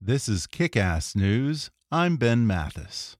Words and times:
This 0.00 0.28
is 0.28 0.46
Kick 0.46 0.76
Ass 0.76 1.16
News. 1.16 1.70
I'm 1.90 2.18
Ben 2.18 2.46
Mathis. 2.46 3.16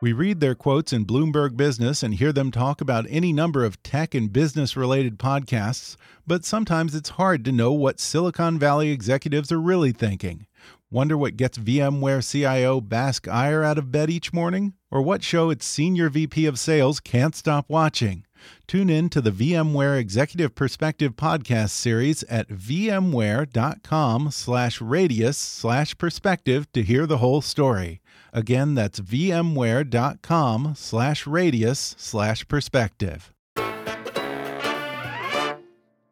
We 0.00 0.12
read 0.12 0.38
their 0.38 0.54
quotes 0.54 0.92
in 0.92 1.04
Bloomberg 1.04 1.56
Business 1.56 2.00
and 2.00 2.14
hear 2.14 2.32
them 2.32 2.52
talk 2.52 2.80
about 2.80 3.06
any 3.08 3.32
number 3.32 3.64
of 3.64 3.82
tech 3.82 4.14
and 4.14 4.32
business 4.32 4.76
related 4.76 5.18
podcasts, 5.18 5.96
but 6.24 6.44
sometimes 6.44 6.94
it's 6.94 7.10
hard 7.10 7.44
to 7.44 7.50
know 7.50 7.72
what 7.72 7.98
Silicon 7.98 8.56
Valley 8.56 8.90
executives 8.92 9.50
are 9.50 9.60
really 9.60 9.90
thinking. 9.90 10.46
Wonder 10.92 11.18
what 11.18 11.36
gets 11.36 11.58
VMware 11.58 12.22
CIO 12.30 12.80
Bask 12.80 13.26
Iyer 13.26 13.64
out 13.64 13.78
of 13.78 13.90
bed 13.90 14.10
each 14.10 14.32
morning? 14.32 14.74
Or 14.92 15.02
what 15.02 15.24
show 15.24 15.50
its 15.50 15.66
senior 15.66 16.08
VP 16.08 16.46
of 16.46 16.58
sales 16.58 17.00
can't 17.00 17.34
stop 17.34 17.68
watching? 17.68 18.26
Tune 18.66 18.90
in 18.90 19.08
to 19.10 19.20
the 19.20 19.30
VMware 19.30 19.98
Executive 19.98 20.54
Perspective 20.54 21.16
podcast 21.16 21.70
series 21.70 22.22
at 22.24 22.48
vmware.com 22.48 24.30
slash 24.30 24.80
radius 24.80 25.38
slash 25.38 25.96
perspective 25.98 26.70
to 26.72 26.82
hear 26.82 27.06
the 27.06 27.18
whole 27.18 27.40
story. 27.40 28.00
Again, 28.32 28.74
that's 28.74 29.00
vmware.com 29.00 30.74
slash 30.76 31.26
radius 31.26 31.94
slash 31.98 32.48
perspective. 32.48 33.32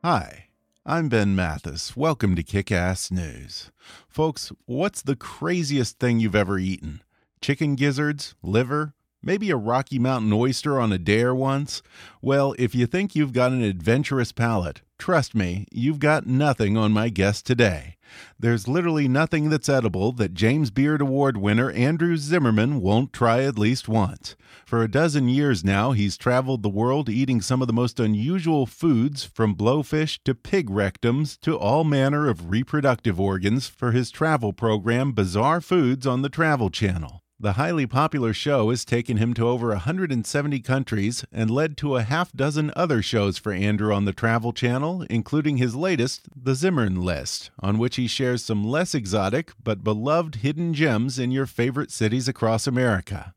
Hi, 0.03 0.47
I'm 0.87 1.09
Ben 1.09 1.37
Mathis. 1.37 1.97
Welcome 1.97 2.35
to 2.37 2.43
Kick 2.43 2.73
Ass 2.73 3.11
News. 3.11 3.71
Folks, 4.09 4.51
what's 4.67 5.03
the 5.03 5.17
craziest 5.17 5.99
thing 5.99 6.21
you've 6.21 6.35
ever 6.35 6.59
eaten? 6.59 7.03
Chicken 7.41 7.75
gizzards? 7.75 8.35
Liver? 8.43 8.95
Maybe 9.23 9.51
a 9.51 9.57
Rocky 9.57 9.99
Mountain 9.99 10.33
oyster 10.33 10.81
on 10.81 10.93
a 10.93 10.99
dare 10.99 11.35
once? 11.35 11.83
Well, 12.23 12.55
if 12.59 12.75
you 12.75 12.87
think 12.87 13.15
you've 13.15 13.35
got 13.35 13.53
an 13.53 13.63
adventurous 13.63 14.33
palate, 14.33 14.81
trust 14.99 15.35
me, 15.35 15.67
you've 15.71 15.99
got 15.99 16.27
nothing 16.27 16.79
on 16.79 16.93
my 16.93 17.11
guest 17.11 17.45
today. 17.45 17.97
There's 18.39 18.67
literally 18.67 19.09
nothing 19.09 19.51
that's 19.51 19.69
edible 19.69 20.13
that 20.13 20.33
James 20.33 20.71
Beard 20.71 21.03
Award 21.03 21.37
winner 21.37 21.71
Andrew 21.73 22.17
Zimmerman 22.17 22.81
won't 22.81 23.13
try 23.13 23.43
at 23.43 23.59
least 23.59 23.89
once. 23.89 24.37
For 24.65 24.83
a 24.83 24.91
dozen 24.91 25.29
years 25.29 25.63
now, 25.63 25.93
he's 25.93 26.17
traveled 26.17 26.63
the 26.63 26.71
world 26.71 27.11
eating 27.11 27.43
some 27.43 27.61
of 27.61 27.67
the 27.67 27.75
most 27.75 28.01
unusual 28.01 28.65
foods, 28.65 29.25
from 29.25 29.55
blowfish 29.55 30.19
to 30.25 30.35
pig 30.35 30.71
rectums 30.71 31.39
to 31.41 31.59
all 31.59 31.85
manner 31.85 32.27
of 32.27 32.51
reproductive 32.51 33.21
organs, 33.21 33.69
for 33.69 33.93
his 33.93 34.11
travel 34.11 34.55
program 34.55 35.13
Bizarre 35.13 35.61
Foods 35.61 36.07
on 36.07 36.23
the 36.23 36.31
Travel 36.31 36.71
Channel. 36.71 37.23
The 37.43 37.55
highly 37.55 37.87
popular 37.87 38.35
show 38.35 38.69
has 38.69 38.85
taken 38.85 39.17
him 39.17 39.33
to 39.33 39.49
over 39.49 39.69
170 39.69 40.61
countries 40.61 41.25
and 41.33 41.51
led 41.51 41.79
to 41.79 41.97
a 41.97 42.03
half 42.03 42.31
dozen 42.35 42.71
other 42.77 43.01
shows 43.01 43.39
for 43.39 43.51
Andrew 43.51 43.95
on 43.95 44.05
the 44.05 44.13
Travel 44.13 44.53
Channel, 44.53 45.07
including 45.09 45.57
his 45.57 45.75
latest, 45.75 46.29
The 46.37 46.55
Zimmern 46.55 47.01
List, 47.01 47.51
on 47.59 47.79
which 47.79 47.97
he 47.97 48.07
shares 48.09 48.45
some 48.45 48.63
less 48.63 48.95
exotic 48.95 49.53
but 49.65 49.83
beloved 49.83 50.35
hidden 50.37 50.75
gems 50.75 51.19
in 51.19 51.31
your 51.31 51.47
favorite 51.47 51.91
cities 51.91 52.29
across 52.29 52.67
America. 52.67 53.33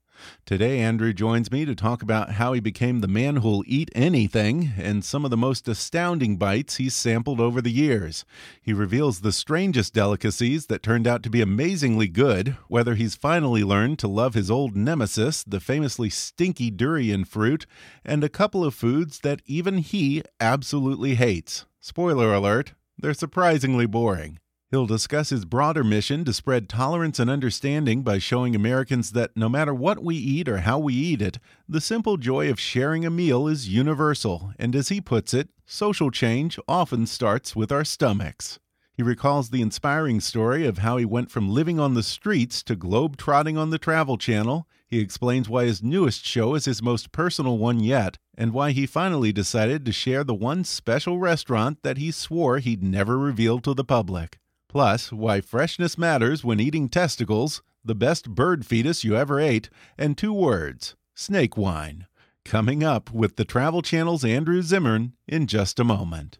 Today, 0.45 0.79
Andrew 0.79 1.13
joins 1.13 1.51
me 1.51 1.65
to 1.65 1.75
talk 1.75 2.01
about 2.01 2.31
how 2.31 2.53
he 2.53 2.59
became 2.59 3.01
the 3.01 3.07
man 3.07 3.37
who'll 3.37 3.63
eat 3.65 3.89
anything 3.95 4.73
and 4.77 5.03
some 5.03 5.25
of 5.25 5.31
the 5.31 5.37
most 5.37 5.67
astounding 5.67 6.37
bites 6.37 6.75
he's 6.75 6.95
sampled 6.95 7.39
over 7.39 7.61
the 7.61 7.71
years. 7.71 8.25
He 8.61 8.73
reveals 8.73 9.21
the 9.21 9.31
strangest 9.31 9.93
delicacies 9.93 10.65
that 10.67 10.83
turned 10.83 11.07
out 11.07 11.23
to 11.23 11.29
be 11.29 11.41
amazingly 11.41 12.07
good, 12.07 12.57
whether 12.67 12.95
he's 12.95 13.15
finally 13.15 13.63
learned 13.63 13.99
to 13.99 14.07
love 14.07 14.33
his 14.33 14.51
old 14.51 14.75
nemesis, 14.75 15.43
the 15.43 15.59
famously 15.59 16.09
stinky 16.09 16.69
durian 16.69 17.25
fruit, 17.25 17.65
and 18.03 18.23
a 18.23 18.29
couple 18.29 18.63
of 18.63 18.75
foods 18.75 19.19
that 19.19 19.41
even 19.45 19.79
he 19.79 20.23
absolutely 20.39 21.15
hates. 21.15 21.65
Spoiler 21.79 22.33
alert, 22.33 22.73
they're 22.97 23.13
surprisingly 23.13 23.85
boring. 23.85 24.39
He'll 24.73 24.87
discuss 24.87 25.29
his 25.29 25.45
broader 25.45 25.83
mission 25.83 26.25
to 26.25 26.33
spread 26.33 26.67
tolerance 26.67 27.19
and 27.19 27.29
understanding 27.29 28.01
by 28.01 28.17
showing 28.17 28.55
Americans 28.55 29.11
that 29.11 29.29
no 29.37 29.47
matter 29.47 29.71
what 29.71 30.03
we 30.03 30.15
eat 30.15 30.49
or 30.49 30.61
how 30.61 30.79
we 30.79 30.95
eat 30.95 31.21
it, 31.21 31.37
the 31.69 31.79
simple 31.79 32.17
joy 32.17 32.49
of 32.49 32.59
sharing 32.59 33.05
a 33.05 33.11
meal 33.11 33.47
is 33.47 33.69
universal, 33.69 34.51
and 34.57 34.75
as 34.75 34.89
he 34.89 34.99
puts 34.99 35.31
it, 35.31 35.49
social 35.67 36.09
change 36.09 36.57
often 36.67 37.05
starts 37.05 37.55
with 37.55 37.71
our 37.71 37.85
stomachs. 37.85 38.57
He 38.95 39.03
recalls 39.03 39.51
the 39.51 39.61
inspiring 39.61 40.19
story 40.19 40.65
of 40.65 40.79
how 40.79 40.97
he 40.97 41.05
went 41.05 41.29
from 41.29 41.53
living 41.53 41.79
on 41.79 41.93
the 41.93 42.01
streets 42.01 42.63
to 42.63 42.75
globe 42.75 43.15
trotting 43.15 43.59
on 43.59 43.69
the 43.69 43.77
Travel 43.77 44.17
Channel. 44.17 44.67
He 44.87 44.97
explains 44.97 45.47
why 45.47 45.65
his 45.65 45.83
newest 45.83 46.25
show 46.25 46.55
is 46.55 46.65
his 46.65 46.81
most 46.81 47.11
personal 47.11 47.59
one 47.59 47.79
yet, 47.79 48.17
and 48.35 48.53
why 48.53 48.71
he 48.71 48.87
finally 48.87 49.31
decided 49.31 49.85
to 49.85 49.91
share 49.91 50.23
the 50.23 50.33
one 50.33 50.63
special 50.63 51.19
restaurant 51.19 51.83
that 51.83 51.99
he 51.99 52.09
swore 52.09 52.57
he'd 52.57 52.81
never 52.81 53.19
reveal 53.19 53.59
to 53.59 53.75
the 53.75 53.83
public. 53.83 54.39
Plus, 54.73 55.11
why 55.11 55.39
freshness 55.39 55.99
matters 55.99 56.43
when 56.43 56.59
eating 56.59 56.89
testicles, 56.89 57.61
the 57.85 57.93
best 57.93 58.31
bird 58.31 58.65
fetus 58.65 59.03
you 59.03 59.15
ever 59.15 59.39
ate, 59.39 59.69
and 59.99 60.17
two 60.17 60.33
words 60.33 60.95
snake 61.13 61.55
wine. 61.55 62.07
Coming 62.43 62.83
up 62.83 63.13
with 63.13 63.35
the 63.35 63.45
Travel 63.45 63.83
Channel's 63.83 64.25
Andrew 64.25 64.63
Zimmern 64.63 65.13
in 65.27 65.45
just 65.45 65.79
a 65.79 65.83
moment. 65.83 66.39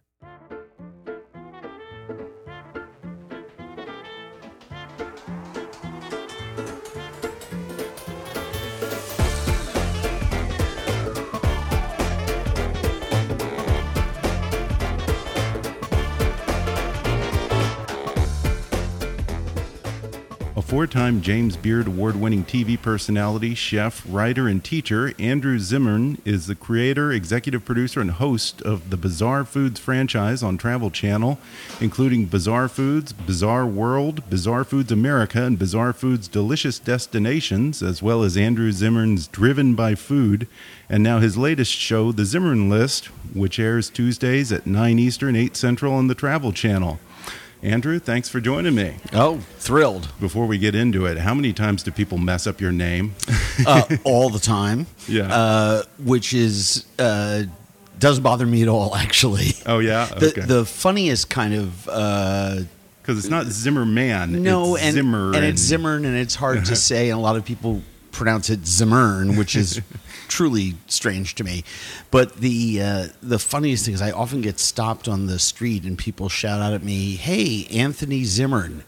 Four 20.73 20.87
time 20.87 21.21
James 21.21 21.55
Beard 21.55 21.85
Award 21.85 22.15
winning 22.15 22.43
TV 22.43 22.81
personality, 22.81 23.53
chef, 23.53 24.03
writer, 24.09 24.47
and 24.47 24.63
teacher, 24.63 25.13
Andrew 25.19 25.59
Zimmern 25.59 26.19
is 26.25 26.47
the 26.47 26.55
creator, 26.55 27.11
executive 27.11 27.63
producer, 27.63 28.01
and 28.01 28.09
host 28.09 28.59
of 28.63 28.89
the 28.89 28.97
Bizarre 28.97 29.45
Foods 29.45 29.79
franchise 29.79 30.41
on 30.41 30.57
Travel 30.57 30.89
Channel, 30.89 31.37
including 31.79 32.25
Bizarre 32.25 32.67
Foods, 32.67 33.13
Bizarre 33.13 33.67
World, 33.67 34.27
Bizarre 34.31 34.63
Foods 34.63 34.91
America, 34.91 35.43
and 35.43 35.59
Bizarre 35.59 35.93
Foods 35.93 36.27
Delicious 36.27 36.79
Destinations, 36.79 37.83
as 37.83 38.01
well 38.01 38.23
as 38.23 38.35
Andrew 38.35 38.71
Zimmern's 38.71 39.27
Driven 39.27 39.75
by 39.75 39.93
Food, 39.93 40.47
and 40.89 41.03
now 41.03 41.19
his 41.19 41.37
latest 41.37 41.71
show, 41.71 42.11
The 42.11 42.25
Zimmern 42.25 42.67
List, 42.67 43.05
which 43.35 43.59
airs 43.59 43.91
Tuesdays 43.91 44.51
at 44.51 44.65
9 44.65 44.97
Eastern, 44.97 45.35
8 45.35 45.55
Central 45.55 45.93
on 45.93 46.07
the 46.07 46.15
Travel 46.15 46.51
Channel. 46.51 46.99
Andrew, 47.63 47.97
thanks 47.97 48.27
for 48.27 48.41
joining 48.41 48.75
me. 48.75 48.95
Oh, 49.13 49.37
thrilled. 49.57 50.09
Before 50.19 50.45
we 50.45 50.57
get 50.57 50.75
into 50.75 51.05
it, 51.05 51.17
how 51.19 51.33
many 51.33 51.53
times 51.53 51.81
do 51.81 51.91
people 51.91 52.17
mess 52.17 52.45
up 52.45 52.59
your 52.59 52.73
name? 52.73 53.15
uh, 53.65 53.85
all 54.03 54.29
the 54.29 54.39
time. 54.39 54.85
Yeah. 55.07 55.33
Uh, 55.33 55.83
which 55.97 56.33
is. 56.33 56.85
Uh, 56.99 57.43
doesn't 57.99 58.23
bother 58.23 58.45
me 58.45 58.63
at 58.63 58.67
all, 58.67 58.95
actually. 58.97 59.51
Oh 59.65 59.79
yeah. 59.79 60.09
Okay. 60.23 60.41
The, 60.41 60.47
the 60.47 60.65
funniest 60.65 61.29
kind 61.29 61.53
of 61.53 61.85
because 61.85 62.67
uh, 63.07 63.19
it's 63.19 63.29
not 63.29 63.45
Zimmerman. 63.45 64.43
No, 64.43 64.75
it's 64.75 64.83
and 64.83 64.93
Zimmer 64.95 65.33
and 65.33 65.45
it's 65.45 65.61
Zimmern, 65.61 66.03
and 66.03 66.17
it's 66.17 66.35
hard 66.35 66.65
to 66.65 66.75
say, 66.75 67.09
and 67.09 67.17
a 67.17 67.21
lot 67.21 67.37
of 67.37 67.45
people 67.45 67.81
pronounce 68.11 68.49
it 68.49 68.65
Zimmern, 68.65 69.37
which 69.37 69.55
is 69.55 69.79
truly 70.27 70.75
strange 70.87 71.35
to 71.35 71.43
me. 71.43 71.63
But 72.11 72.37
the 72.37 72.81
uh, 72.81 73.07
the 73.21 73.39
funniest 73.39 73.85
thing 73.85 73.93
is 73.93 74.01
I 74.01 74.11
often 74.11 74.41
get 74.41 74.59
stopped 74.59 75.07
on 75.07 75.27
the 75.27 75.39
street 75.39 75.83
and 75.83 75.97
people 75.97 76.29
shout 76.29 76.61
out 76.61 76.73
at 76.73 76.83
me, 76.83 77.15
"Hey, 77.15 77.65
Anthony 77.71 78.23
Zimmern," 78.23 78.83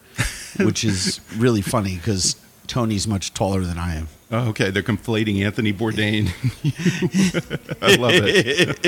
which 0.57 0.83
is 0.83 1.19
really 1.37 1.61
funny 1.61 1.95
because 1.95 2.35
Tony's 2.67 3.07
much 3.07 3.33
taller 3.33 3.61
than 3.61 3.77
I 3.77 3.95
am. 3.95 4.07
Oh, 4.31 4.49
okay. 4.49 4.71
They're 4.71 4.83
conflating 4.83 5.43
Anthony 5.43 5.71
Bourdain. 5.71 6.29
I 7.81 7.95
love 7.95 8.13
it. 8.15 8.79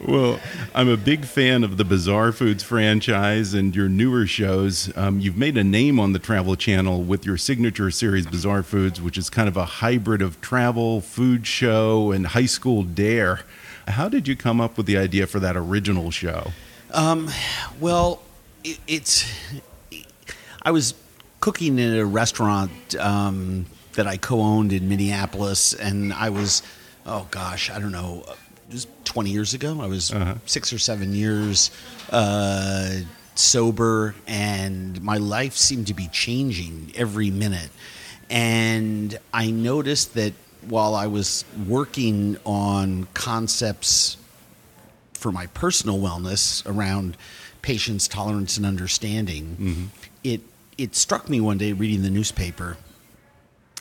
well, 0.06 0.40
I'm 0.74 0.88
a 0.88 0.96
big 0.96 1.24
fan 1.24 1.62
of 1.62 1.76
the 1.76 1.84
Bizarre 1.84 2.32
Foods 2.32 2.64
franchise 2.64 3.54
and 3.54 3.74
your 3.76 3.88
newer 3.88 4.26
shows. 4.26 4.94
Um, 4.96 5.20
you've 5.20 5.36
made 5.36 5.56
a 5.56 5.64
name 5.64 6.00
on 6.00 6.12
the 6.12 6.18
Travel 6.18 6.56
Channel 6.56 7.04
with 7.04 7.24
your 7.24 7.36
signature 7.36 7.90
series, 7.92 8.26
Bizarre 8.26 8.64
Foods, 8.64 9.00
which 9.00 9.16
is 9.16 9.30
kind 9.30 9.48
of 9.48 9.56
a 9.56 9.64
hybrid 9.64 10.20
of 10.20 10.40
travel, 10.40 11.00
food 11.00 11.46
show, 11.46 12.10
and 12.10 12.26
high 12.28 12.46
school 12.46 12.82
dare. 12.82 13.40
How 13.86 14.08
did 14.08 14.26
you 14.26 14.34
come 14.34 14.60
up 14.60 14.76
with 14.76 14.86
the 14.86 14.98
idea 14.98 15.28
for 15.28 15.38
that 15.38 15.56
original 15.56 16.10
show? 16.10 16.50
Um, 16.92 17.30
well, 17.80 18.20
it, 18.64 18.78
it's. 18.88 19.32
I 20.62 20.72
was 20.72 20.94
cooking 21.46 21.78
in 21.78 21.94
a 21.94 22.04
restaurant 22.04 22.96
um, 22.98 23.66
that 23.92 24.04
I 24.04 24.16
co-owned 24.16 24.72
in 24.72 24.88
Minneapolis, 24.88 25.74
and 25.74 26.12
I 26.12 26.30
was, 26.30 26.60
oh 27.06 27.28
gosh, 27.30 27.70
I 27.70 27.78
don't 27.78 27.92
know, 27.92 28.24
just 28.68 28.88
20 29.04 29.30
years 29.30 29.54
ago. 29.54 29.80
I 29.80 29.86
was 29.86 30.12
uh-huh. 30.12 30.34
six 30.44 30.72
or 30.72 30.80
seven 30.80 31.14
years 31.14 31.70
uh, 32.10 32.96
sober, 33.36 34.16
and 34.26 35.00
my 35.02 35.18
life 35.18 35.52
seemed 35.52 35.86
to 35.86 35.94
be 35.94 36.08
changing 36.08 36.90
every 36.96 37.30
minute. 37.30 37.70
And 38.28 39.16
I 39.32 39.52
noticed 39.52 40.14
that 40.14 40.32
while 40.66 40.96
I 40.96 41.06
was 41.06 41.44
working 41.68 42.38
on 42.44 43.06
concepts 43.14 44.16
for 45.12 45.30
my 45.30 45.46
personal 45.46 46.00
wellness 46.00 46.66
around 46.66 47.16
patience, 47.62 48.08
tolerance, 48.08 48.56
and 48.56 48.66
understanding, 48.66 49.92
it 50.24 50.40
it 50.78 50.94
struck 50.94 51.28
me 51.28 51.40
one 51.40 51.58
day 51.58 51.72
reading 51.72 52.02
the 52.02 52.10
newspaper 52.10 52.76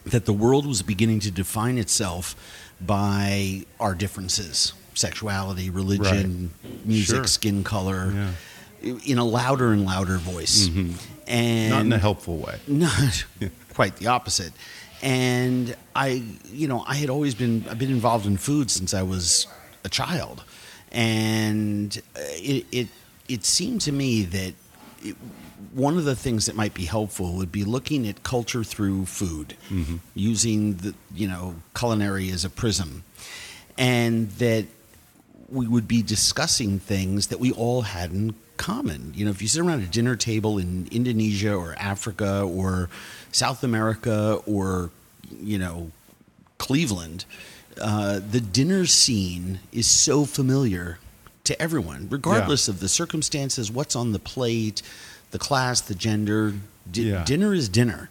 that 0.05 0.25
the 0.25 0.33
world 0.33 0.65
was 0.65 0.81
beginning 0.81 1.19
to 1.21 1.31
define 1.31 1.77
itself 1.77 2.35
by 2.79 3.65
our 3.79 3.95
differences 3.95 4.73
sexuality, 4.93 5.69
religion, 5.69 6.51
music, 6.85 7.15
Sure. 7.17 7.27
skin 7.27 7.63
color, 7.65 8.33
in 8.81 9.17
a 9.17 9.25
louder 9.25 9.73
and 9.73 9.83
louder 9.85 10.17
voice. 10.17 10.69
And 11.27 11.69
Not 11.69 11.81
in 11.81 11.91
a 11.91 11.97
helpful 11.97 12.37
way. 12.37 12.59
not 12.67 13.25
quite 13.73 13.97
the 13.97 14.07
opposite. 14.07 14.53
And 15.01 15.75
I, 15.93 16.23
you 16.49 16.69
know, 16.69 16.85
I 16.87 16.95
had 16.95 17.09
always 17.09 17.35
been 17.35 17.65
I've 17.69 17.77
been 17.77 17.91
involved 17.91 18.25
in 18.25 18.37
food 18.37 18.71
since 18.71 18.93
I 18.93 19.03
was 19.03 19.47
a 19.83 19.89
child, 19.89 20.43
and 20.93 22.01
uh, 22.15 22.19
it 22.35 22.65
it, 22.71 22.87
it 23.27 23.43
seemed 23.43 23.81
to 23.81 23.91
me 23.91 24.23
that 24.23 24.53
it, 25.03 25.15
one 25.75 25.97
of 25.97 26.05
the 26.05 26.15
things 26.15 26.45
that 26.45 26.55
might 26.55 26.73
be 26.73 26.85
helpful 26.85 27.33
would 27.33 27.51
be 27.51 27.65
looking 27.65 28.07
at 28.07 28.23
culture 28.23 28.63
through 28.63 29.05
food, 29.05 29.55
using 30.15 30.75
the 30.75 30.93
you 31.13 31.27
know 31.27 31.55
culinary 31.75 32.29
as 32.29 32.45
a 32.45 32.49
prism, 32.49 33.03
and 33.77 34.29
that 34.31 34.65
we 35.49 35.67
would 35.67 35.87
be 35.87 36.01
discussing 36.01 36.79
things 36.79 37.27
that 37.27 37.39
we 37.39 37.51
all 37.51 37.81
had 37.81 38.11
in 38.11 38.33
common. 38.57 39.11
You 39.15 39.25
know, 39.25 39.31
if 39.31 39.41
you 39.41 39.47
sit 39.47 39.61
around 39.61 39.83
a 39.83 39.87
dinner 39.87 40.15
table 40.15 40.57
in 40.57 40.87
Indonesia 40.91 41.53
or 41.53 41.75
Africa 41.77 42.41
or 42.41 42.89
South 43.31 43.63
America 43.63 44.39
or, 44.47 44.91
you 45.41 45.57
know, 45.57 45.91
Cleveland, 46.57 47.25
uh, 47.81 48.21
the 48.27 48.39
dinner 48.39 48.85
scene 48.85 49.59
is 49.71 49.87
so 49.87 50.25
familiar 50.25 50.99
to 51.43 51.61
everyone, 51.61 52.07
regardless 52.09 52.67
of 52.67 52.79
the 52.79 52.87
circumstances, 52.87 53.71
what's 53.71 53.95
on 53.95 54.13
the 54.13 54.19
plate, 54.19 54.81
the 55.35 55.39
class, 55.39 55.81
the 55.81 55.95
gender. 55.95 56.53
Di- 56.89 57.09
Yeah. 57.09 57.23
Dinner 57.25 57.53
is 57.53 57.67
dinner. 57.67 58.09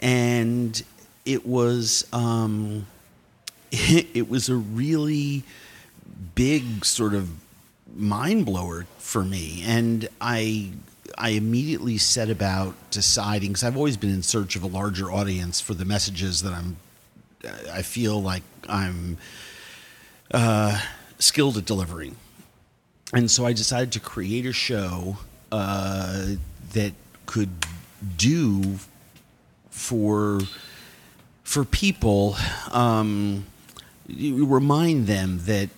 And 0.00 0.82
it 1.26 1.44
was. 1.46 2.06
Um, 2.12 2.86
it 3.72 4.28
was 4.28 4.48
a 4.48 4.54
really 4.56 5.44
big 6.34 6.84
sort 6.84 7.14
of 7.14 7.28
mind 7.94 8.46
blower 8.46 8.86
for 8.98 9.22
me 9.24 9.62
and 9.66 10.08
i 10.20 10.70
i 11.18 11.30
immediately 11.30 11.98
set 11.98 12.30
about 12.30 12.74
deciding 12.90 13.50
because 13.50 13.62
i've 13.64 13.76
always 13.76 13.96
been 13.98 14.08
in 14.10 14.22
search 14.22 14.56
of 14.56 14.62
a 14.62 14.66
larger 14.66 15.10
audience 15.12 15.60
for 15.60 15.74
the 15.74 15.84
messages 15.84 16.42
that 16.42 16.52
i'm 16.54 16.76
i 17.72 17.82
feel 17.82 18.22
like 18.22 18.42
i'm 18.68 19.18
uh, 20.32 20.80
skilled 21.18 21.56
at 21.58 21.64
delivering 21.66 22.16
and 23.12 23.30
so 23.30 23.44
i 23.44 23.52
decided 23.52 23.92
to 23.92 24.00
create 24.00 24.46
a 24.46 24.52
show 24.52 25.16
uh, 25.52 26.34
that 26.72 26.92
could 27.26 27.50
do 28.16 28.76
for 29.70 30.40
for 31.44 31.64
people 31.64 32.34
um, 32.72 33.44
you 34.08 34.44
remind 34.46 35.06
them 35.06 35.38
that 35.44 35.68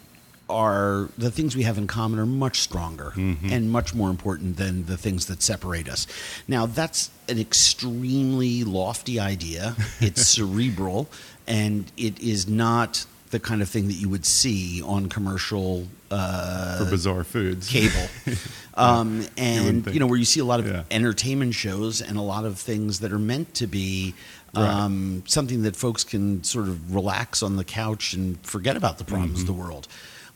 are 0.48 1.08
the 1.16 1.30
things 1.30 1.56
we 1.56 1.62
have 1.62 1.78
in 1.78 1.86
common 1.86 2.18
are 2.18 2.26
much 2.26 2.60
stronger 2.60 3.12
and 3.50 3.70
much 3.70 3.94
more 3.94 4.10
important 4.10 4.56
than 4.58 4.84
the 4.86 4.96
things 4.96 5.26
that 5.26 5.42
separate 5.42 5.88
us. 5.88 6.06
Now 6.46 6.66
that's 6.66 7.10
an 7.28 7.38
extremely 7.38 8.62
lofty 8.62 9.18
idea. 9.18 9.74
It's 10.00 10.26
cerebral 10.26 11.08
and 11.46 11.90
it 11.96 12.20
is 12.20 12.46
not 12.46 13.06
the 13.30 13.40
kind 13.40 13.62
of 13.62 13.68
thing 13.68 13.86
that 13.88 13.94
you 13.94 14.08
would 14.08 14.26
see 14.26 14.82
on 14.82 15.08
commercial 15.08 15.88
uh, 16.14 16.78
For 16.84 16.90
bizarre 16.90 17.24
foods. 17.24 17.68
cable. 17.68 18.08
Um, 18.76 19.24
and 19.38 19.84
think. 19.84 19.94
you 19.94 20.00
know 20.00 20.08
where 20.08 20.18
you 20.18 20.24
see 20.24 20.40
a 20.40 20.44
lot 20.44 20.58
of 20.58 20.66
Yeah. 20.66 20.82
entertainment 20.90 21.54
shows 21.54 22.00
and 22.02 22.16
a 22.18 22.20
lot 22.22 22.44
of 22.44 22.58
things 22.58 22.98
that 23.00 23.12
are 23.12 23.20
meant 23.20 23.54
to 23.54 23.68
be 23.68 24.14
Right. 24.52 24.64
um, 24.68 25.22
something 25.28 25.62
that 25.62 25.76
folks 25.76 26.02
can 26.02 26.42
sort 26.42 26.66
of 26.66 26.92
relax 26.92 27.40
on 27.40 27.54
the 27.54 27.62
couch 27.62 28.14
and 28.14 28.36
forget 28.44 28.76
about 28.76 28.98
the 28.98 29.04
problems 29.04 29.34
Mm-hmm. 29.34 29.40
of 29.42 29.56
the 29.56 29.62
world. 29.62 29.86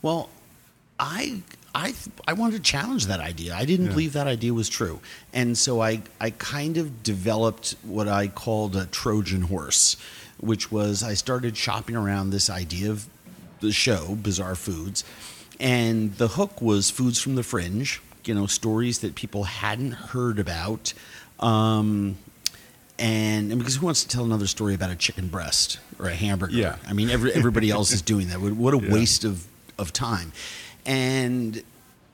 Well, 0.02 0.28
I 1.00 1.42
I 1.74 1.94
I 2.28 2.32
wanted 2.34 2.58
to 2.58 2.62
challenge 2.62 3.06
that 3.06 3.18
idea. 3.18 3.56
I 3.56 3.64
didn't 3.64 3.86
Yeah. 3.86 3.92
believe 3.92 4.12
that 4.12 4.28
idea 4.28 4.54
was 4.54 4.68
true, 4.68 5.00
and 5.32 5.58
so 5.58 5.82
I 5.82 6.02
I 6.20 6.30
kind 6.30 6.76
of 6.76 7.02
developed 7.02 7.74
what 7.82 8.06
I 8.06 8.28
called 8.28 8.76
a 8.76 8.86
Trojan 8.86 9.42
horse, 9.42 9.96
which 10.38 10.70
was 10.70 11.02
I 11.02 11.14
started 11.14 11.56
shopping 11.56 11.96
around 11.96 12.30
this 12.30 12.48
idea 12.48 12.88
of 12.92 13.06
the 13.60 13.72
show 13.72 14.14
Bizarre 14.14 14.54
Foods, 14.54 15.02
and 15.60 16.14
the 16.16 16.28
hook 16.28 16.60
was 16.62 16.90
foods 16.90 17.20
from 17.20 17.34
the 17.34 17.42
fringe. 17.42 18.00
You 18.24 18.34
know, 18.34 18.46
stories 18.46 18.98
that 18.98 19.14
people 19.14 19.44
hadn't 19.44 19.92
heard 19.92 20.38
about. 20.38 20.92
Um, 21.40 22.16
and, 22.98 23.50
and 23.52 23.58
because 23.58 23.76
who 23.76 23.86
wants 23.86 24.02
to 24.02 24.08
tell 24.08 24.24
another 24.24 24.46
story 24.46 24.74
about 24.74 24.90
a 24.90 24.96
chicken 24.96 25.28
breast 25.28 25.78
or 25.98 26.06
a 26.08 26.14
hamburger? 26.14 26.54
Yeah. 26.54 26.76
I 26.86 26.92
mean, 26.92 27.10
every, 27.10 27.32
everybody 27.32 27.70
else 27.70 27.92
is 27.92 28.02
doing 28.02 28.28
that. 28.28 28.40
What 28.40 28.52
what 28.54 28.74
a 28.74 28.78
Yeah. 28.84 28.92
waste 28.92 29.24
of, 29.24 29.46
of 29.78 29.92
time. 29.92 30.32
And 30.84 31.62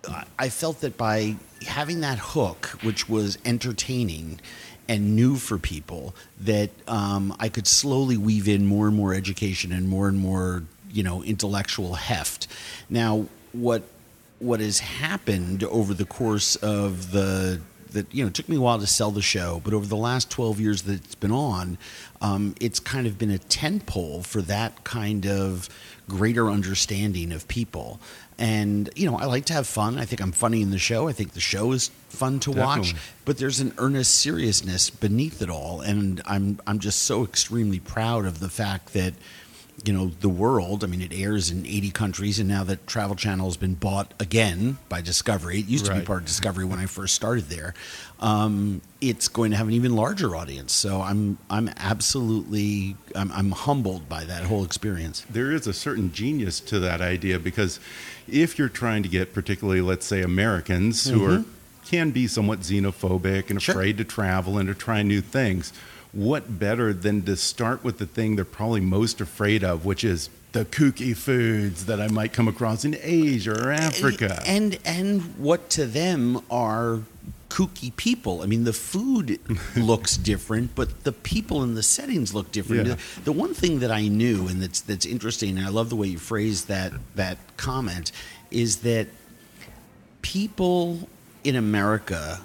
I- 0.09 0.25
I 0.39 0.49
felt 0.51 0.81
that 0.83 0.97
by 0.97 1.37
having 1.67 2.01
that 2.01 2.19
hook, 2.19 2.67
which 2.83 3.09
was 3.09 3.39
entertaining 3.45 4.41
and 4.87 5.17
new 5.17 5.37
for 5.37 5.57
people, 5.59 6.15
that 6.41 6.71
um, 6.87 7.35
I 7.41 7.49
could 7.49 7.67
slowly 7.67 8.19
weave 8.19 8.47
in 8.47 8.67
more 8.67 8.87
and 8.87 8.95
more 8.97 9.15
education 9.15 9.73
and 9.73 9.89
more 9.89 10.07
and 10.09 10.19
more, 10.19 10.65
you 10.95 11.03
know, 11.03 11.23
intellectual 11.23 11.95
heft. 11.95 12.47
Now, 12.89 13.27
what 13.53 13.83
what 14.39 14.61
has 14.61 14.79
happened 14.79 15.65
over 15.65 15.95
the 15.95 16.05
course 16.05 16.57
of 16.57 17.13
the 17.13 17.61
that 17.93 18.13
you 18.13 18.23
know 18.23 18.29
it 18.29 18.35
took 18.35 18.49
me 18.49 18.57
a 18.57 18.61
while 18.61 18.79
to 18.79 18.87
sell 18.87 19.11
the 19.11 19.23
show, 19.23 19.61
but 19.65 19.73
over 19.73 19.87
the 19.87 19.97
last 19.97 20.31
twelve 20.31 20.61
years 20.61 20.83
that 20.83 20.95
it's 21.05 21.15
been 21.15 21.33
on, 21.33 21.79
um, 22.21 22.55
it's 22.61 22.81
kind 22.81 23.07
of 23.07 23.19
been 23.19 23.31
a 23.31 23.39
tent 23.39 23.87
pole 23.87 24.23
for 24.23 24.43
that 24.43 24.85
kind 24.85 25.27
of 25.27 25.69
greater 26.09 26.51
understanding 26.51 27.33
of 27.33 27.49
people. 27.49 28.01
And 28.37 28.91
you 28.97 29.09
know, 29.09 29.17
I 29.17 29.27
like 29.27 29.47
to 29.47 29.53
have 29.53 29.67
fun. 29.67 29.99
I 29.99 30.05
think 30.05 30.21
I'm 30.21 30.33
funny 30.33 30.61
in 30.61 30.71
the 30.71 30.79
show. 30.79 31.09
I 31.09 31.13
think 31.13 31.33
the 31.33 31.41
show 31.41 31.73
is 31.73 31.89
fun 32.09 32.41
to 32.41 32.51
watch. 32.51 32.95
But 33.25 33.39
there's 33.39 33.61
an 33.61 33.73
earnest 33.79 34.17
seriousness 34.17 34.91
beneath 34.91 35.41
it 35.41 35.49
all, 35.51 35.81
and 35.81 36.21
I'm 36.27 36.61
I'm 36.67 36.81
just 36.81 37.03
so 37.03 37.25
extremely 37.25 37.79
proud 37.79 38.27
of 38.27 38.41
the 38.41 38.49
fact 38.49 38.93
that 38.93 39.15
you 39.85 39.93
know 39.93 40.13
the 40.21 40.29
world. 40.29 40.85
I 40.85 40.87
mean 40.87 41.03
it 41.03 41.13
airs 41.13 41.51
in 41.51 41.67
80 41.67 41.91
countries 41.91 42.39
and 42.39 42.49
now 42.49 42.65
that 42.65 42.87
travel 42.87 43.17
channel 43.17 43.47
has 43.47 43.57
been 43.57 43.75
bought 43.75 44.15
again 44.21 44.79
by 44.89 45.01
discovery 45.01 45.59
it 45.59 45.67
used 45.67 45.87
to 45.87 45.95
be 45.95 46.01
part 46.01 46.21
of 46.21 46.27
discovery 46.27 46.65
when 46.65 46.79
i 46.79 46.87
first 46.87 47.15
started 47.15 47.45
there 47.49 47.75
um, 48.21 48.81
it's 49.01 49.29
going 49.29 49.51
to 49.51 49.57
have 49.57 49.67
an 49.67 49.75
even 49.75 49.95
larger 49.97 50.35
audience. 50.37 50.73
So 50.73 51.01
i'm 51.01 51.39
i'm 51.51 51.69
absolutely 51.77 52.97
I'm, 53.15 53.31
I'm 53.33 53.51
humbled 53.51 54.09
by 54.09 54.25
that 54.25 54.45
whole 54.45 54.65
experience. 54.65 55.25
There 55.29 55.51
is 55.53 55.67
a 55.67 55.73
certain 55.73 56.13
genius 56.13 56.61
to 56.61 56.79
that 56.81 57.01
idea 57.01 57.39
because 57.39 57.81
if 58.29 58.59
you're 58.59 58.69
trying 58.69 59.03
to 59.03 59.09
get 59.09 59.35
particularly 59.35 59.81
let's 59.81 60.07
say 60.07 60.23
americans 60.23 61.05
who 61.09 61.25
are 61.27 61.45
can 61.85 62.11
be 62.13 62.27
somewhat 62.27 62.61
xenophobic 62.61 63.51
and 63.51 63.61
Sure. 63.61 63.75
afraid 63.75 63.99
to 63.99 64.05
travel 64.05 64.57
and 64.57 64.69
to 64.69 64.75
try 64.75 65.03
new 65.03 65.21
things 65.21 65.73
what 66.15 66.59
better 66.59 66.93
than 66.93 67.23
to 67.23 67.37
start 67.37 67.83
with 67.83 67.99
the 67.99 68.07
thing 68.07 68.37
they're 68.37 68.45
probably 68.45 68.81
most 68.81 69.21
afraid 69.21 69.65
of 69.65 69.85
which 69.85 70.05
is 70.05 70.31
the 70.53 70.65
kooky 70.65 71.17
foods 71.17 71.87
that 71.87 72.01
i 72.01 72.07
might 72.09 72.33
come 72.33 72.47
across 72.47 72.85
in 72.85 72.97
asia 73.03 73.51
or 73.53 73.73
eh, 73.73 73.77
africa. 73.77 74.41
and 74.47 74.79
and 74.85 75.23
what 75.37 75.69
to 75.69 75.87
them 75.87 76.41
are 76.51 77.01
kooky 77.55 77.95
people. 77.95 78.43
I 78.43 78.47
mean 78.47 78.65
the 78.65 78.73
food 78.73 79.39
looks 79.77 80.17
different 80.17 80.75
but 80.75 81.05
the 81.05 81.13
people 81.13 81.63
and 81.63 81.77
the 81.77 81.85
settings 81.85 82.35
look 82.35 82.51
different. 82.51 82.89
Yeah. 82.89 82.97
the 83.23 83.31
one 83.31 83.55
thing 83.55 83.79
that 83.79 83.93
i 83.93 84.09
knew 84.09 84.49
and 84.49 84.61
that's 84.61 84.81
that's 84.81 85.07
interesting 85.07 85.57
and 85.57 85.65
i 85.65 85.71
love 85.71 85.89
the 85.89 85.95
way 85.95 86.09
you 86.09 86.19
phrased 86.19 86.67
that 86.67 86.93
that 87.15 87.39
comment 87.57 88.11
is 88.51 88.79
that 88.79 89.07
people 90.21 91.09
in 91.45 91.55
america 91.55 92.41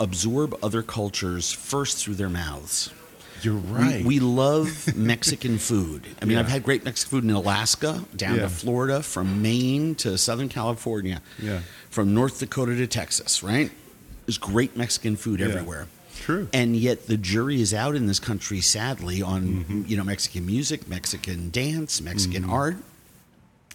absorb 0.00 0.58
other 0.60 0.82
cultures 0.82 1.52
first 1.52 1.98
through 1.98 2.14
their 2.14 2.28
mouths 2.28 2.90
you're 3.42 3.54
right 3.54 4.04
we, 4.04 4.18
we 4.18 4.20
love 4.20 4.94
Mexican 4.96 5.58
food. 5.58 6.06
I 6.20 6.24
mean, 6.24 6.34
Yeah. 6.34 6.40
I've 6.40 6.48
had 6.48 6.62
great 6.62 6.84
Mexican 6.84 7.10
food 7.10 7.24
in 7.24 7.30
Alaska, 7.30 8.04
down 8.16 8.36
Yeah. 8.36 8.42
to 8.42 8.48
Florida, 8.48 9.02
from 9.02 9.42
Maine 9.42 9.94
to 9.96 10.16
Southern 10.18 10.48
California, 10.48 11.20
Yeah. 11.40 11.60
from 11.90 12.14
North 12.14 12.38
Dakota 12.40 12.74
to 12.76 12.86
Texas, 12.86 13.42
right? 13.42 13.70
There's 14.26 14.38
great 14.38 14.76
Mexican 14.76 15.16
food 15.16 15.40
Yeah. 15.40 15.46
everywhere. 15.46 15.86
True. 16.16 16.48
And 16.52 16.76
yet 16.76 17.06
the 17.06 17.16
jury 17.16 17.60
is 17.60 17.72
out 17.72 17.94
in 17.94 18.06
this 18.06 18.18
country, 18.20 18.60
sadly, 18.60 19.22
on 19.22 19.42
Mm-hmm. 19.64 19.82
you 19.86 19.96
know 19.96 20.04
Mexican 20.04 20.44
music, 20.46 20.88
Mexican 20.88 21.50
dance, 21.50 22.00
Mexican 22.00 22.44
art. 22.44 22.76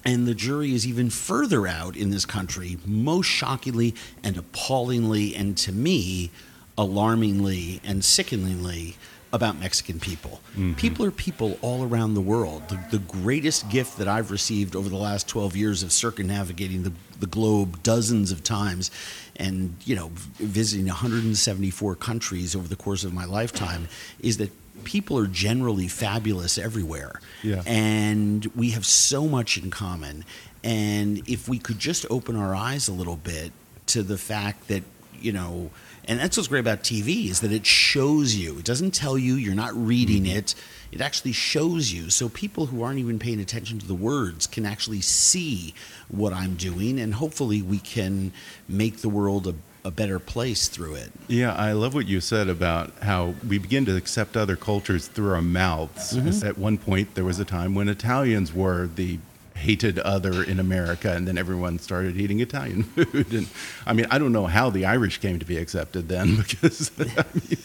And 0.06 0.28
the 0.28 0.36
jury 0.36 0.74
is 0.76 0.86
even 0.86 1.10
further 1.10 1.66
out 1.66 1.96
in 1.96 2.10
this 2.10 2.26
country, 2.26 2.78
most 2.86 3.28
shockingly 3.28 3.96
and 4.22 4.36
appallingly, 4.36 5.34
and 5.34 5.56
to 5.60 5.72
me, 5.72 6.30
alarmingly 6.78 7.80
and 7.86 8.04
sickeningly, 8.04 8.96
about 9.34 9.60
Mexican 9.60 10.00
people. 10.00 10.40
Mm-hmm. 10.52 10.76
People 10.76 11.06
are 11.06 11.12
people 11.12 11.58
all 11.64 11.84
around 11.84 12.14
the 12.14 12.22
world. 12.22 12.70
The, 12.70 12.80
the 12.92 13.00
greatest 13.00 13.68
gift 13.68 13.98
that 13.98 14.08
I've 14.08 14.30
received 14.30 14.76
over 14.76 14.88
the 14.88 14.96
last 14.96 15.28
12 15.28 15.56
years 15.56 15.82
of 15.82 15.92
circumnavigating 15.92 16.84
the, 16.84 16.94
the 17.20 17.26
globe 17.26 17.82
dozens 17.82 18.32
of 18.32 18.44
times 18.44 18.92
and, 19.36 19.76
you 19.86 19.96
know, 19.96 20.12
visiting 20.38 20.86
174 20.86 21.96
countries 21.96 22.56
over 22.56 22.68
the 22.68 22.76
course 22.76 23.04
of 23.04 23.12
my 23.12 23.26
lifetime 23.26 23.88
is 24.20 24.38
that 24.38 24.52
people 24.84 25.18
are 25.18 25.28
generally 25.28 25.88
fabulous 25.88 26.60
everywhere. 26.60 27.20
Yeah. 27.42 27.64
And 27.66 28.46
we 28.56 28.70
have 28.72 28.86
so 28.86 29.26
much 29.26 29.58
in 29.58 29.72
common. 29.72 30.26
And 30.64 31.28
if 31.28 31.50
we 31.50 31.58
could 31.58 31.80
just 31.80 32.06
open 32.12 32.36
our 32.36 32.54
eyes 32.54 32.88
a 32.88 32.94
little 32.94 33.18
bit 33.18 33.52
to 33.88 34.04
the 34.04 34.18
fact 34.18 34.68
that, 34.68 34.84
you 35.20 35.32
know, 35.32 35.72
and 36.08 36.20
that's 36.20 36.38
what's 36.38 36.50
great 36.50 36.60
about 36.60 36.84
TV 36.84 37.30
is 37.30 37.40
that 37.42 37.52
it 37.52 37.66
shows 37.66 38.36
you. 38.36 38.60
It 38.60 38.66
doesn't 38.66 38.92
tell 38.92 39.18
you, 39.18 39.36
you're 39.36 39.56
not 39.56 39.74
reading 39.74 40.24
mm-hmm. 40.24 40.38
it. 40.38 40.56
It 40.92 41.02
actually 41.02 41.32
shows 41.32 41.92
you. 41.92 42.10
So 42.10 42.30
people 42.30 42.68
who 42.68 42.84
aren't 42.84 43.00
even 43.00 43.20
paying 43.20 43.40
attention 43.40 43.80
to 43.80 43.88
the 43.88 43.96
words 43.96 44.46
can 44.46 44.66
actually 44.66 45.02
see 45.02 45.74
what 46.10 46.34
I'm 46.34 46.56
doing. 46.56 47.00
And 47.00 47.14
hopefully 47.16 47.62
we 47.62 47.80
can 47.80 48.32
make 48.68 48.98
the 48.98 49.10
world 49.10 49.48
a, 49.48 49.56
a 49.86 49.92
better 49.92 50.20
place 50.20 50.68
through 50.68 50.96
it. 50.96 51.12
Yeah, 51.28 51.54
I 51.54 51.72
love 51.72 51.94
what 51.94 52.08
you 52.08 52.22
said 52.22 52.50
about 52.50 52.92
how 53.02 53.36
we 53.48 53.58
begin 53.58 53.86
to 53.86 53.96
accept 53.96 54.36
other 54.38 54.56
cultures 54.56 55.08
through 55.08 55.34
our 55.34 55.42
mouths. 55.42 56.14
Mm-hmm. 56.14 56.46
At 56.46 56.58
one 56.58 56.78
point, 56.78 57.16
there 57.16 57.26
was 57.26 57.40
a 57.40 57.46
time 57.46 57.76
when 57.76 57.88
Italians 57.88 58.54
were 58.54 58.88
the 58.88 59.20
hated 59.64 59.98
other 60.00 60.44
in 60.44 60.60
America, 60.60 61.12
and 61.16 61.28
then 61.28 61.38
everyone 61.38 61.80
started 61.80 62.18
eating 62.18 62.40
Italian 62.42 62.84
food. 62.96 63.34
And 63.34 63.48
I 63.86 63.94
mean, 63.94 64.06
I 64.12 64.18
don't 64.20 64.32
know 64.32 64.46
how 64.48 64.70
the 64.70 64.86
Irish 64.86 65.20
came 65.20 65.40
to 65.40 65.46
be 65.46 65.58
accepted 65.58 66.10
then, 66.10 66.36
because 66.44 66.92
I 67.00 67.26
mean, 67.34 67.58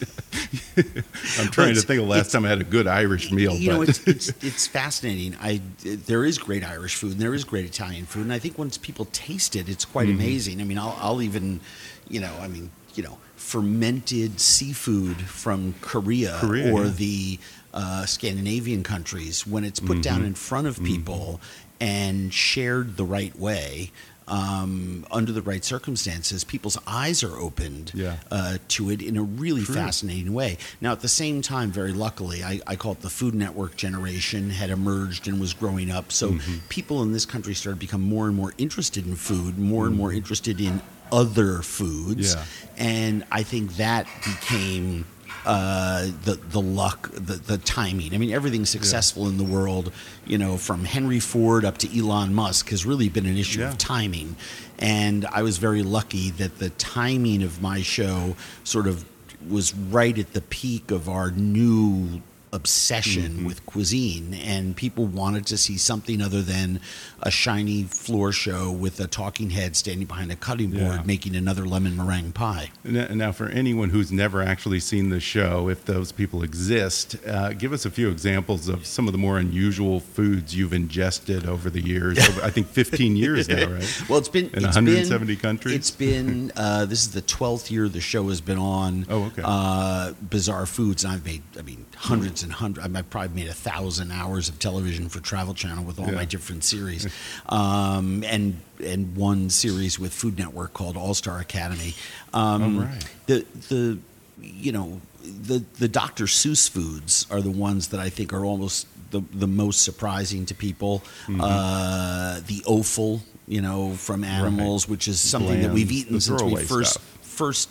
I'm 1.38 1.49
trying 1.50 1.75
to 1.75 1.81
think 1.83 2.00
of 2.00 2.07
the 2.07 2.12
last 2.12 2.31
time 2.33 2.45
I 2.45 2.49
had 2.49 2.61
a 2.61 2.64
good 2.64 2.87
Irish 2.87 3.31
meal. 3.33 3.55
you 3.55 3.71
know 3.71 3.83
it's, 3.83 4.00
it's 4.07 4.28
it's 4.43 4.67
fascinating 4.67 5.37
i 5.40 5.61
there 6.07 6.25
is 6.25 6.38
great 6.38 6.64
irish 6.64 6.95
food 6.95 7.12
and 7.12 7.21
there 7.21 7.35
is 7.35 7.45
great 7.45 7.64
italian 7.67 8.07
food 8.07 8.23
and 8.23 8.33
i 8.33 8.38
think 8.38 8.57
once 8.57 8.78
people 8.78 9.05
taste 9.07 9.57
it 9.57 9.69
it's 9.69 9.85
quite 9.85 10.09
Mm-hmm. 10.09 10.21
amazing 10.21 10.61
i 10.61 10.64
mean 10.64 10.78
I'll, 10.78 10.97
I'll 11.00 11.21
even 11.23 11.61
you 12.09 12.21
know 12.21 12.33
i 12.40 12.49
mean 12.49 12.71
you 12.95 13.02
know 13.02 13.19
fermented 13.37 14.40
seafood 14.40 15.17
from 15.23 15.75
korea, 15.81 16.37
Korea, 16.40 16.73
or 16.73 16.85
yeah. 16.85 16.90
the 16.90 17.38
uh, 17.75 18.07
scandinavian 18.07 18.83
countries 18.83 19.47
when 19.47 19.64
it's 19.64 19.81
put 19.81 19.88
Mm-hmm. 19.99 20.00
down 20.02 20.25
in 20.25 20.35
front 20.35 20.67
of 20.67 20.83
people 20.83 21.40
and 21.81 22.33
shared 22.35 22.97
the 22.97 23.05
right 23.05 23.37
way 23.39 23.91
um, 24.27 25.07
under 25.11 25.33
the 25.33 25.41
right 25.41 25.65
circumstances, 25.65 26.45
people's 26.45 26.77
eyes 26.87 27.23
are 27.25 27.35
opened 27.39 27.93
Yeah. 27.95 28.17
uh, 28.31 28.59
to 28.69 28.91
it 28.91 29.01
in 29.01 29.17
a 29.17 29.23
really 29.23 29.65
True. 29.65 29.75
fascinating 29.75 30.35
way. 30.35 30.59
Now, 30.83 30.93
at 30.93 31.01
the 31.01 31.09
same 31.09 31.41
time, 31.41 31.71
very 31.73 31.93
luckily, 31.95 32.45
I, 32.45 32.61
I 32.67 32.77
call 32.77 32.93
it 32.93 33.01
the 33.01 33.09
Food 33.09 33.35
Network 33.35 33.77
generation 33.77 34.51
had 34.51 34.69
emerged 34.69 35.29
and 35.29 35.41
was 35.41 35.55
growing 35.55 35.91
up. 35.91 36.13
So 36.13 36.33
Mm-hmm. 36.33 36.57
people 36.69 37.03
in 37.03 37.13
this 37.13 37.25
country 37.25 37.55
started 37.55 37.77
to 37.81 37.87
become 37.87 38.03
more 38.03 38.27
and 38.27 38.37
more 38.37 38.53
interested 38.59 39.07
in 39.07 39.17
food, 39.17 39.59
more 39.59 39.87
and 39.87 39.97
more 39.97 40.13
interested 40.13 40.61
in 40.61 40.83
other 41.11 41.63
foods, 41.63 42.35
Yeah. 42.35 42.45
and 42.77 43.25
I 43.33 43.43
think 43.45 43.77
that 43.77 44.07
became. 44.27 45.07
Uh, 45.49 46.11
the 46.25 46.35
the 46.50 46.61
luck, 46.61 47.11
the 47.14 47.37
the 47.37 47.57
timing. 47.57 48.14
I 48.14 48.19
mean, 48.19 48.31
everything 48.31 48.67
successful 48.67 49.26
in 49.28 49.38
the 49.38 49.45
world, 49.45 49.90
you 50.26 50.37
know, 50.37 50.59
from 50.59 50.85
Henry 50.85 51.21
Ford 51.21 51.64
up 51.64 51.78
to 51.78 51.99
Elon 51.99 52.35
Musk, 52.35 52.69
has 52.69 52.85
really 52.85 53.09
been 53.09 53.25
an 53.25 53.38
issue 53.38 53.61
Yeah. 53.61 53.71
of 53.71 53.78
timing. 53.78 54.37
And 54.78 55.25
I 55.33 55.40
was 55.43 55.57
very 55.57 55.83
lucky 55.83 56.28
that 56.33 56.59
the 56.59 56.69
timing 56.69 57.43
of 57.43 57.62
my 57.62 57.81
show 57.81 58.37
sort 58.62 58.87
of 58.87 59.07
was 59.49 59.75
right 59.75 60.19
at 60.19 60.35
the 60.35 60.43
peak 60.43 60.90
of 60.90 61.09
our 61.09 61.31
new 61.31 62.21
obsession 62.52 63.09
Mm-hmm. 63.19 63.47
with 63.47 63.64
cuisine 63.67 64.35
and 64.35 64.76
people 64.76 65.07
wanted 65.07 65.47
to 65.47 65.57
see 65.59 65.76
something 65.76 66.21
other 66.23 66.43
than 66.43 66.81
a 67.23 67.31
shiny 67.31 67.83
floor 67.85 68.33
show 68.33 68.71
with 68.71 68.99
a 69.00 69.07
talking 69.07 69.50
head 69.50 69.76
standing 69.76 70.07
behind 70.07 70.31
a 70.33 70.37
cutting 70.37 70.71
board 70.71 70.83
Yeah. 70.83 71.02
making 71.05 71.35
another 71.37 71.67
lemon 71.67 71.97
meringue 71.97 72.33
pie 72.33 72.71
Now, 72.85 73.33
for 73.33 73.49
anyone 73.49 73.90
who's 73.90 74.11
never 74.12 74.43
actually 74.43 74.81
seen 74.81 75.09
the 75.11 75.21
show, 75.21 75.69
if 75.69 75.85
those 75.85 76.12
people 76.12 76.43
exist, 76.43 77.17
uh, 77.26 77.52
give 77.52 77.73
us 77.73 77.85
a 77.85 77.90
few 77.90 78.09
examples 78.11 78.69
of 78.69 78.87
some 78.87 79.07
of 79.07 79.12
the 79.12 79.19
more 79.19 79.38
unusual 79.38 80.00
foods 80.00 80.55
you've 80.57 80.73
ingested 80.73 81.47
over 81.47 81.69
the 81.71 81.81
years. 81.83 82.19
Over, 82.28 82.43
I 82.43 82.50
think 82.50 82.69
15 82.69 83.17
years 83.17 83.49
now, 83.49 83.69
right? 83.69 84.02
Well, 84.09 84.19
it's 84.19 84.28
been 84.28 84.47
In 84.47 84.64
it's 84.64 84.76
170 84.76 85.26
been, 85.35 85.37
countries? 85.40 85.75
It's 85.75 85.90
been 85.90 86.52
uh, 86.57 86.85
this 86.87 87.02
is 87.02 87.11
the 87.12 87.21
twelfth 87.23 87.71
year 87.71 87.88
the 87.88 88.00
show 88.00 88.28
has 88.28 88.40
been 88.40 88.59
on. 88.59 89.07
Oh, 89.09 89.25
okay. 89.25 89.43
Uh, 89.45 90.12
Bizarre 90.31 90.67
Foods, 90.67 91.05
and 91.05 91.12
I've 91.12 91.25
made 91.25 91.43
I 91.59 91.62
mean 91.62 91.85
hundreds 91.97 92.38
and 92.42 92.52
hundreds. 92.52 92.87
I've 92.95 93.11
probably 93.11 93.42
made 93.42 93.50
a 93.50 93.54
thousand 93.54 94.11
hours 94.12 94.49
of 94.49 94.59
television 94.59 95.09
for 95.09 95.21
Travel 95.21 95.54
Channel 95.54 95.85
with 95.85 95.99
all 95.99 96.07
Yeah. 96.07 96.12
my 96.12 96.25
different 96.25 96.64
series, 96.64 97.07
um, 97.49 98.23
and 98.25 98.61
and 98.85 99.16
one 99.16 99.50
series 99.50 99.99
with 99.99 100.12
Food 100.12 100.38
Network 100.38 100.73
called 100.73 100.97
All 100.97 101.14
Star 101.14 101.38
Academy. 101.40 101.95
Um, 102.33 102.78
Oh, 102.78 102.83
right. 102.83 103.04
The 103.26 103.47
the 103.68 103.99
you 104.40 104.73
know 104.73 105.00
the 105.23 105.64
the 105.78 105.88
Dr. 105.88 106.25
Seuss 106.25 106.68
foods 106.71 107.26
are 107.30 107.40
the 107.40 107.50
ones 107.50 107.88
that 107.88 108.00
I 108.00 108.09
think 108.11 108.33
are 108.33 108.45
almost 108.45 108.87
the 109.11 109.23
the 109.33 109.47
most 109.49 109.83
surprising 109.83 110.47
to 110.47 110.54
people. 110.54 111.00
Mm-hmm. 111.26 111.40
Uh, 111.40 112.40
the 112.47 112.62
offal, 112.66 113.23
you 113.47 113.61
know, 113.61 113.95
from 113.95 114.23
animals, 114.25 114.88
which 114.88 115.09
is 115.09 115.18
something 115.21 115.62
that 115.62 115.73
we've 115.73 115.90
eaten 115.92 116.21
since 116.21 116.42
we 116.42 116.57
first 116.64 116.92
stuff. 116.92 117.02
first 117.23 117.68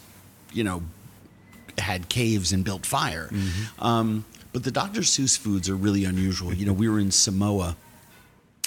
you 0.53 0.63
know 0.63 0.81
had 1.77 2.09
caves 2.09 2.51
and 2.53 2.63
built 2.65 2.85
fire. 2.85 3.29
Mm-hmm. 3.31 3.83
Um, 3.85 4.25
but 4.57 4.63
the 4.63 4.71
Dr. 4.71 5.01
Seuss 5.01 5.37
foods 5.37 5.69
are 5.69 5.75
really 5.75 6.03
unusual. 6.03 6.51
You 6.51 6.65
know, 6.65 6.73
we 6.73 6.89
were 6.89 6.97
in 6.97 7.11
Samoa 7.11 7.77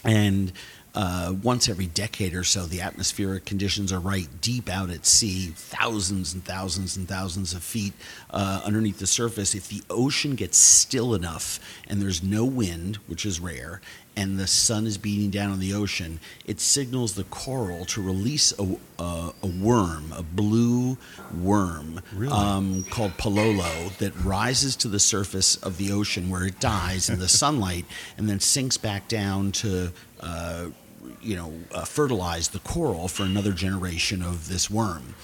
and 0.05 0.53
uh, 0.95 1.35
once 1.43 1.69
every 1.69 1.87
decade 1.87 2.33
or 2.33 2.45
so, 2.45 2.65
the 2.65 2.81
atmospheric 2.81 3.45
conditions 3.45 3.93
are 3.93 3.99
right 3.99 4.29
deep 4.41 4.69
out 4.69 4.89
at 4.91 5.05
sea, 5.05 5.49
thousands 5.49 6.33
and 6.33 6.45
thousands 6.45 6.97
and 6.97 7.09
thousands 7.09 7.55
of 7.55 7.65
feet 7.65 7.93
uh, 8.31 8.61
underneath 8.65 9.01
the 9.01 9.07
surface. 9.09 9.53
If 9.53 9.67
the 9.67 9.83
ocean 9.91 10.37
gets 10.37 10.59
still 10.59 11.13
enough 11.13 11.59
and 11.89 12.01
there's 12.01 12.23
no 12.23 12.45
wind, 12.45 12.99
which 13.09 13.27
is 13.27 13.41
rare, 13.41 13.81
and 14.17 14.39
the 14.39 14.47
sun 14.47 14.87
is 14.87 14.99
beating 14.99 15.31
down 15.31 15.51
on 15.53 15.61
the 15.61 15.73
ocean, 15.73 16.21
it 16.45 16.61
signals 16.61 17.15
the 17.15 17.25
coral 17.25 17.85
to 17.87 18.03
release 18.03 18.53
a, 18.59 18.77
a, 19.03 19.33
a 19.43 19.47
worm, 19.47 20.13
a 20.17 20.23
blue 20.23 20.99
worm 21.41 22.01
Really? 22.15 22.33
um, 22.33 22.85
called 22.91 23.13
Palolo 23.17 23.97
that 23.99 24.15
rises 24.25 24.77
to 24.77 24.89
the 24.89 24.99
surface 25.01 25.57
of 25.57 25.77
the 25.79 25.93
ocean 25.93 26.29
where 26.29 26.45
it 26.45 26.61
dies 26.61 27.09
in 27.09 27.19
the 27.19 27.29
sunlight 27.43 27.87
and 28.19 28.29
then 28.29 28.41
sinks 28.41 28.77
back 28.77 29.09
down 29.09 29.53
to, 29.53 29.93
uh, 30.21 30.67
you 31.23 31.37
know, 31.37 31.53
uh, 31.73 31.85
fertilize 31.85 32.49
the 32.49 32.59
coral 32.61 33.09
for 33.09 33.23
another 33.23 33.53
generation 33.53 34.23
of 34.23 34.49
this 34.49 34.69
worm. 34.69 35.15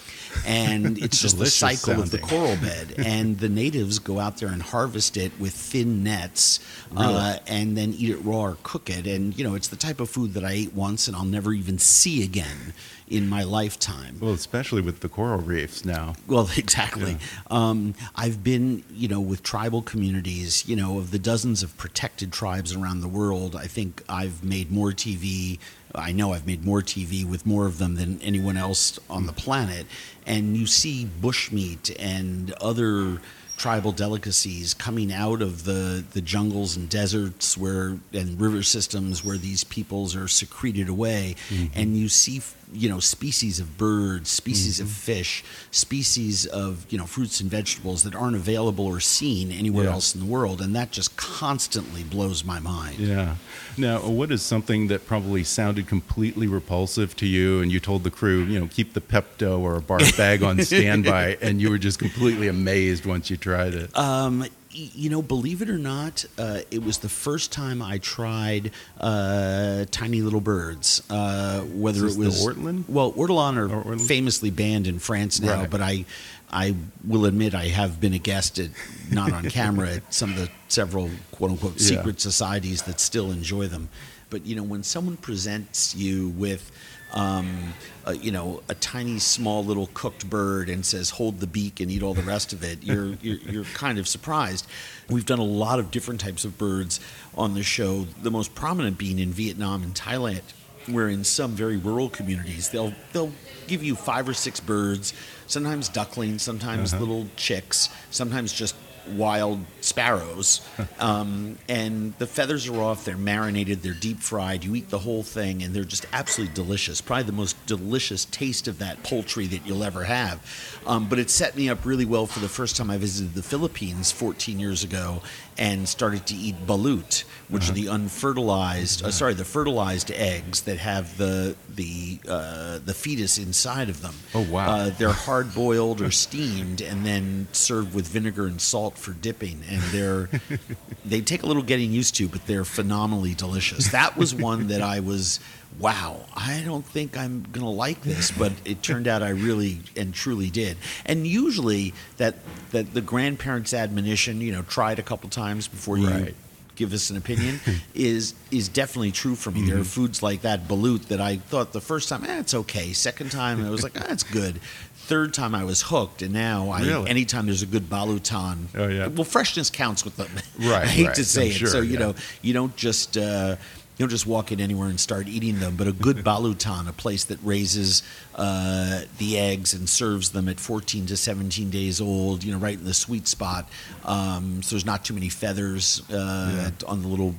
And 0.47 0.99
it's 0.99 1.21
just 1.21 1.39
the 1.39 1.47
cycle 1.47 2.01
of 2.01 2.11
the 2.11 2.19
coral 2.19 2.57
bed. 2.61 2.95
And 2.99 3.39
the 3.39 3.49
natives 3.49 3.99
go 3.99 4.19
out 4.19 4.39
there 4.39 4.49
and 4.49 4.63
harvest 4.63 5.17
it 5.17 5.33
with 5.39 5.53
thin 5.53 6.03
nets 6.03 6.61
uh, 6.97 7.39
and 7.47 7.77
then 7.77 7.93
eat 7.95 8.11
it 8.11 8.19
raw 8.19 8.43
or 8.43 8.59
cook 8.63 8.91
it. 8.91 9.07
And, 9.07 9.37
you 9.37 9.45
know, 9.45 9.55
it's 9.55 9.69
the 9.69 9.77
type 9.77 10.01
of 10.01 10.11
food 10.11 10.35
that 10.35 10.45
I 10.45 10.53
ate 10.53 10.75
once 10.75 11.09
and 11.09 11.17
I'll 11.17 11.25
never 11.25 11.53
even 11.53 11.79
see 11.79 12.25
again 12.25 12.73
in 13.09 13.29
my 13.29 13.45
lifetime. 13.45 14.19
Well, 14.21 14.33
especially 14.33 14.83
with 14.83 15.01
the 15.01 15.09
coral 15.09 15.39
reefs 15.39 15.85
now. 15.85 16.15
Well, 16.27 16.49
exactly. 16.57 17.19
Um, 17.51 17.95
I've 18.15 18.43
been, 18.43 18.83
you 18.93 19.09
know, 19.09 19.21
with 19.21 19.43
tribal 19.43 19.83
communities, 19.83 20.67
you 20.69 20.77
know, 20.77 20.99
of 20.99 21.11
the 21.11 21.19
dozens 21.19 21.63
of 21.63 21.77
protected 21.77 22.33
tribes 22.33 22.75
around 22.75 23.01
the 23.01 23.09
world. 23.09 23.55
I 23.55 23.67
think 23.67 24.03
I've 24.09 24.43
made 24.43 24.71
more 24.71 24.91
TV. 24.91 25.59
I 25.97 26.13
know 26.13 26.33
I've 26.33 26.47
made 26.47 26.65
more 26.65 26.83
TV 26.83 27.25
with 27.25 27.47
more 27.47 27.67
of 27.67 27.79
them 27.79 27.95
than 27.97 28.21
anyone 28.23 28.57
else 28.57 28.99
on 29.09 29.27
the 29.27 29.33
planet. 29.33 29.87
And 30.27 30.57
you 30.57 30.67
see 30.67 31.09
bushmeat 31.21 31.95
and 31.99 32.53
other 32.55 33.21
tribal 33.57 33.93
delicacies 33.93 34.75
coming 34.75 35.13
out 35.13 35.41
of 35.41 35.65
the, 35.65 36.05
the 36.13 36.21
jungles 36.21 36.77
and 36.77 36.89
deserts 36.89 37.57
where 37.57 37.99
and 38.13 38.41
river 38.41 38.63
systems 38.63 39.25
where 39.25 39.39
these 39.39 39.65
peoples 39.65 40.15
are 40.15 40.29
secreted 40.29 40.89
away. 40.89 41.37
Mm-hmm. 41.49 41.79
And 41.79 41.97
you 41.97 42.09
see 42.09 42.43
you 42.73 42.89
know 42.89 42.99
species 42.99 43.61
of 43.61 43.79
birds 43.79 44.29
species 44.29 44.81
of 44.81 44.89
mm-hmm. 44.89 44.95
fish 44.95 45.45
species 45.71 46.47
of 46.47 46.85
you 46.91 46.99
know 46.99 47.07
fruits 47.07 47.41
and 47.41 47.49
vegetables 47.49 48.03
that 48.03 48.13
aren't 48.13 48.35
available 48.35 48.85
or 48.85 48.99
seen 48.99 49.53
anywhere 49.53 49.85
Yeah. 49.85 49.93
else 49.93 50.15
in 50.15 50.21
the 50.21 50.27
world. 50.27 50.61
And 50.61 50.75
that 50.75 50.91
just 50.91 51.17
constantly 51.17 52.03
blows 52.03 52.45
my 52.45 52.59
mind. 52.59 52.99
Yeah. 52.99 53.37
Now, 53.79 54.01
what 54.01 54.33
is 54.33 54.43
something 54.43 54.89
that 54.89 55.07
probably 55.07 55.45
sounded 55.45 55.87
completely 55.87 56.47
repulsive 56.47 57.15
to 57.17 57.27
you, 57.27 57.61
and 57.61 57.71
you 57.71 57.79
told 57.79 58.05
the 58.05 58.11
crew, 58.11 58.45
you 58.45 58.59
know, 58.59 58.69
keep 58.69 58.95
the 58.95 59.03
Pepto 59.03 59.59
or 59.59 59.77
a 59.77 59.81
barf 59.81 60.17
bag 60.17 60.43
on 60.43 60.63
standby, 60.65 61.37
and 61.43 61.61
you 61.61 61.69
were 61.69 61.79
just 61.79 61.99
completely 61.99 62.49
amazed 62.49 63.05
once 63.05 63.29
you 63.29 63.37
tried 63.47 63.75
it? 63.75 63.97
Um, 63.97 64.45
you 64.71 65.09
know, 65.09 65.23
believe 65.23 65.63
it 65.63 65.71
or 65.71 65.79
not, 65.79 66.25
uh, 66.39 66.61
it 66.71 66.83
was 66.83 66.99
the 66.99 67.09
first 67.09 67.51
time 67.53 67.81
I 67.81 67.97
tried 67.99 68.73
uh, 69.01 69.87
tiny 69.91 70.21
little 70.21 70.41
birds. 70.43 71.03
Uh, 71.09 71.61
whether 71.63 72.01
it 72.07 72.17
was 72.17 72.45
ortolan? 72.45 72.85
well, 72.89 73.13
ortolan 73.13 73.57
are 73.57 73.73
Or 73.75 73.85
ortolan? 73.85 74.01
famously 74.07 74.51
banned 74.51 74.87
in 74.87 74.99
France 74.99 75.41
now, 75.41 75.61
Right. 75.61 75.71
but 75.71 75.81
I, 75.81 76.05
I 76.51 76.75
will 77.07 77.25
admit 77.25 77.55
I 77.55 77.69
have 77.69 78.01
been 78.01 78.13
a 78.13 78.19
guest 78.19 78.59
at 78.59 78.71
not 79.11 79.33
on 79.33 79.49
camera 79.49 79.89
at 79.97 80.13
some 80.13 80.31
of 80.31 80.37
the 80.37 80.51
several 80.69 81.09
quote 81.31 81.53
unquote 81.53 81.75
Yeah. 81.81 81.89
secret 81.97 82.21
societies 82.21 82.83
that 82.83 83.01
still 83.01 83.31
enjoy 83.31 83.69
them. 83.69 83.89
But 84.29 84.45
you 84.45 84.57
know, 84.57 84.63
when 84.65 84.83
someone 84.83 85.17
presents 85.17 85.95
you 85.95 86.29
with 86.31 86.71
um, 87.17 87.73
a, 88.05 88.15
you 88.17 88.31
know, 88.31 88.63
a 88.69 88.75
tiny, 88.75 89.19
small, 89.19 89.65
little 89.65 89.89
cooked 89.95 90.29
bird 90.31 90.69
and 90.69 90.85
says, 90.87 91.11
"Hold 91.11 91.41
the 91.41 91.47
beak 91.47 91.81
and 91.81 91.91
eat 91.91 92.03
all 92.03 92.15
the 92.15 92.23
rest 92.23 92.53
of 92.53 92.63
it," 92.63 92.85
you're, 92.85 93.15
you're 93.23 93.39
you're 93.39 93.65
kind 93.65 93.99
of 93.99 94.07
surprised. 94.07 94.67
We've 95.09 95.27
done 95.27 95.39
a 95.41 95.45
lot 95.45 95.79
of 95.79 95.91
different 95.91 96.21
types 96.21 96.45
of 96.45 96.59
birds 96.59 97.01
on 97.35 97.55
the 97.55 97.63
show. 97.63 98.07
The 98.23 98.31
most 98.31 98.55
prominent 98.55 98.99
being 98.99 99.19
in 99.19 99.31
Vietnam 99.33 99.83
and 99.83 99.95
Thailand, 99.95 100.43
where 100.87 101.09
in 101.09 101.25
some 101.25 101.53
very 101.53 101.77
rural 101.77 102.09
communities 102.11 102.69
they'll 102.71 102.93
they'll 103.13 103.33
give 103.67 103.83
you 103.83 103.97
five 103.97 104.29
or 104.29 104.35
six 104.35 104.61
birds, 104.61 105.13
sometimes 105.47 105.89
ducklings, 105.89 106.43
sometimes 106.43 106.93
Uh-huh. 106.93 107.01
little 107.05 107.27
chicks, 107.37 107.89
sometimes 108.11 108.53
just 108.53 108.75
wild 109.09 109.61
sparrows. 109.81 110.67
um, 110.99 111.59
and 111.69 112.15
the 112.19 112.27
feathers 112.27 112.69
are 112.69 112.81
off, 112.81 113.05
they're 113.05 113.17
marinated, 113.17 113.83
they're 113.83 113.95
deep 113.95 114.21
fried. 114.21 114.65
You 114.65 114.75
eat 114.75 114.91
the 114.91 114.99
whole 114.99 115.23
thing, 115.23 115.63
and 115.63 115.75
they're 115.75 115.85
just 115.85 116.07
absolutely 116.13 116.55
delicious. 116.55 117.01
Probably 117.01 117.25
the 117.25 117.33
most 117.33 117.67
delicious 117.67 118.25
taste 118.27 118.69
of 118.69 118.79
that 118.79 119.03
poultry 119.03 119.47
that 119.47 119.67
you'll 119.67 119.85
ever 119.85 120.05
have. 120.05 120.45
Um, 120.87 121.09
but 121.09 121.19
it 121.19 121.31
set 121.31 121.57
me 121.57 121.69
up 121.69 121.85
really 121.85 122.05
well 122.05 122.27
for 122.27 122.41
the 122.41 122.49
first 122.49 122.77
time 122.77 122.91
I 122.91 122.99
visited 122.99 123.35
the 123.35 123.43
Philippines 123.43 124.13
14 124.13 124.59
years 124.59 124.85
ago 124.85 125.23
and 125.59 125.89
started 125.89 126.27
to 126.27 126.35
eat 126.35 126.67
balut, 126.67 127.25
which 127.49 127.71
are 127.71 127.73
the 127.73 127.87
unfertilized, 127.87 129.03
uh, 129.05 129.11
sorry, 129.11 129.35
the 129.35 129.45
fertilized 129.45 130.11
eggs 130.11 130.63
that 130.63 130.79
have 130.79 131.17
the 131.17 131.57
the 131.69 132.21
uh, 132.29 132.79
the 132.85 132.95
fetus 132.95 133.39
inside 133.39 133.89
of 133.89 134.03
them. 134.03 134.15
Oh, 134.35 134.47
wow. 134.51 134.69
Uh, 134.69 134.91
they're 134.91 135.09
hard 135.13 135.55
boiled 135.55 136.01
or 136.01 136.11
steamed 136.11 136.81
and 136.81 137.07
then 137.07 137.49
served 137.53 137.95
with 137.95 138.07
vinegar 138.07 138.47
and 138.47 138.61
salt 138.61 138.99
for 138.99 139.13
dipping. 139.13 139.63
And 139.69 139.83
they're 139.85 140.29
they 141.05 141.21
take 141.21 141.43
a 141.43 141.47
little 141.47 141.63
getting 141.63 141.93
used 141.93 142.17
to, 142.17 142.29
but 142.29 142.47
they're 142.47 142.65
phenomenally 142.65 143.35
delicious. 143.35 143.93
That 143.93 144.17
was 144.17 144.35
one 144.35 144.69
that 144.69 144.83
I 144.83 145.01
was 145.01 145.41
wow. 145.79 146.21
I 146.35 146.63
don't 146.65 146.85
think 146.85 147.17
I'm 147.17 147.47
gonna 147.53 147.71
like 147.71 148.03
this, 148.03 148.31
but 148.31 148.53
it 148.65 148.83
turned 148.83 149.09
out 149.09 149.23
I 149.23 149.31
really 149.31 149.81
and 149.97 150.15
truly 150.15 150.51
did. 150.51 150.77
And 151.05 151.27
usually 151.27 151.95
that 152.17 152.37
that 152.71 152.95
the 152.95 153.01
grandparents' 153.01 153.75
admonition, 153.75 154.41
you 154.41 154.53
know, 154.53 154.63
try 154.63 154.93
it 154.93 154.99
a 154.99 155.03
couple 155.03 155.29
times 155.31 155.69
before 155.69 155.99
you 155.99 156.09
Right. 156.09 156.35
give 156.77 156.93
us 156.93 157.11
an 157.11 157.17
opinion 157.17 157.61
is 157.95 158.35
is 158.51 158.69
definitely 158.69 159.13
true 159.13 159.35
for 159.35 159.51
me. 159.51 159.63
There 159.69 159.79
are 159.79 159.85
foods 159.85 160.23
like 160.23 160.43
that 160.43 160.69
balut 160.69 161.07
that 161.09 161.21
I 161.21 161.37
thought 161.37 161.73
the 161.73 161.81
first 161.81 162.09
time, 162.09 162.25
eh, 162.25 162.41
it's 162.41 162.55
okay. 162.55 162.93
Second 162.93 163.31
time, 163.31 163.65
I 163.65 163.71
was 163.71 163.83
like, 163.83 163.99
ah, 164.01 164.07
it's 164.11 164.23
good. 164.23 164.61
Third 165.09 165.33
time, 165.35 165.55
I 165.55 165.63
was 165.63 165.83
hooked, 165.83 166.21
and 166.23 166.33
now 166.35 166.69
I, 166.71 166.81
Really? 166.83 167.09
anytime 167.09 167.47
there's 167.47 167.63
a 167.63 167.67
good 167.67 167.89
balutan, 167.89 168.67
Oh, 168.75 168.89
yeah. 168.89 169.07
well, 169.07 169.23
freshness 169.23 169.71
counts 169.71 170.05
with 170.05 170.17
them. 170.17 170.29
Right, 170.59 170.83
I 170.83 170.87
hate 170.87 171.07
right. 171.07 171.15
to 171.15 171.25
say 171.25 171.43
I'm 171.45 171.51
it. 171.51 171.55
sure, 171.55 171.69
so 171.69 171.81
you 171.81 171.93
yeah. 171.93 171.99
know, 172.01 172.15
you 172.43 172.53
don't 172.53 172.75
just. 172.77 173.17
Uh, 173.17 173.55
you 173.97 174.05
don't 174.05 174.11
just 174.11 174.27
walk 174.27 174.53
in 174.53 174.61
anywhere 174.61 174.89
and 174.89 175.01
start 175.01 175.27
eating 175.27 175.59
them, 175.59 175.77
but 175.77 175.87
a 175.87 175.93
good 175.93 176.19
balutan, 176.19 176.87
a 176.87 176.93
place 176.93 177.25
that 177.25 177.39
raises 177.43 178.03
uh, 178.35 179.03
the 179.17 179.39
eggs 179.39 179.73
and 179.73 179.89
serves 179.89 180.31
them 180.31 180.51
at 180.51 180.61
14 180.61 181.07
to 181.07 181.17
17 181.17 181.71
days 181.71 181.99
old, 181.99 182.45
you 182.45 182.53
know, 182.53 182.59
right 182.59 182.79
in 182.79 182.85
the 182.85 182.93
sweet 182.93 183.27
spot. 183.27 183.69
Um, 184.05 184.63
so 184.63 184.75
there's 184.75 184.85
not 184.85 185.05
too 185.05 185.15
many 185.15 185.31
feathers 185.31 186.03
uh, 186.11 186.71
on 186.87 187.01
the 187.01 187.09
little 187.09 187.35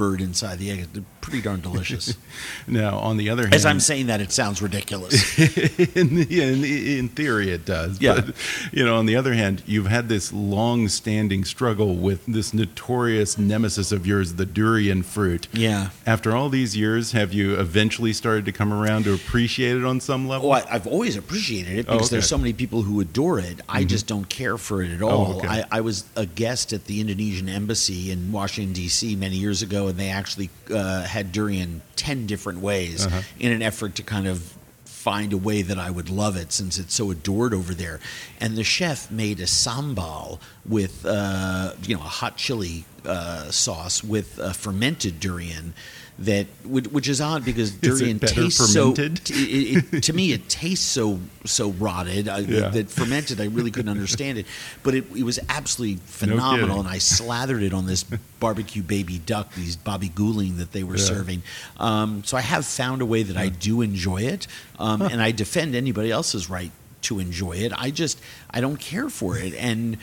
bird 0.00 0.22
inside 0.22 0.58
the 0.58 0.70
egg. 0.70 0.86
They're 0.94 1.04
pretty 1.20 1.42
darn 1.42 1.60
delicious. 1.60 2.16
Now, 2.66 2.98
on 2.98 3.16
the 3.16 3.28
other 3.30 3.42
hand, 3.42 3.54
As 3.54 3.66
I'm 3.66 3.80
saying 3.80 4.06
that, 4.06 4.20
it 4.20 4.32
sounds 4.32 4.62
ridiculous. 4.62 5.38
in, 5.96 6.16
in, 6.30 6.64
in 6.64 7.08
theory 7.08 7.50
it 7.50 7.64
does 7.66 8.00
Yeah. 8.00 8.20
but 8.20 8.34
you 8.72 8.84
know 8.84 8.96
on 8.96 9.06
the 9.06 9.16
other 9.16 9.34
hand 9.34 9.62
you've 9.66 9.88
had 9.88 10.08
this 10.08 10.32
long-standing 10.32 11.44
struggle 11.44 11.96
with 11.96 12.24
this 12.26 12.54
notorious 12.54 13.36
nemesis 13.36 13.92
of 13.92 14.06
yours 14.06 14.34
the 14.34 14.46
durian 14.46 15.02
fruit 15.02 15.48
Yeah. 15.52 15.90
after 16.06 16.34
all 16.36 16.48
these 16.48 16.76
years 16.76 17.12
have 17.12 17.32
you 17.32 17.54
eventually 17.58 18.12
started 18.12 18.44
to 18.46 18.52
come 18.52 18.72
around 18.72 19.04
to 19.04 19.12
appreciate 19.14 19.76
it 19.76 19.84
on 19.84 20.00
some 20.00 20.28
level 20.28 20.48
Oh, 20.48 20.52
I, 20.52 20.64
I've 20.70 20.86
always 20.86 21.16
appreciated 21.16 21.78
it 21.78 21.86
Oh, 21.88 21.92
because 21.94 22.06
okay. 22.08 22.16
there's 22.16 22.28
so 22.28 22.38
many 22.38 22.52
people 22.52 22.82
who 22.82 23.00
adore 23.00 23.38
it. 23.40 23.60
I 23.68 23.80
mm-hmm. 23.80 23.88
just 23.88 24.06
don't 24.06 24.28
care 24.28 24.56
for 24.56 24.82
it 24.82 24.90
at 24.92 25.02
all. 25.02 25.32
Oh, 25.34 25.38
okay. 25.38 25.48
I, 25.48 25.64
I 25.78 25.80
was 25.80 26.04
a 26.16 26.26
guest 26.26 26.72
at 26.72 26.84
the 26.86 27.00
Indonesian 27.00 27.48
embassy 27.48 28.10
in 28.10 28.32
Washington 28.32 28.72
D.C. 28.72 29.16
many 29.16 29.36
years 29.36 29.62
ago, 29.62 29.88
and 29.90 29.98
they 29.98 30.08
actually 30.08 30.48
uh, 30.72 31.02
had 31.04 31.30
durian 31.32 31.82
ten 31.96 32.26
different 32.26 32.60
ways 32.60 33.04
Uh-huh. 33.06 33.20
in 33.38 33.52
an 33.52 33.60
effort 33.62 33.94
to 33.96 34.02
kind 34.02 34.26
of 34.26 34.54
find 34.84 35.32
a 35.32 35.36
way 35.38 35.62
that 35.62 35.78
I 35.78 35.90
would 35.90 36.10
love 36.10 36.36
it 36.36 36.52
since 36.52 36.78
it's 36.78 36.92
so 36.94 37.10
adored 37.10 37.54
over 37.54 37.72
there. 37.72 38.00
And 38.38 38.54
the 38.54 38.64
chef 38.64 39.10
made 39.10 39.40
a 39.40 39.46
sambal 39.46 40.38
with 40.66 41.06
uh, 41.06 41.72
you 41.82 41.94
know 41.96 42.02
a 42.02 42.12
hot 42.20 42.36
chili 42.36 42.84
uh, 43.06 43.50
sauce 43.50 44.02
with 44.04 44.38
uh, 44.38 44.52
fermented 44.52 45.20
durian. 45.20 45.74
That 46.18 46.48
which, 46.66 46.86
which 46.88 47.08
is 47.08 47.18
odd 47.22 47.46
because 47.46 47.70
durian 47.70 48.18
tastes 48.18 48.58
fermented? 48.74 49.26
so. 49.26 49.32
It, 49.34 49.94
it, 49.94 50.02
to 50.02 50.12
me, 50.12 50.32
it 50.32 50.50
tastes 50.50 50.84
so 50.84 51.18
so 51.46 51.70
rotted 51.70 52.28
I, 52.28 52.40
Yeah. 52.40 52.68
that 52.68 52.90
fermented. 52.90 53.40
I 53.40 53.46
really 53.46 53.70
couldn't 53.70 53.88
understand 53.90 54.36
it, 54.36 54.44
but 54.82 54.94
it, 54.94 55.06
it 55.16 55.22
was 55.22 55.38
absolutely 55.48 55.96
phenomenal. 56.04 56.66
kidding. 56.66 56.78
and 56.80 56.88
I 56.88 56.98
slathered 56.98 57.62
it 57.62 57.72
on 57.72 57.86
this 57.86 58.02
barbecue 58.38 58.82
baby 58.82 59.18
duck, 59.18 59.54
these 59.54 59.78
bebek 59.78 60.12
guling 60.12 60.58
that 60.58 60.72
they 60.72 60.82
were 60.82 60.96
Yeah. 60.98 61.04
serving. 61.04 61.42
Um, 61.78 62.22
so 62.24 62.36
I 62.36 62.42
have 62.42 62.66
found 62.66 63.00
a 63.00 63.06
way 63.06 63.22
that 63.22 63.38
I 63.38 63.48
do 63.48 63.80
enjoy 63.80 64.20
it, 64.24 64.46
um, 64.78 65.00
and 65.00 65.22
I 65.22 65.30
defend 65.30 65.74
anybody 65.74 66.10
else's 66.10 66.50
right 66.50 66.70
to 67.02 67.18
enjoy 67.18 67.52
it. 67.52 67.72
I 67.74 67.90
just 67.90 68.20
I 68.50 68.60
don't 68.60 68.78
care 68.78 69.08
for 69.08 69.38
it, 69.38 69.54
and 69.54 69.96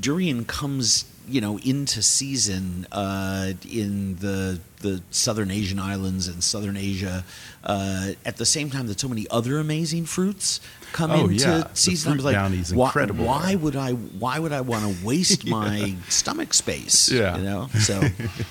durian 0.00 0.44
comes 0.44 1.04
you 1.28 1.40
know 1.40 1.58
into 1.58 2.02
season 2.02 2.86
uh, 2.92 3.52
in 3.70 4.16
the 4.16 4.60
the 4.80 5.02
southern 5.10 5.50
Asian 5.50 5.78
islands 5.78 6.28
and 6.28 6.42
southern 6.42 6.76
Asia 6.76 7.24
uh, 7.64 8.10
at 8.24 8.36
the 8.36 8.46
same 8.46 8.70
time 8.70 8.86
that 8.86 9.00
so 9.00 9.08
many 9.08 9.26
other 9.30 9.58
amazing 9.58 10.04
fruits 10.06 10.60
come 10.92 11.10
Oh, 11.10 11.24
into 11.28 11.34
yeah. 11.34 11.66
Season. 11.74 12.12
I 12.12 12.16
was 12.16 12.24
like, 12.24 12.36
why, 12.72 12.86
incredible 12.86 13.24
why 13.26 13.54
would 13.56 13.76
I? 13.76 13.92
Why 13.92 14.38
would 14.38 14.52
I 14.52 14.60
want 14.62 14.84
to 14.98 15.06
waste 15.06 15.46
my 15.58 15.94
stomach 16.08 16.54
space? 16.54 17.10
Yeah. 17.10 17.36
you 17.36 17.42
know. 17.44 17.68
So 17.78 18.00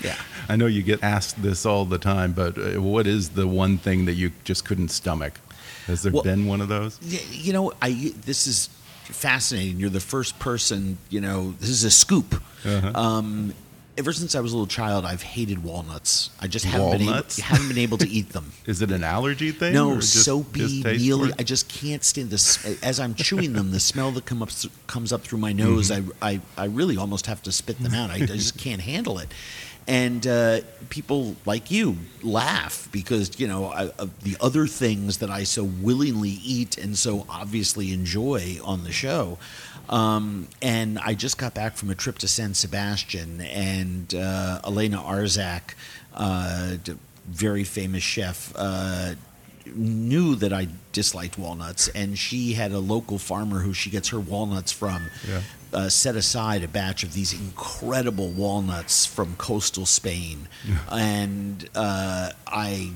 yeah. 0.03 0.15
i 0.49 0.55
know 0.55 0.65
you 0.67 0.81
get 0.83 1.03
asked 1.03 1.41
this 1.43 1.65
all 1.65 1.83
the 1.85 1.97
time 1.97 2.31
but 2.33 2.57
uh, 2.57 2.81
what 2.81 3.05
is 3.07 3.29
the 3.29 3.45
one 3.47 3.77
thing 3.77 4.05
that 4.05 4.13
you 4.13 4.31
just 4.45 4.63
couldn't 4.65 4.89
stomach 4.89 5.39
has 5.87 6.03
there 6.03 6.11
Well- 6.13 6.23
been 6.23 6.45
one 6.47 6.61
of 6.61 6.69
those 6.69 6.99
You 7.31 7.51
know, 7.53 7.73
I 7.81 8.13
this 8.25 8.47
is 8.47 8.69
fascinating. 9.07 9.79
You're 9.79 9.89
the 9.89 9.99
first 9.99 10.39
person. 10.39 10.97
You 11.09 11.21
know, 11.21 11.51
this 11.59 11.69
is 11.69 11.83
a 11.83 11.91
scoop. 11.91 12.41
Uh-huh. 12.65 12.91
Um, 12.95 13.53
ever 13.97 14.13
since 14.13 14.35
I 14.35 14.41
was 14.41 14.51
a 14.53 14.55
little 14.55 14.67
child, 14.67 15.05
I've 15.05 15.23
hated 15.23 15.63
walnuts. 15.63 16.29
I 16.39 16.47
just 16.47 16.65
haven't 16.65 16.91
been, 16.91 17.01
able, 17.01 17.23
haven't 17.41 17.67
been 17.67 17.77
able 17.79 17.97
to 17.97 18.07
eat 18.07 18.29
them. 18.29 18.51
is 18.65 18.81
it 18.81 18.91
an 18.91 19.03
allergy 19.03 19.51
thing 19.51 19.73
No, 19.73 19.95
just 19.95 20.23
soapy, 20.23 20.83
mealy. 20.83 21.31
I 21.37 21.43
just 21.43 21.67
can't 21.67 22.03
stand 22.03 22.29
this. 22.29 22.83
As 22.83 22.99
I'm 22.99 23.15
chewing 23.15 23.53
them, 23.53 23.71
the 23.71 23.79
smell 23.79 24.11
that 24.11 24.25
come 24.25 24.43
up 24.43 24.49
comes 24.85 25.11
up 25.11 25.21
through 25.21 25.39
my 25.39 25.53
nose. 25.53 25.89
Mm-hmm. 25.89 26.11
I, 26.21 26.33
I 26.57 26.63
I 26.63 26.65
really 26.65 26.97
almost 26.97 27.25
have 27.25 27.41
to 27.43 27.51
spit 27.51 27.79
them 27.79 27.93
out. 27.95 28.11
I, 28.11 28.15
I 28.15 28.25
just 28.25 28.57
can't 28.57 28.81
handle 28.81 29.17
it. 29.19 29.29
And 29.88 30.28
uh, 30.28 30.62
people 30.89 31.36
like 31.45 31.71
you 31.71 31.97
laugh 32.21 32.89
because 32.91 33.39
you 33.39 33.47
know 33.47 33.67
I, 33.67 33.86
the 34.23 34.36
other 34.41 34.67
things 34.67 35.19
that 35.19 35.30
I 35.30 35.43
so 35.43 35.63
willingly 35.63 36.39
eat 36.43 36.78
and 36.78 36.97
so 36.97 37.26
obviously 37.30 37.93
enjoy 37.93 38.58
on 38.63 38.84
the 38.84 38.91
show. 38.91 39.38
Um, 39.89 40.47
and 40.62 41.00
I 41.00 41.13
just 41.13 41.38
got 41.38 41.54
back 41.54 41.78
from 41.78 41.89
a 41.89 41.95
trip 41.95 42.17
to 42.19 42.28
San 42.28 42.54
Sebastian, 42.54 43.41
and 43.41 44.13
uh, 44.13 44.60
Elena 44.65 44.97
Arzak, 44.97 45.76
uh, 46.13 46.76
very 47.26 47.63
famous 47.63 48.04
chef, 48.04 48.52
uh, 48.56 49.13
knew 49.75 50.36
that 50.36 50.53
I 50.53 50.67
disliked 50.91 51.38
walnuts, 51.38 51.88
and 51.89 52.17
she 52.17 52.53
had 52.53 52.71
a 52.71 52.80
local 52.80 53.17
farmer 53.17 53.60
who 53.60 53.73
she 53.73 53.89
gets 53.89 54.10
her 54.10 54.19
walnuts 54.19 54.71
from. 54.71 55.10
Yeah. 55.27 55.41
Uh, 55.73 55.89
set 55.89 56.15
aside 56.15 56.63
a 56.63 56.67
batch 56.67 57.03
of 57.03 57.13
these 57.13 57.34
incredible 57.34 58.30
walnuts 58.30 59.06
from 59.06 59.36
coastal 59.36 59.86
Spain, 59.86 60.47
and 60.89 61.69
uh, 61.75 62.32
I 62.47 62.93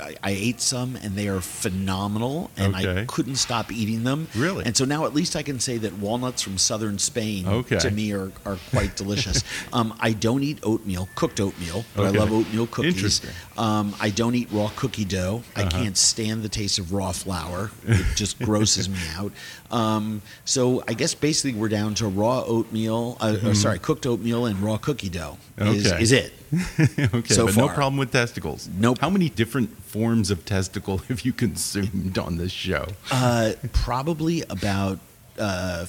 I, 0.00 0.14
I 0.22 0.30
ate 0.30 0.60
some 0.60 0.96
and 0.96 1.16
they 1.16 1.28
are 1.28 1.40
phenomenal, 1.40 2.50
and 2.56 2.74
Okay. 2.74 3.02
I 3.02 3.04
couldn't 3.06 3.36
stop 3.36 3.72
eating 3.72 4.04
them. 4.04 4.28
Really? 4.34 4.64
And 4.64 4.76
so 4.76 4.84
now 4.84 5.04
at 5.06 5.14
least 5.14 5.36
I 5.36 5.42
can 5.42 5.60
say 5.60 5.78
that 5.78 5.94
walnuts 5.94 6.42
from 6.42 6.58
southern 6.58 6.98
Spain 6.98 7.46
Okay. 7.46 7.78
to 7.78 7.90
me 7.90 8.12
are, 8.12 8.30
are 8.44 8.58
quite 8.70 8.96
delicious. 8.96 9.42
um, 9.72 9.94
I 10.00 10.12
don't 10.12 10.42
eat 10.42 10.58
oatmeal, 10.62 11.08
cooked 11.14 11.40
oatmeal, 11.40 11.84
but 11.96 12.06
Okay. 12.06 12.16
I 12.16 12.20
love 12.20 12.32
oatmeal 12.32 12.66
cookies. 12.66 12.94
Interesting. 12.94 13.30
Um, 13.56 13.94
I 14.00 14.10
don't 14.10 14.34
eat 14.34 14.48
raw 14.52 14.70
cookie 14.76 15.04
dough. 15.04 15.42
I 15.56 15.62
Uh-huh. 15.62 15.70
can't 15.70 15.96
stand 15.96 16.42
the 16.42 16.48
taste 16.48 16.78
of 16.78 16.92
raw 16.92 17.12
flour. 17.12 17.70
It 17.86 18.04
just 18.16 18.38
grosses 18.38 18.88
me 18.88 18.98
out. 19.16 19.32
Um, 19.70 20.22
so 20.44 20.82
I 20.88 20.94
guess 20.94 21.14
basically 21.14 21.58
we're 21.58 21.68
down 21.68 21.94
to 21.96 22.06
raw 22.06 22.42
oatmeal, 22.46 23.16
uh, 23.20 23.36
or 23.44 23.54
sorry, 23.54 23.78
cooked 23.78 24.06
oatmeal 24.06 24.46
and 24.46 24.58
raw 24.60 24.78
cookie 24.78 25.08
dough 25.10 25.38
is, 25.58 25.86
Mm-hmm. 25.86 26.02
Is 26.02 26.12
it. 26.12 26.32
okay, 27.14 27.34
So 27.34 27.46
but 27.46 27.56
no 27.56 27.68
problem 27.68 27.96
with 27.98 28.12
testicles. 28.12 28.68
Nope. 28.78 28.98
How 29.00 29.10
many 29.10 29.28
different 29.28 29.76
forms 29.82 30.30
of 30.30 30.44
testicle 30.44 30.98
have 31.08 31.22
you 31.22 31.32
consumed 31.32 32.18
on 32.18 32.36
this 32.38 32.52
show? 32.52 32.86
Uh, 33.10 33.52
probably 33.72 34.42
about. 34.48 34.98
Uh, 35.38 35.86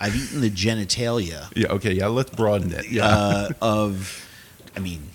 I've 0.00 0.16
eaten 0.16 0.40
the 0.40 0.50
genitalia 0.50 1.46
Yeah. 1.54 1.68
Okay. 1.68 1.92
Yeah. 1.92 2.08
Let's 2.08 2.30
broaden 2.30 2.72
it. 2.72 2.90
Yeah. 2.90 3.06
uh, 3.06 3.48
of, 3.62 4.28
I 4.76 4.80
mean, 4.80 5.10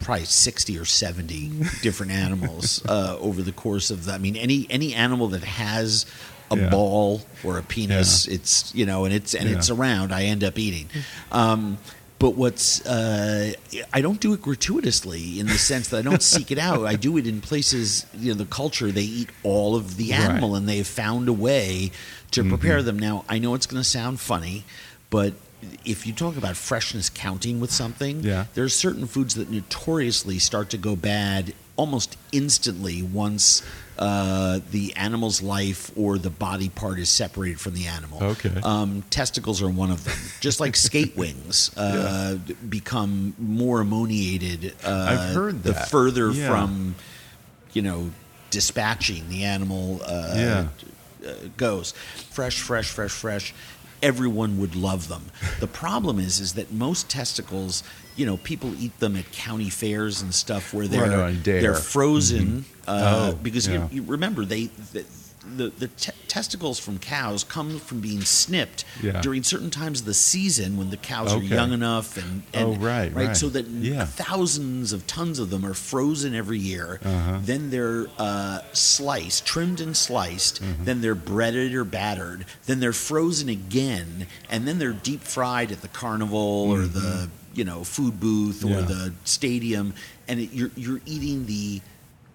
probably 0.00 0.26
sixty 0.26 0.78
or 0.78 0.84
seventy 0.84 1.50
different 1.82 2.12
animals 2.12 2.84
uh, 2.86 3.16
over 3.20 3.40
the 3.42 3.52
course 3.52 3.90
of 3.90 4.04
the. 4.04 4.12
I 4.12 4.18
mean, 4.18 4.36
any 4.36 4.66
any 4.70 4.94
animal 4.94 5.28
that 5.28 5.44
has 5.44 6.04
a 6.50 6.56
Yeah. 6.56 6.70
ball 6.70 7.22
or 7.44 7.58
a 7.58 7.62
penis, 7.62 8.26
it's 8.26 8.74
you 8.74 8.84
know, 8.86 9.04
and 9.06 9.14
it's 9.14 9.34
and 9.34 9.48
it's 9.48 9.70
around. 9.70 10.12
I 10.12 10.24
end 10.24 10.44
up 10.44 10.58
eating. 10.58 10.88
Um, 11.32 11.78
but 12.18 12.30
what's 12.34 12.84
uh, 12.86 13.52
I 13.92 14.00
don't 14.00 14.20
do 14.20 14.32
it 14.32 14.42
gratuitously 14.42 15.38
in 15.38 15.46
the 15.46 15.58
sense 15.58 15.88
that 15.88 15.98
I 15.98 16.02
don't 16.02 16.22
seek 16.22 16.50
it 16.50 16.58
out. 16.58 16.84
I 16.86 16.96
do 16.96 17.16
it 17.16 17.26
in 17.26 17.40
places, 17.40 18.06
you 18.14 18.28
know, 18.32 18.34
the 18.38 18.44
culture 18.46 18.90
they 18.90 19.02
eat 19.02 19.30
all 19.42 19.76
of 19.76 19.96
the 19.96 20.10
Right. 20.10 20.20
animal, 20.20 20.54
and 20.56 20.68
they've 20.68 20.86
found 20.86 21.28
a 21.28 21.32
way 21.32 21.90
to 22.32 22.42
prepare 22.44 22.82
them. 22.82 22.98
Now 22.98 23.24
I 23.28 23.38
know 23.38 23.54
it's 23.54 23.66
going 23.66 23.82
to 23.82 23.88
sound 23.88 24.20
funny, 24.20 24.64
but 25.10 25.34
if 25.84 26.06
you 26.06 26.12
talk 26.12 26.36
about 26.36 26.56
freshness 26.56 27.08
counting 27.10 27.60
with 27.60 27.70
something, 27.72 28.22
Yeah. 28.22 28.46
there's 28.54 28.74
certain 28.74 29.06
foods 29.06 29.34
that 29.34 29.50
notoriously 29.50 30.38
start 30.38 30.70
to 30.70 30.78
go 30.78 30.94
bad 30.96 31.54
almost 31.76 32.16
instantly 32.32 33.02
once 33.02 33.62
uh, 33.98 34.60
the 34.70 34.94
animal's 34.96 35.42
life 35.42 35.90
or 35.96 36.18
the 36.18 36.30
body 36.30 36.68
part 36.68 36.98
is 36.98 37.08
separated 37.08 37.60
from 37.60 37.74
the 37.74 37.86
animal. 37.86 38.22
Okay. 38.22 38.52
Um, 38.62 39.02
testicles 39.10 39.60
are 39.62 39.68
one 39.68 39.90
of 39.90 40.04
them. 40.04 40.16
Just 40.40 40.60
like 40.60 40.76
skate 40.76 41.16
wings 41.16 41.76
uh, 41.76 42.36
become 42.68 43.34
more 43.38 43.80
ammoniated. 43.80 44.74
Uh, 44.84 45.06
I've 45.10 45.34
heard 45.34 45.62
that. 45.64 45.74
the 45.74 45.74
further 45.74 46.30
Yeah. 46.30 46.48
from, 46.48 46.94
you 47.72 47.82
know, 47.82 48.10
dispatching 48.50 49.28
the 49.28 49.44
animal 49.44 50.00
uh, 50.04 50.32
Yeah. 50.36 50.68
uh, 51.26 51.32
goes. 51.56 51.92
Fresh, 52.30 52.60
fresh, 52.60 52.88
fresh, 52.90 53.10
fresh. 53.10 53.54
Everyone 54.00 54.58
would 54.60 54.76
love 54.76 55.08
them. 55.08 55.24
The 55.58 55.66
problem 55.66 56.20
is, 56.20 56.38
is 56.38 56.54
that 56.54 56.72
most 56.72 57.10
testicles, 57.10 57.82
you 58.18 58.26
know, 58.26 58.36
people 58.38 58.74
eat 58.82 58.98
them 58.98 59.16
at 59.16 59.30
county 59.32 59.70
fairs 59.70 60.20
and 60.22 60.34
stuff 60.34 60.74
where 60.74 60.86
they're 60.88 61.08
Right, 61.18 61.42
they're 61.44 61.74
frozen 61.74 62.64
uh, 62.86 63.30
Oh, 63.32 63.38
because 63.42 63.66
yeah. 63.68 63.88
you, 63.92 64.02
you 64.02 64.02
remember 64.02 64.44
they. 64.44 64.66
The, 64.92 65.04
the, 65.56 65.68
the 65.70 65.88
te- 65.88 66.12
testicles 66.26 66.78
from 66.78 66.98
cows 66.98 67.42
come 67.42 67.78
from 67.78 68.00
being 68.00 68.20
snipped 68.20 68.84
Yeah. 69.02 69.22
during 69.22 69.42
certain 69.42 69.70
times 69.70 70.00
of 70.00 70.06
the 70.06 70.12
season 70.12 70.76
when 70.76 70.90
the 70.90 70.98
cows 70.98 71.32
Okay. 71.32 71.40
are 71.40 71.48
young 71.48 71.72
enough 71.72 72.18
and, 72.18 72.42
and 72.52 72.68
Oh, 72.68 72.74
right, 72.74 73.10
right. 73.14 73.34
so 73.34 73.48
that 73.48 73.66
Yeah. 73.66 74.04
thousands 74.04 74.92
of 74.92 75.06
tons 75.06 75.38
of 75.38 75.48
them 75.48 75.64
are 75.64 75.72
frozen 75.72 76.34
every 76.34 76.58
year. 76.58 77.00
Uh-huh. 77.02 77.38
Then 77.42 77.70
they're 77.70 78.08
uh, 78.18 78.60
sliced, 78.74 79.46
trimmed 79.46 79.80
and 79.80 79.96
sliced. 79.96 80.62
Mm-hmm. 80.62 80.84
Then 80.84 81.00
they're 81.00 81.14
breaded 81.14 81.72
or 81.74 81.84
battered. 81.84 82.44
Then 82.66 82.80
they're 82.80 82.92
frozen 82.92 83.48
again, 83.48 84.26
and 84.50 84.68
then 84.68 84.78
they're 84.78 84.92
deep 84.92 85.22
fried 85.22 85.72
at 85.72 85.80
the 85.80 85.88
carnival 85.88 86.38
or 86.70 86.82
the 86.82 87.30
you 87.58 87.64
know 87.64 87.82
food 87.84 88.20
booth 88.20 88.64
or. 88.64 88.68
Yeah. 88.68 88.80
the 88.82 89.12
stadium, 89.24 89.92
and 90.28 90.38
it, 90.40 90.52
you're 90.52 90.70
you're 90.76 91.00
eating 91.04 91.46
the 91.46 91.80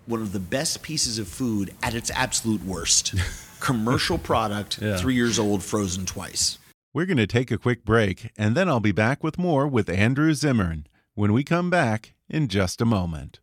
one 0.05 0.21
of 0.21 0.33
the 0.33 0.39
best 0.39 0.83
pieces 0.83 1.17
of 1.17 1.27
food 1.29 1.73
at 1.81 1.95
its 1.95 2.11
absolute 2.11 2.63
worst. 2.65 3.15
Commercial 3.61 4.17
product, 4.17 4.79
Yeah. 4.81 4.97
three 4.97 5.15
years 5.15 5.39
old, 5.39 5.63
frozen 5.63 6.05
twice. 6.05 6.57
We're 6.93 7.05
going 7.05 7.17
to 7.17 7.25
take 7.25 7.49
a 7.49 7.57
quick 7.57 7.85
break, 7.85 8.29
and 8.37 8.53
then 8.55 8.67
I'll 8.67 8.81
be 8.81 8.91
back 8.91 9.23
with 9.23 9.39
more 9.39 9.65
with 9.65 9.89
Andrew 9.89 10.33
Zimmern 10.33 10.85
when 11.15 11.31
we 11.31 11.43
come 11.45 11.69
back 11.69 12.13
in 12.29 12.49
just 12.49 12.81
a 12.81 12.85
moment. 12.85 13.39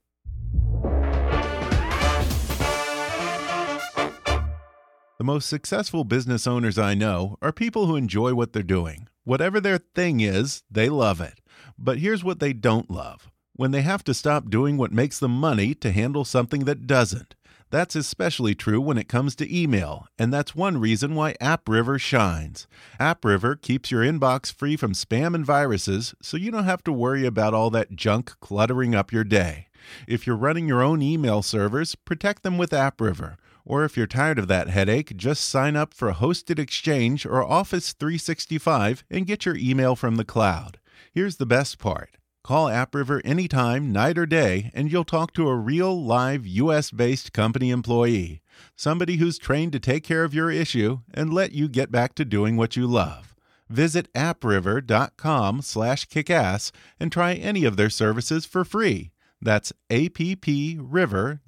The 5.18 5.24
most 5.24 5.48
successful 5.48 6.04
business 6.04 6.46
owners 6.46 6.78
I 6.78 6.94
know 6.94 7.36
are 7.42 7.52
people 7.52 7.86
who 7.86 7.96
enjoy 7.96 8.34
what 8.34 8.52
they're 8.52 8.62
doing. 8.62 9.08
Whatever 9.24 9.60
their 9.60 9.78
thing 9.78 10.20
is, 10.20 10.62
they 10.70 10.88
love 10.88 11.20
it. 11.20 11.40
But 11.82 11.98
here's 11.98 12.22
what 12.22 12.40
they 12.40 12.52
don't 12.52 12.90
love 12.90 13.30
when 13.56 13.70
they 13.70 13.82
have 13.82 14.04
to 14.04 14.14
stop 14.14 14.48
doing 14.48 14.76
what 14.76 14.92
makes 14.92 15.18
them 15.18 15.32
money 15.32 15.74
to 15.74 15.92
handle 15.92 16.24
something 16.24 16.64
that 16.64 16.86
doesn't. 16.86 17.34
That's 17.70 17.94
especially 17.94 18.54
true 18.54 18.80
when 18.80 18.98
it 18.98 19.08
comes 19.08 19.36
to 19.36 19.56
email, 19.56 20.06
and 20.18 20.32
that's 20.32 20.54
one 20.54 20.78
reason 20.78 21.14
why 21.14 21.34
AppRiver 21.40 22.00
shines. 22.00 22.66
AppRiver 22.98 23.60
keeps 23.60 23.90
your 23.90 24.02
inbox 24.02 24.52
free 24.52 24.76
from 24.76 24.92
spam 24.92 25.34
and 25.34 25.46
viruses, 25.46 26.14
so 26.20 26.36
you 26.36 26.50
don't 26.50 26.64
have 26.64 26.82
to 26.84 26.92
worry 26.92 27.24
about 27.24 27.54
all 27.54 27.70
that 27.70 27.94
junk 27.94 28.34
cluttering 28.40 28.94
up 28.94 29.12
your 29.12 29.24
day. 29.24 29.68
If 30.08 30.26
you're 30.26 30.36
running 30.36 30.66
your 30.66 30.82
own 30.82 31.00
email 31.00 31.42
servers, 31.42 31.94
protect 31.94 32.42
them 32.42 32.58
with 32.58 32.70
AppRiver. 32.70 33.36
Or 33.64 33.84
if 33.84 33.96
you're 33.96 34.06
tired 34.06 34.38
of 34.38 34.48
that 34.48 34.68
headache, 34.68 35.16
just 35.16 35.48
sign 35.48 35.76
up 35.76 35.94
for 35.94 36.12
Hosted 36.12 36.58
Exchange 36.58 37.24
or 37.24 37.44
Office 37.44 37.92
365 37.92 39.04
and 39.10 39.26
get 39.26 39.46
your 39.46 39.56
email 39.56 39.94
from 39.94 40.16
the 40.16 40.24
cloud. 40.24 40.79
Here's 41.12 41.38
the 41.38 41.46
best 41.46 41.80
part. 41.80 42.18
Call 42.44 42.66
AppRiver 42.68 43.20
anytime, 43.24 43.92
night 43.92 44.16
or 44.16 44.26
day, 44.26 44.70
and 44.74 44.92
you'll 44.92 45.02
talk 45.02 45.32
to 45.34 45.48
a 45.48 45.56
real, 45.56 46.00
live, 46.00 46.46
US 46.46 46.92
based 46.92 47.32
company 47.32 47.70
employee. 47.70 48.42
Somebody 48.76 49.16
who's 49.16 49.36
trained 49.36 49.72
to 49.72 49.80
take 49.80 50.04
care 50.04 50.22
of 50.22 50.34
your 50.34 50.52
issue 50.52 51.00
and 51.12 51.34
let 51.34 51.50
you 51.50 51.68
get 51.68 51.90
back 51.90 52.14
to 52.14 52.24
doing 52.24 52.56
what 52.56 52.76
you 52.76 52.86
love. 52.86 53.34
Visit 53.68 54.08
appriver.com 54.14 55.62
slash 55.62 56.06
kickass 56.06 56.70
and 57.00 57.10
try 57.10 57.34
any 57.34 57.64
of 57.64 57.76
their 57.76 57.90
services 57.90 58.46
for 58.46 58.64
free. 58.64 59.10
That's 59.42 59.72
appriver.com 59.90 61.38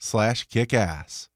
slash 0.00 0.48
kickass. 0.48 1.28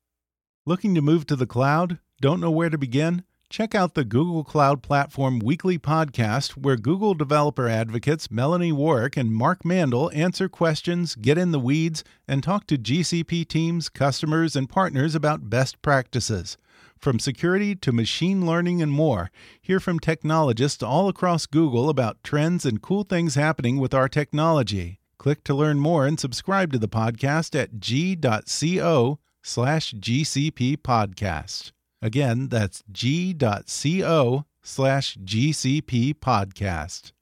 Looking 0.65 0.95
to 0.97 1.03
move 1.03 1.27
to 1.27 1.37
the 1.37 1.47
cloud? 1.47 2.01
Don't 2.21 2.41
know 2.41 2.51
where 2.51 2.71
to 2.71 2.79
begin? 2.79 3.23
Check 3.49 3.77
out 3.77 3.95
the 3.95 4.05
Google 4.05 4.43
Cloud 4.43 4.83
Platform 4.83 5.39
Weekly 5.39 5.79
Podcast, 5.79 6.53
where 6.53 6.77
Google 6.77 7.15
developer 7.15 7.69
advocates 7.69 8.31
Melanie 8.31 8.73
Warrick 8.73 9.17
and 9.17 9.33
Mark 9.33 9.65
Mandel 9.65 10.11
answer 10.13 10.49
questions, 10.49 11.15
get 11.15 11.39
in 11.39 11.53
the 11.53 11.61
weeds, 11.61 12.03
and 12.27 12.43
talk 12.43 12.67
to 12.67 12.77
GCP 12.77 13.47
teams, 13.47 13.89
customers, 13.89 14.57
and 14.57 14.69
partners 14.69 15.15
about 15.15 15.49
best 15.49 15.81
practices. 15.81 16.59
From 16.99 17.21
security 17.21 17.77
to 17.77 17.93
machine 17.93 18.45
learning 18.45 18.83
and 18.83 18.91
more, 18.91 19.31
hear 19.63 19.79
from 19.79 20.01
technologists 20.01 20.83
all 20.83 21.09
across 21.09 21.47
Google 21.47 21.89
about 21.89 22.25
trends 22.25 22.67
and 22.67 22.83
cool 22.83 23.05
things 23.05 23.37
happening 23.37 23.79
with 23.79 23.95
our 23.95 24.09
technology. 24.09 24.99
Click 25.19 25.45
to 25.45 25.55
learn 25.55 25.79
more 25.79 26.05
and 26.05 26.19
subscribe 26.19 26.73
to 26.73 26.79
the 26.79 26.89
podcast 26.89 27.59
at 27.59 27.79
g.co 27.79 29.19
slash 29.43 29.95
GCP 29.95 30.79
podcast. 30.79 31.71
Again, 32.03 32.49
that's 32.49 32.85
g.co 32.91 34.45
slash 34.63 35.17
GCP 35.19 36.15
podcast. 36.15 37.13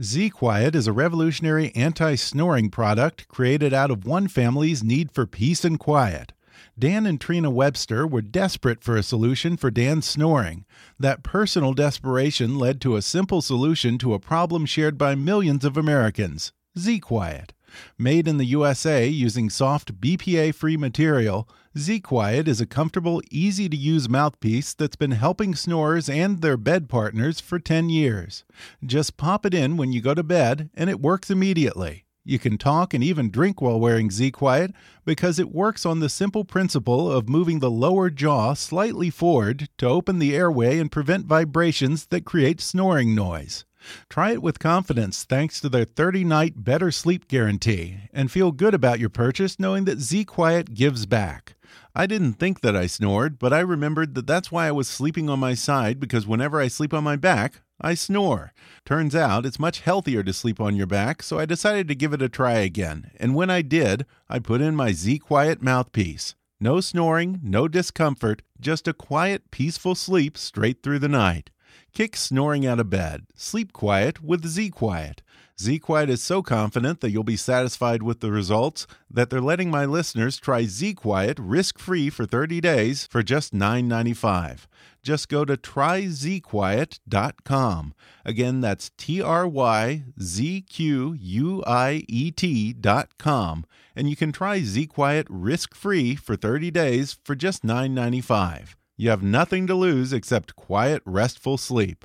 Z 0.00 0.30
Quiet 0.30 0.74
is 0.74 0.86
a 0.86 0.92
revolutionary 0.92 1.72
anti 1.74 2.14
snoring 2.14 2.70
product 2.70 3.28
created 3.28 3.74
out 3.74 3.90
of 3.90 4.06
one 4.06 4.28
family's 4.28 4.82
need 4.82 5.10
for 5.10 5.26
peace 5.26 5.64
and 5.64 5.78
quiet. 5.78 6.32
Dan 6.78 7.06
and 7.06 7.20
Trina 7.20 7.50
Webster 7.50 8.06
were 8.06 8.22
desperate 8.22 8.82
for 8.82 8.96
a 8.96 9.02
solution 9.02 9.56
for 9.56 9.70
Dan's 9.70 10.06
snoring. 10.06 10.64
That 10.98 11.22
personal 11.22 11.74
desperation 11.74 12.58
led 12.58 12.80
to 12.82 12.96
a 12.96 13.02
simple 13.02 13.42
solution 13.42 13.98
to 13.98 14.14
a 14.14 14.18
problem 14.18 14.64
shared 14.64 14.96
by 14.96 15.14
millions 15.14 15.64
of 15.64 15.76
Americans 15.76 16.52
Z 16.78 17.00
Quiet. 17.00 17.52
Made 17.98 18.28
in 18.28 18.36
the 18.36 18.44
USA 18.46 19.06
using 19.06 19.50
soft 19.50 20.00
BPA 20.00 20.54
free 20.54 20.76
material, 20.76 21.48
Z 21.78 22.00
Quiet 22.00 22.48
is 22.48 22.60
a 22.60 22.66
comfortable, 22.66 23.22
easy 23.30 23.68
to 23.68 23.76
use 23.76 24.08
mouthpiece 24.08 24.74
that's 24.74 24.96
been 24.96 25.12
helping 25.12 25.54
snorers 25.54 26.08
and 26.08 26.40
their 26.40 26.56
bed 26.56 26.88
partners 26.88 27.40
for 27.40 27.58
10 27.58 27.88
years. 27.88 28.44
Just 28.84 29.16
pop 29.16 29.46
it 29.46 29.54
in 29.54 29.76
when 29.76 29.92
you 29.92 30.00
go 30.00 30.14
to 30.14 30.22
bed, 30.22 30.70
and 30.74 30.90
it 30.90 31.00
works 31.00 31.30
immediately. 31.30 32.06
You 32.24 32.38
can 32.38 32.58
talk 32.58 32.92
and 32.92 33.02
even 33.02 33.30
drink 33.30 33.60
while 33.62 33.80
wearing 33.80 34.10
Z 34.10 34.32
Quiet 34.32 34.72
because 35.04 35.38
it 35.38 35.52
works 35.52 35.86
on 35.86 36.00
the 36.00 36.08
simple 36.08 36.44
principle 36.44 37.10
of 37.10 37.28
moving 37.28 37.60
the 37.60 37.70
lower 37.70 38.10
jaw 38.10 38.54
slightly 38.54 39.08
forward 39.08 39.68
to 39.78 39.86
open 39.86 40.18
the 40.18 40.36
airway 40.36 40.78
and 40.78 40.92
prevent 40.92 41.26
vibrations 41.26 42.06
that 42.06 42.26
create 42.26 42.60
snoring 42.60 43.14
noise. 43.14 43.64
Try 44.08 44.32
it 44.32 44.42
with 44.42 44.58
confidence 44.58 45.24
thanks 45.24 45.60
to 45.60 45.68
their 45.68 45.84
30 45.84 46.24
night 46.24 46.64
better 46.64 46.90
sleep 46.90 47.28
guarantee 47.28 47.98
and 48.12 48.30
feel 48.30 48.52
good 48.52 48.74
about 48.74 48.98
your 48.98 49.08
purchase 49.08 49.58
knowing 49.58 49.84
that 49.84 50.00
Z 50.00 50.24
Quiet 50.24 50.74
gives 50.74 51.06
back. 51.06 51.54
I 51.94 52.06
didn't 52.06 52.34
think 52.34 52.60
that 52.60 52.76
I 52.76 52.86
snored, 52.86 53.38
but 53.38 53.52
I 53.52 53.60
remembered 53.60 54.14
that 54.14 54.26
that's 54.26 54.52
why 54.52 54.66
I 54.66 54.72
was 54.72 54.88
sleeping 54.88 55.28
on 55.28 55.40
my 55.40 55.54
side 55.54 55.98
because 55.98 56.26
whenever 56.26 56.60
I 56.60 56.68
sleep 56.68 56.94
on 56.94 57.04
my 57.04 57.16
back, 57.16 57.62
I 57.80 57.94
snore. 57.94 58.52
Turns 58.84 59.14
out 59.14 59.46
it's 59.46 59.58
much 59.58 59.80
healthier 59.80 60.22
to 60.22 60.32
sleep 60.32 60.60
on 60.60 60.76
your 60.76 60.86
back, 60.86 61.22
so 61.22 61.38
I 61.38 61.46
decided 61.46 61.88
to 61.88 61.94
give 61.94 62.12
it 62.12 62.22
a 62.22 62.28
try 62.28 62.54
again. 62.54 63.10
And 63.18 63.34
when 63.34 63.50
I 63.50 63.62
did, 63.62 64.04
I 64.28 64.38
put 64.38 64.60
in 64.60 64.76
my 64.76 64.92
Z 64.92 65.18
Quiet 65.20 65.62
mouthpiece. 65.62 66.34
No 66.60 66.80
snoring, 66.80 67.40
no 67.42 67.68
discomfort, 67.68 68.42
just 68.60 68.86
a 68.86 68.92
quiet, 68.92 69.50
peaceful 69.50 69.94
sleep 69.94 70.36
straight 70.36 70.82
through 70.82 70.98
the 70.98 71.08
night. 71.08 71.48
Kick 71.92 72.16
snoring 72.16 72.66
out 72.66 72.80
of 72.80 72.88
bed. 72.88 73.26
Sleep 73.34 73.72
quiet 73.72 74.22
with 74.22 74.46
Z 74.46 74.70
Quiet. 74.70 75.22
Z 75.60 75.80
Quiet 75.80 76.08
is 76.08 76.22
so 76.22 76.42
confident 76.42 77.00
that 77.00 77.10
you'll 77.10 77.24
be 77.24 77.36
satisfied 77.36 78.02
with 78.02 78.20
the 78.20 78.32
results 78.32 78.86
that 79.10 79.28
they're 79.28 79.42
letting 79.42 79.70
my 79.70 79.84
listeners 79.84 80.38
try 80.38 80.64
Z 80.64 80.94
Quiet 80.94 81.38
risk 81.38 81.78
free 81.78 82.08
for 82.08 82.24
30 82.24 82.62
days 82.62 83.06
for 83.06 83.22
just 83.22 83.52
$9.95. 83.52 84.60
Just 85.02 85.28
go 85.28 85.44
to 85.44 85.56
tryzquiet.com. 85.56 87.94
Again, 88.24 88.60
that's 88.60 88.90
T 88.96 89.20
R 89.20 89.44
Y 89.46 90.04
Z 90.20 90.62
Q 90.62 91.16
U 91.18 91.62
I 91.66 92.04
E 92.08 92.30
T.com. 92.30 93.66
And 93.96 94.08
you 94.08 94.16
can 94.16 94.32
try 94.32 94.60
Z 94.60 94.86
Quiet 94.86 95.26
risk 95.28 95.74
free 95.74 96.16
for 96.16 96.36
30 96.36 96.70
days 96.70 97.18
for 97.24 97.34
just 97.34 97.64
$9.95. 97.64 98.76
You 99.00 99.08
have 99.08 99.22
nothing 99.22 99.66
to 99.66 99.74
lose 99.74 100.12
except 100.12 100.56
quiet, 100.56 101.00
restful 101.06 101.56
sleep. 101.56 102.04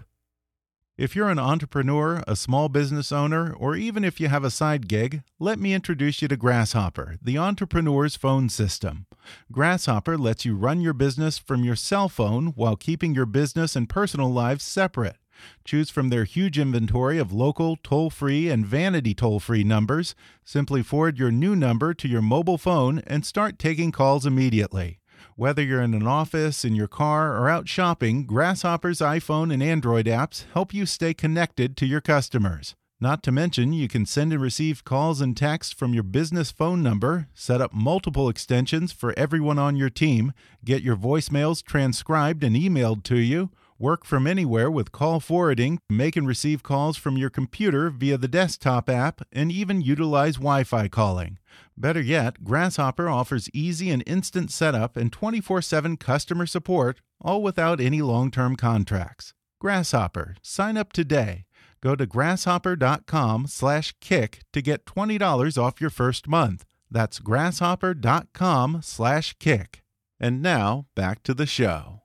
If 0.97 1.13
you're 1.13 1.27
an 1.27 1.37
entrepreneur, 1.37 2.23
a 2.25 2.37
small 2.37 2.69
business 2.69 3.11
owner, 3.11 3.51
or 3.51 3.75
even 3.75 4.05
if 4.05 4.21
you 4.21 4.29
have 4.29 4.45
a 4.45 4.49
side 4.49 4.87
gig, 4.87 5.21
let 5.37 5.59
me 5.59 5.73
introduce 5.73 6.21
you 6.21 6.29
to 6.29 6.37
Grasshopper, 6.37 7.17
the 7.21 7.37
entrepreneur's 7.37 8.15
phone 8.15 8.47
system. 8.47 9.07
Grasshopper 9.51 10.17
lets 10.17 10.45
you 10.45 10.55
run 10.55 10.79
your 10.79 10.93
business 10.93 11.37
from 11.37 11.65
your 11.65 11.75
cell 11.75 12.07
phone 12.07 12.53
while 12.55 12.77
keeping 12.77 13.13
your 13.13 13.25
business 13.25 13.75
and 13.75 13.89
personal 13.89 14.31
lives 14.31 14.63
separate. 14.63 15.17
Choose 15.65 15.89
from 15.89 16.07
their 16.07 16.23
huge 16.23 16.57
inventory 16.57 17.17
of 17.17 17.33
local, 17.33 17.75
toll 17.83 18.09
free, 18.09 18.49
and 18.49 18.65
vanity 18.65 19.13
toll 19.13 19.41
free 19.41 19.65
numbers. 19.65 20.15
Simply 20.45 20.81
forward 20.81 21.19
your 21.19 21.29
new 21.29 21.57
number 21.57 21.93
to 21.93 22.07
your 22.07 22.21
mobile 22.21 22.57
phone 22.57 22.99
and 23.05 23.25
start 23.25 23.59
taking 23.59 23.91
calls 23.91 24.25
immediately. 24.25 24.99
Whether 25.35 25.61
you're 25.61 25.81
in 25.81 25.93
an 25.93 26.07
office, 26.07 26.63
in 26.63 26.75
your 26.75 26.87
car, 26.87 27.35
or 27.37 27.49
out 27.49 27.67
shopping, 27.67 28.25
Grasshopper's 28.25 28.99
iPhone 28.99 29.53
and 29.53 29.61
Android 29.61 30.05
apps 30.05 30.45
help 30.53 30.73
you 30.73 30.85
stay 30.85 31.13
connected 31.13 31.75
to 31.77 31.85
your 31.85 32.01
customers. 32.01 32.75
Not 33.01 33.23
to 33.23 33.31
mention, 33.31 33.73
you 33.73 33.89
can 33.89 34.05
send 34.05 34.31
and 34.31 34.41
receive 34.41 34.85
calls 34.85 35.19
and 35.19 35.35
texts 35.35 35.73
from 35.73 35.93
your 35.93 36.03
business 36.03 36.49
phone 36.49 36.81
number, 36.81 37.27
set 37.33 37.59
up 37.59 37.73
multiple 37.73 38.29
extensions 38.29 38.93
for 38.93 39.13
everyone 39.17 39.59
on 39.59 39.75
your 39.75 39.89
team, 39.89 40.31
get 40.63 40.81
your 40.81 40.95
voicemails 40.95 41.61
transcribed 41.61 42.41
and 42.41 42.55
emailed 42.55 43.03
to 43.03 43.17
you, 43.17 43.51
work 43.77 44.05
from 44.05 44.25
anywhere 44.25 44.71
with 44.71 44.93
call 44.93 45.19
forwarding, 45.19 45.79
make 45.89 46.15
and 46.15 46.25
receive 46.25 46.63
calls 46.63 46.95
from 46.95 47.17
your 47.17 47.29
computer 47.29 47.89
via 47.89 48.17
the 48.17 48.29
desktop 48.29 48.89
app, 48.89 49.21
and 49.31 49.51
even 49.51 49.81
utilize 49.81 50.35
Wi 50.35 50.63
Fi 50.63 50.87
calling. 50.87 51.37
Better 51.77 52.01
yet, 52.01 52.43
Grasshopper 52.43 53.09
offers 53.09 53.49
easy 53.53 53.91
and 53.91 54.03
instant 54.07 54.51
setup 54.51 54.95
and 54.95 55.11
24 55.11 55.61
7 55.61 55.97
customer 55.97 56.45
support, 56.45 57.01
all 57.19 57.41
without 57.43 57.81
any 57.81 58.01
long 58.01 58.31
term 58.31 58.55
contracts. 58.55 59.33
Grasshopper, 59.59 60.35
sign 60.41 60.77
up 60.77 60.93
today. 60.93 61.45
Go 61.81 61.95
to 61.95 62.05
grasshopper.com 62.05 63.47
slash 63.47 63.93
kick 63.99 64.39
to 64.53 64.61
get 64.61 64.85
$20 64.85 65.61
off 65.61 65.81
your 65.81 65.89
first 65.89 66.27
month. 66.27 66.65
That's 66.89 67.19
grasshopper.com 67.19 68.79
slash 68.81 69.35
kick. 69.39 69.83
And 70.19 70.41
now, 70.41 70.87
back 70.95 71.23
to 71.23 71.33
the 71.33 71.45
show 71.45 72.04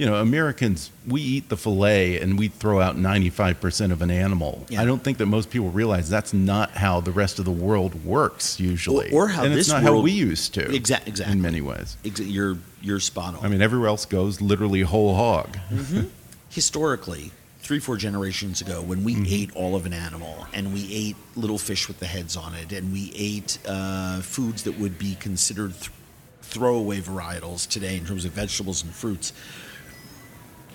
you 0.00 0.06
know, 0.06 0.14
Americans, 0.14 0.90
we 1.06 1.20
eat 1.20 1.50
the 1.50 1.58
filet 1.58 2.18
and 2.22 2.38
we 2.38 2.48
throw 2.48 2.80
out 2.80 2.96
95% 2.96 3.92
of 3.92 4.00
an 4.00 4.10
animal. 4.10 4.64
Yeah. 4.70 4.80
I 4.80 4.86
don't 4.86 5.04
think 5.04 5.18
that 5.18 5.26
most 5.26 5.50
people 5.50 5.68
realize 5.68 6.08
that's 6.08 6.32
not 6.32 6.70
how 6.70 7.00
the 7.00 7.10
rest 7.10 7.38
of 7.38 7.44
the 7.44 7.50
world 7.50 8.02
works 8.02 8.58
usually. 8.58 9.10
Or, 9.10 9.24
or 9.24 9.28
how 9.28 9.44
and 9.44 9.52
this 9.52 9.66
it's 9.66 9.68
not 9.68 9.82
world, 9.82 9.96
how 9.98 10.02
we 10.02 10.12
used 10.12 10.54
to. 10.54 10.74
Exactly. 10.74 11.10
Exactly. 11.10 11.34
In 11.34 11.42
many 11.42 11.60
ways. 11.60 11.98
Exa- 12.02 12.32
you're, 12.32 12.56
you're 12.80 12.98
spot 12.98 13.34
on. 13.34 13.44
I 13.44 13.48
mean, 13.48 13.60
everywhere 13.60 13.88
else 13.88 14.06
goes 14.06 14.40
literally 14.40 14.80
whole 14.80 15.14
hog. 15.14 15.58
Mm-hmm. 15.68 16.08
Historically, 16.48 17.32
three, 17.58 17.78
four 17.78 17.98
generations 17.98 18.62
ago, 18.62 18.80
when 18.80 19.04
we 19.04 19.16
mm-hmm. 19.16 19.24
ate 19.28 19.54
all 19.54 19.76
of 19.76 19.84
an 19.84 19.92
animal 19.92 20.46
and 20.54 20.72
we 20.72 20.90
ate 20.90 21.16
little 21.36 21.58
fish 21.58 21.88
with 21.88 22.00
the 22.00 22.06
heads 22.06 22.38
on 22.38 22.54
it 22.54 22.72
and 22.72 22.90
we 22.90 23.12
ate 23.14 23.58
uh, 23.68 24.22
foods 24.22 24.62
that 24.62 24.78
would 24.78 24.98
be 24.98 25.14
considered 25.16 25.74
th- 25.78 25.90
throwaway 26.40 27.00
varietals 27.02 27.68
today 27.68 27.98
in 27.98 28.06
terms 28.06 28.24
of 28.24 28.32
vegetables 28.32 28.82
and 28.82 28.94
fruits 28.94 29.34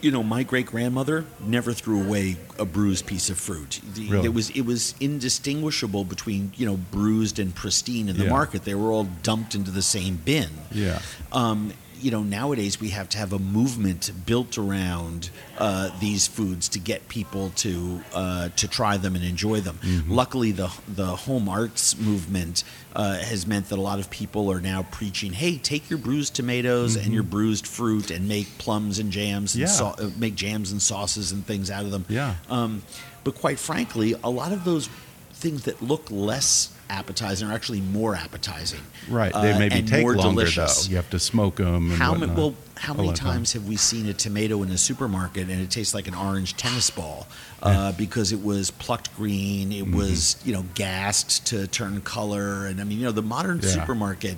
you 0.05 0.11
know, 0.11 0.21
my 0.21 0.43
great 0.43 0.67
grandmother 0.67 1.25
never 1.39 1.73
threw 1.73 1.99
away 1.99 2.37
a 2.59 2.65
bruised 2.65 3.07
piece 3.07 3.31
of 3.31 3.39
fruit. 3.39 3.81
Really? 3.97 4.27
It 4.27 4.35
was 4.35 4.51
it 4.51 4.61
was 4.61 4.93
indistinguishable 4.99 6.03
between 6.03 6.53
you 6.55 6.67
know 6.67 6.77
bruised 6.77 7.39
and 7.39 7.55
pristine 7.55 8.07
in 8.07 8.15
the 8.15 8.25
yeah. 8.25 8.29
market. 8.29 8.65
They 8.65 8.75
were 8.75 8.91
all 8.91 9.05
dumped 9.23 9.55
into 9.55 9.71
the 9.71 9.81
same 9.81 10.17
bin. 10.17 10.49
Yeah. 10.71 11.01
Um, 11.31 11.73
you 12.05 12.11
know, 12.11 12.21
nowadays 12.21 12.79
we 12.79 12.89
have 12.89 13.09
to 13.09 13.17
have 13.17 13.33
a 13.33 13.39
movement 13.39 14.11
built 14.27 14.59
around 14.59 15.31
uh, 15.57 15.89
these 15.99 16.27
foods 16.27 16.69
to 16.69 16.77
get 16.77 17.07
people 17.09 17.49
to 17.55 17.99
uh, 18.13 18.49
to 18.49 18.67
try 18.67 18.95
them 18.95 19.15
and 19.15 19.25
enjoy 19.25 19.59
them. 19.59 19.79
Mm-hmm. 19.81 20.11
Luckily, 20.11 20.51
the 20.51 20.71
the 20.87 21.15
home 21.15 21.49
arts 21.49 21.97
movement 21.97 22.63
uh, 22.95 23.17
has 23.17 23.47
meant 23.47 23.69
that 23.69 23.79
a 23.79 23.81
lot 23.81 23.97
of 23.97 24.11
people 24.11 24.51
are 24.51 24.61
now 24.61 24.83
preaching, 24.91 25.33
"Hey, 25.33 25.57
take 25.57 25.89
your 25.89 25.97
bruised 25.97 26.35
tomatoes 26.35 26.95
mm-hmm. 26.95 27.05
and 27.05 27.13
your 27.15 27.23
bruised 27.23 27.65
fruit 27.65 28.11
and 28.11 28.27
make 28.27 28.55
plums 28.59 28.99
and 28.99 29.11
jams 29.11 29.55
and 29.55 29.61
yeah. 29.61 29.67
so- 29.67 29.95
uh, 29.97 30.11
make 30.15 30.35
jams 30.35 30.71
and 30.71 30.79
sauces 30.79 31.31
and 31.31 31.43
things 31.43 31.71
out 31.71 31.85
of 31.85 31.89
them." 31.89 32.05
Yeah. 32.07 32.35
Um, 32.51 32.83
but 33.23 33.33
quite 33.33 33.57
frankly, 33.57 34.13
a 34.23 34.29
lot 34.29 34.51
of 34.51 34.63
those 34.63 34.89
things 35.35 35.63
that 35.65 35.81
look 35.81 36.09
less 36.09 36.73
appetizing 36.89 37.49
are 37.49 37.53
actually 37.53 37.81
more 37.81 38.15
appetizing. 38.15 38.79
Right. 39.09 39.33
They 39.33 39.51
uh, 39.51 39.59
maybe 39.59 39.81
take 39.81 40.05
longer 40.05 40.21
delicious. 40.21 40.85
though. 40.85 40.91
You 40.91 40.95
have 40.97 41.09
to 41.11 41.19
smoke 41.19 41.57
them. 41.57 41.89
how 41.91 42.13
many? 42.15 42.31
Well, 42.33 42.55
how 42.77 42.93
many 42.93 43.13
times 43.13 43.53
have 43.53 43.67
we 43.67 43.77
seen 43.77 44.07
a 44.07 44.13
tomato 44.13 44.61
in 44.61 44.69
a 44.69 44.77
supermarket 44.77 45.49
and 45.49 45.61
it 45.61 45.71
tastes 45.71 45.93
like 45.93 46.07
an 46.07 46.15
orange 46.15 46.57
tennis 46.57 46.89
ball 46.89 47.27
uh, 47.61 47.93
because 47.93 48.31
it 48.31 48.43
was 48.43 48.71
plucked 48.71 49.15
green, 49.15 49.71
it 49.71 49.85
mm-hmm. 49.85 49.97
was 49.97 50.37
you 50.45 50.53
know 50.53 50.65
gassed 50.73 51.47
to 51.47 51.67
turn 51.67 52.01
color, 52.01 52.65
and 52.67 52.79
I 52.79 52.83
mean 52.83 52.99
you 52.99 53.05
know 53.05 53.11
the 53.11 53.21
modern 53.21 53.59
yeah. 53.61 53.69
supermarket. 53.69 54.37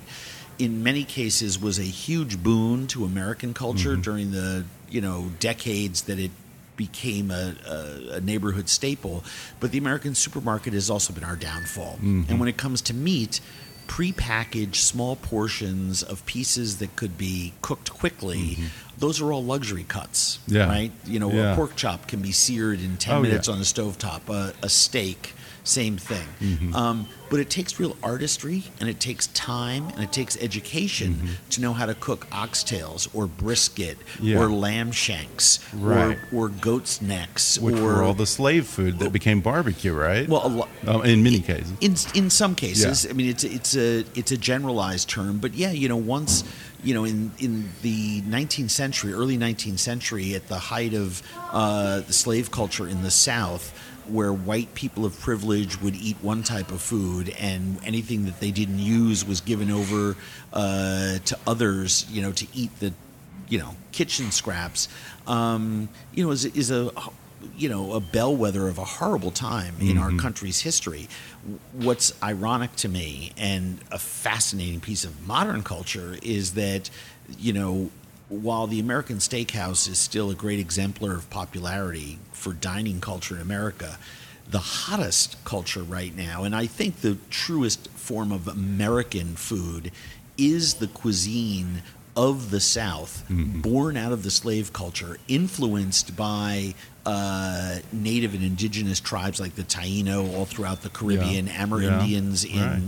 In 0.58 0.82
many 0.82 1.04
cases, 1.04 1.60
was 1.60 1.78
a 1.78 1.84
huge 1.84 2.42
boon 2.42 2.88
to 2.88 3.04
American 3.04 3.54
culture 3.54 3.92
mm-hmm. 3.92 4.00
during 4.00 4.30
the 4.32 4.64
you 4.90 5.00
know 5.00 5.30
decades 5.38 6.02
that 6.02 6.18
it 6.18 6.32
became 6.78 7.30
a, 7.30 7.54
a, 7.66 8.14
a, 8.14 8.20
neighborhood 8.22 8.70
staple. 8.70 9.22
But 9.60 9.72
the 9.72 9.78
American 9.78 10.14
supermarket 10.14 10.72
has 10.72 10.88
also 10.88 11.12
been 11.12 11.24
our 11.24 11.36
downfall. 11.36 11.96
Mm-hmm. 11.96 12.22
And 12.30 12.40
when 12.40 12.48
it 12.48 12.56
comes 12.56 12.80
to 12.82 12.94
meat, 12.94 13.40
prepackaged 13.88 14.76
small 14.76 15.16
portions 15.16 16.02
of 16.02 16.24
pieces 16.24 16.78
that 16.78 16.96
could 16.96 17.18
be 17.18 17.52
cooked 17.60 17.92
quickly. 17.92 18.38
Mm-hmm. 18.38 18.66
Those 18.98 19.20
are 19.20 19.32
all 19.32 19.44
luxury 19.44 19.84
cuts, 19.84 20.38
yeah. 20.46 20.66
right? 20.66 20.92
You 21.04 21.18
know, 21.18 21.30
yeah. 21.30 21.52
a 21.52 21.56
pork 21.56 21.76
chop 21.76 22.06
can 22.06 22.20
be 22.20 22.32
seared 22.32 22.80
in 22.80 22.96
10 22.96 23.16
oh, 23.16 23.22
minutes 23.22 23.48
yeah. 23.48 23.54
on 23.54 23.60
a 23.60 23.64
stovetop. 23.64 24.28
A, 24.28 24.54
a 24.64 24.68
steak 24.68 25.34
same 25.68 25.96
thing. 25.96 26.26
Mm-hmm. 26.40 26.74
Um, 26.74 27.08
but 27.30 27.40
it 27.40 27.50
takes 27.50 27.78
real 27.78 27.96
artistry 28.02 28.64
and 28.80 28.88
it 28.88 29.00
takes 29.00 29.26
time 29.28 29.88
and 29.94 30.02
it 30.02 30.12
takes 30.12 30.36
education 30.38 31.14
mm-hmm. 31.14 31.32
to 31.50 31.60
know 31.60 31.72
how 31.72 31.86
to 31.86 31.94
cook 31.94 32.28
oxtails 32.30 33.08
or 33.14 33.26
brisket 33.26 33.98
yeah. 34.20 34.38
or 34.38 34.48
lamb 34.48 34.92
shanks 34.92 35.60
right. 35.74 36.18
or, 36.32 36.46
or 36.46 36.48
goat's 36.48 37.02
necks 37.02 37.58
which 37.58 37.76
or, 37.76 37.82
were 37.82 38.02
all 38.02 38.14
the 38.14 38.26
slave 38.26 38.66
food 38.66 38.98
that 38.98 39.12
became 39.12 39.40
barbecue 39.40 39.92
right 39.92 40.28
well 40.28 40.48
lo- 40.48 40.68
um, 40.86 41.04
in 41.04 41.22
many 41.22 41.40
cases 41.40 41.70
in 41.80 41.94
in 42.14 42.30
some 42.30 42.54
cases 42.54 43.04
yeah. 43.04 43.10
i 43.10 43.12
mean 43.12 43.28
it's 43.28 43.44
it's 43.44 43.76
a 43.76 44.04
it's 44.14 44.32
a 44.32 44.38
generalized 44.38 45.08
term 45.08 45.38
but 45.38 45.52
yeah 45.54 45.70
you 45.70 45.88
know 45.88 45.96
once 45.96 46.44
you 46.82 46.94
know, 46.94 47.04
in, 47.04 47.32
in 47.38 47.68
the 47.82 48.22
19th 48.22 48.70
century, 48.70 49.12
early 49.12 49.36
19th 49.36 49.80
century, 49.80 50.34
at 50.34 50.46
the 50.48 50.58
height 50.58 50.94
of 50.94 51.22
uh, 51.50 52.00
the 52.00 52.12
slave 52.12 52.50
culture 52.50 52.86
in 52.86 53.02
the 53.02 53.10
South, 53.10 53.76
where 54.10 54.32
white 54.32 54.74
people 54.74 55.04
of 55.04 55.18
privilege 55.20 55.80
would 55.80 55.94
eat 55.96 56.16
one 56.22 56.42
type 56.42 56.70
of 56.70 56.80
food 56.80 57.28
and 57.38 57.78
anything 57.84 58.24
that 58.24 58.40
they 58.40 58.50
didn't 58.50 58.78
use 58.78 59.24
was 59.24 59.40
given 59.40 59.70
over 59.70 60.16
uh, 60.52 61.18
to 61.18 61.38
others, 61.46 62.06
you 62.10 62.22
know, 62.22 62.32
to 62.32 62.46
eat 62.54 62.70
the, 62.80 62.92
you 63.48 63.58
know, 63.58 63.76
kitchen 63.92 64.30
scraps, 64.30 64.88
um, 65.26 65.88
you 66.12 66.24
know, 66.24 66.30
is, 66.30 66.44
is 66.44 66.70
a 66.70 66.90
you 67.56 67.68
know, 67.68 67.92
a 67.92 68.00
bellwether 68.00 68.68
of 68.68 68.78
a 68.78 68.84
horrible 68.84 69.30
time 69.30 69.76
in 69.80 69.96
our 69.98 70.12
country's 70.12 70.60
history. 70.60 71.08
What's 71.72 72.12
ironic 72.22 72.74
to 72.76 72.88
me 72.88 73.32
and 73.36 73.78
a 73.90 73.98
fascinating 73.98 74.80
piece 74.80 75.04
of 75.04 75.26
modern 75.26 75.62
culture 75.62 76.18
is 76.22 76.54
that, 76.54 76.90
you 77.38 77.52
know, 77.52 77.90
while 78.28 78.66
the 78.66 78.80
American 78.80 79.16
steakhouse 79.18 79.88
is 79.88 79.98
still 79.98 80.30
a 80.30 80.34
great 80.34 80.58
exemplar 80.60 81.14
of 81.14 81.28
popularity 81.30 82.18
for 82.32 82.52
dining 82.52 83.00
culture 83.00 83.36
in 83.36 83.40
America, 83.40 83.98
the 84.48 84.58
hottest 84.58 85.42
culture 85.44 85.82
right 85.82 86.14
now, 86.16 86.44
and 86.44 86.54
I 86.54 86.66
think 86.66 87.00
the 87.00 87.18
truest 87.30 87.88
form 87.90 88.32
of 88.32 88.48
American 88.48 89.34
food, 89.36 89.90
is 90.36 90.74
the 90.74 90.86
cuisine 90.86 91.82
of 92.16 92.50
the 92.50 92.60
South, 92.60 93.24
born 93.28 93.96
out 93.96 94.12
of 94.12 94.22
the 94.24 94.30
slave 94.30 94.72
culture, 94.72 95.18
influenced 95.28 96.16
by 96.16 96.74
uh, 97.06 97.78
native 97.92 98.34
and 98.34 98.42
indigenous 98.42 99.00
tribes 99.00 99.40
like 99.40 99.54
the 99.54 99.62
Taino 99.62 100.34
all 100.36 100.44
throughout 100.44 100.82
the 100.82 100.90
Caribbean, 100.90 101.46
Yeah. 101.46 101.62
Amur 101.62 101.82
Yeah. 101.82 102.04
In 102.04 102.34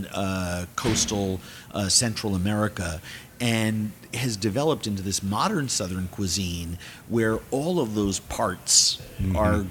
Right. 0.03 0.05
uh, 0.13 0.65
coastal 0.75 1.39
uh, 1.73 1.89
Central 1.89 2.35
America, 2.35 3.01
and 3.41 3.91
has 4.13 4.37
developed 4.37 4.85
into 4.87 5.01
this 5.01 5.23
modern 5.23 5.67
Southern 5.67 6.07
cuisine 6.09 6.77
where 7.09 7.39
all 7.49 7.79
of 7.79 7.95
those 7.95 8.19
parts 8.19 9.01
are 9.35 9.65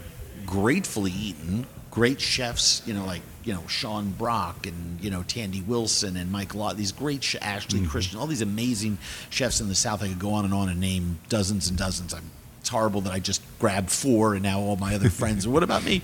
gratefully 0.44 1.12
eaten. 1.12 1.66
Great 1.90 2.20
chefs, 2.20 2.82
you 2.86 2.92
know, 2.92 3.04
like 3.04 3.22
you 3.44 3.52
know 3.52 3.66
Sean 3.68 4.10
Brock 4.10 4.66
and 4.66 5.00
you 5.00 5.10
know 5.10 5.22
Tandy 5.22 5.60
Wilson 5.62 6.16
and 6.16 6.30
Mike 6.30 6.54
Law, 6.54 6.72
these 6.72 6.92
great 6.92 7.22
sh- 7.22 7.36
Ashley 7.40 7.84
Christensen, 7.86 8.20
all 8.20 8.26
these 8.26 8.42
amazing 8.42 8.98
chefs 9.30 9.60
in 9.60 9.68
the 9.68 9.74
South. 9.74 10.02
I 10.02 10.08
could 10.08 10.18
go 10.18 10.32
on 10.32 10.44
and 10.44 10.52
on 10.54 10.68
and 10.68 10.80
name 10.80 11.18
dozens 11.28 11.68
and 11.68 11.78
dozens. 11.78 12.12
I'm, 12.12 12.30
it's 12.60 12.68
horrible 12.68 13.00
that 13.02 13.12
I 13.12 13.18
just 13.18 13.42
grabbed 13.58 13.90
four 13.90 14.34
and 14.34 14.42
now 14.42 14.60
all 14.60 14.76
my 14.76 14.94
other 14.94 15.10
friends. 15.10 15.48
What 15.48 15.62
about 15.62 15.84
me? 15.84 16.02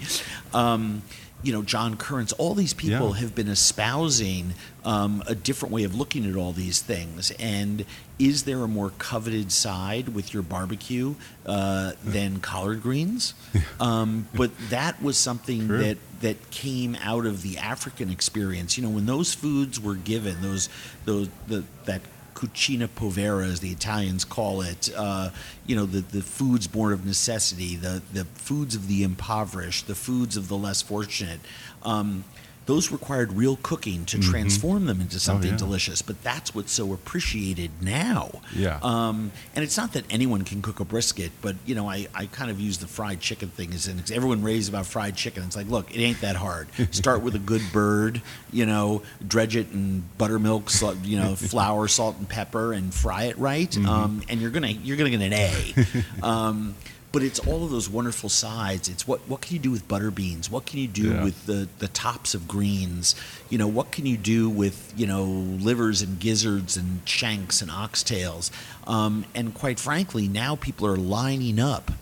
Um, 0.54 1.02
you 1.42 1.52
know, 1.52 1.62
John 1.62 1.96
Currence, 1.96 2.32
all 2.32 2.54
these 2.54 2.72
people 2.74 3.10
Yeah. 3.14 3.20
have 3.20 3.34
been 3.34 3.48
espousing 3.48 4.54
um, 4.84 5.22
a 5.26 5.34
different 5.34 5.72
way 5.72 5.84
of 5.84 5.94
looking 5.94 6.24
at 6.28 6.34
all 6.36 6.52
these 6.52 6.80
things. 6.80 7.30
And 7.38 7.84
is 8.18 8.44
there 8.44 8.62
a 8.62 8.68
more 8.68 8.90
coveted 8.98 9.52
side 9.52 10.08
with 10.10 10.32
your 10.32 10.42
barbecue 10.42 11.14
uh, 11.44 11.92
than 12.04 12.40
collard 12.40 12.82
greens? 12.82 13.34
Um, 13.78 14.28
but 14.34 14.50
that 14.70 15.02
was 15.02 15.18
something 15.18 15.66
True. 15.68 15.78
that 15.78 15.98
that 16.22 16.50
came 16.50 16.96
out 17.02 17.26
of 17.26 17.42
the 17.42 17.58
African 17.58 18.10
experience. 18.10 18.78
You 18.78 18.84
know, 18.84 18.90
when 18.90 19.04
those 19.06 19.34
foods 19.34 19.78
were 19.78 19.96
given, 19.96 20.40
those 20.40 20.68
those 21.04 21.28
the, 21.46 21.64
that 21.84 22.00
cucina 22.36 22.86
povera, 22.94 23.46
as 23.46 23.60
the 23.60 23.70
Italians 23.70 24.24
call 24.24 24.60
it, 24.60 24.90
uh, 24.94 25.30
you 25.66 25.74
know, 25.74 25.86
the, 25.86 26.00
the 26.00 26.22
foods 26.22 26.66
born 26.66 26.92
of 26.92 27.04
necessity, 27.04 27.76
the, 27.76 28.02
the 28.12 28.26
foods 28.26 28.74
of 28.74 28.88
the 28.88 29.02
impoverished, 29.02 29.86
the 29.86 29.94
foods 29.94 30.36
of 30.36 30.48
the 30.48 30.56
less 30.56 30.82
fortunate. 30.82 31.40
Um, 31.82 32.24
those 32.66 32.90
required 32.90 33.32
real 33.32 33.58
cooking 33.62 34.04
to 34.06 34.18
transform 34.18 34.86
them 34.86 35.00
into 35.00 35.20
something 35.20 35.52
yeah. 35.52 35.56
delicious, 35.56 36.02
but 36.02 36.20
that's 36.22 36.54
what's 36.54 36.72
so 36.72 36.92
appreciated 36.92 37.70
now. 37.80 38.30
Yeah. 38.54 38.80
Um, 38.82 39.30
and 39.54 39.64
it's 39.64 39.76
not 39.76 39.92
that 39.92 40.04
anyone 40.10 40.42
can 40.42 40.62
cook 40.62 40.80
a 40.80 40.84
brisket, 40.84 41.30
but 41.40 41.54
you 41.64 41.76
know, 41.76 41.88
I, 41.88 42.08
I 42.12 42.26
kind 42.26 42.50
of 42.50 42.60
use 42.60 42.78
the 42.78 42.88
fried 42.88 43.20
chicken 43.20 43.50
thing 43.50 43.72
as 43.72 43.86
an 43.86 44.02
everyone 44.12 44.42
raves 44.42 44.68
about 44.68 44.86
fried 44.86 45.14
chicken. 45.14 45.44
It's 45.44 45.56
like, 45.56 45.68
look, 45.68 45.94
it 45.94 46.00
ain't 46.00 46.20
that 46.22 46.36
hard. 46.36 46.68
Start 46.90 47.22
with 47.22 47.36
a 47.36 47.40
good 47.40 47.62
bird, 47.72 48.20
you 48.52 48.66
know, 48.66 49.02
dredge 49.26 49.54
it 49.54 49.70
in 49.72 50.04
buttermilk, 50.18 50.68
salt, 50.68 50.96
you 51.04 51.18
know, 51.18 51.34
flour, 51.36 51.86
salt, 51.86 52.16
and 52.18 52.28
pepper, 52.28 52.72
and 52.72 52.92
fry 52.92 53.24
it 53.24 53.38
right, 53.38 53.76
um, 53.86 54.22
and 54.28 54.40
you're 54.40 54.50
gonna 54.50 54.68
you're 54.68 54.96
gonna 54.96 55.10
get 55.10 55.22
an 55.22 55.32
A. 55.32 55.74
Um, 56.22 56.74
but 57.12 57.22
it's 57.22 57.38
all 57.38 57.64
of 57.64 57.70
those 57.70 57.88
wonderful 57.88 58.28
sides. 58.28 58.88
It's 58.88 59.06
what 59.08 59.20
what 59.28 59.40
can 59.40 59.54
you 59.54 59.60
do 59.62 59.70
with 59.70 59.88
butter 59.88 60.10
beans? 60.10 60.50
What 60.50 60.66
can 60.66 60.78
you 60.80 60.88
do 60.88 61.10
Yeah. 61.10 61.24
with 61.24 61.46
the 61.46 61.68
the 61.78 61.88
tops 61.88 62.34
of 62.34 62.46
greens? 62.46 63.14
You 63.48 63.58
know, 63.58 63.68
what 63.68 63.90
can 63.92 64.04
you 64.06 64.16
do 64.16 64.50
with 64.50 64.92
you 64.96 65.06
know 65.06 65.24
livers 65.24 66.02
and 66.02 66.18
gizzards 66.18 66.76
and 66.76 67.00
shanks 67.08 67.62
and 67.62 67.70
oxtails? 67.70 68.50
Um, 68.86 69.24
and 69.34 69.54
quite 69.54 69.80
frankly, 69.80 70.28
now 70.28 70.56
people 70.56 70.86
are 70.86 70.96
lining 70.96 71.58
up 71.58 71.92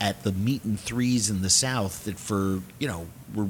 at 0.00 0.22
the 0.24 0.32
meat 0.32 0.64
and 0.64 0.78
threes 0.78 1.30
in 1.30 1.42
the 1.42 1.50
South 1.50 2.04
that 2.04 2.18
for 2.18 2.60
you 2.78 2.88
know 2.88 3.06
were 3.34 3.48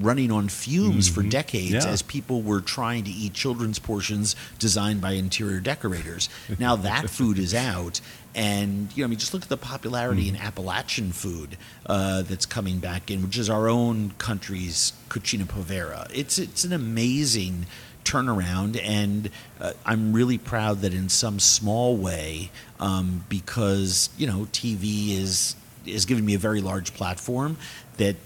running 0.00 0.32
on 0.32 0.48
fumes 0.48 1.06
for 1.06 1.22
decades 1.22 1.74
Mm-hmm. 1.74 1.86
Yeah. 1.86 1.92
as 1.92 2.00
people 2.00 2.40
were 2.40 2.62
trying 2.62 3.04
to 3.04 3.10
eat 3.10 3.34
children's 3.34 3.78
portions 3.78 4.34
designed 4.58 5.02
by 5.02 5.12
interior 5.12 5.60
decorators. 5.60 6.30
Now 6.58 6.76
that 6.76 7.10
food 7.10 7.38
is 7.38 7.52
out, 7.54 8.00
and 8.34 8.94
you 8.96 9.02
know, 9.02 9.06
I 9.06 9.10
mean, 9.10 9.18
just 9.18 9.34
look 9.34 9.42
at 9.42 9.48
the 9.48 9.56
popularity 9.56 10.28
in 10.28 10.36
Appalachian 10.36 11.12
food 11.12 11.56
uh, 11.86 12.22
that's 12.22 12.46
coming 12.46 12.78
back 12.78 13.10
in, 13.10 13.22
which 13.22 13.36
is 13.36 13.50
our 13.50 13.68
own 13.68 14.12
country's 14.18 14.92
cucina 15.08 15.46
povera. 15.46 16.06
It's 16.14 16.38
it's 16.38 16.64
an 16.64 16.72
amazing 16.72 17.66
turnaround, 18.04 18.80
and 18.82 19.30
uh, 19.60 19.72
I'm 19.84 20.12
really 20.12 20.38
proud 20.38 20.80
that 20.80 20.94
in 20.94 21.08
some 21.08 21.38
small 21.38 21.96
way, 21.96 22.50
um, 22.80 23.24
because 23.28 24.08
you 24.16 24.26
know, 24.26 24.46
TV 24.52 25.10
is 25.18 25.54
is 25.84 26.06
giving 26.06 26.24
me 26.24 26.34
a 26.34 26.38
very 26.38 26.60
large 26.60 26.94
platform 26.94 27.56
that 27.96 28.16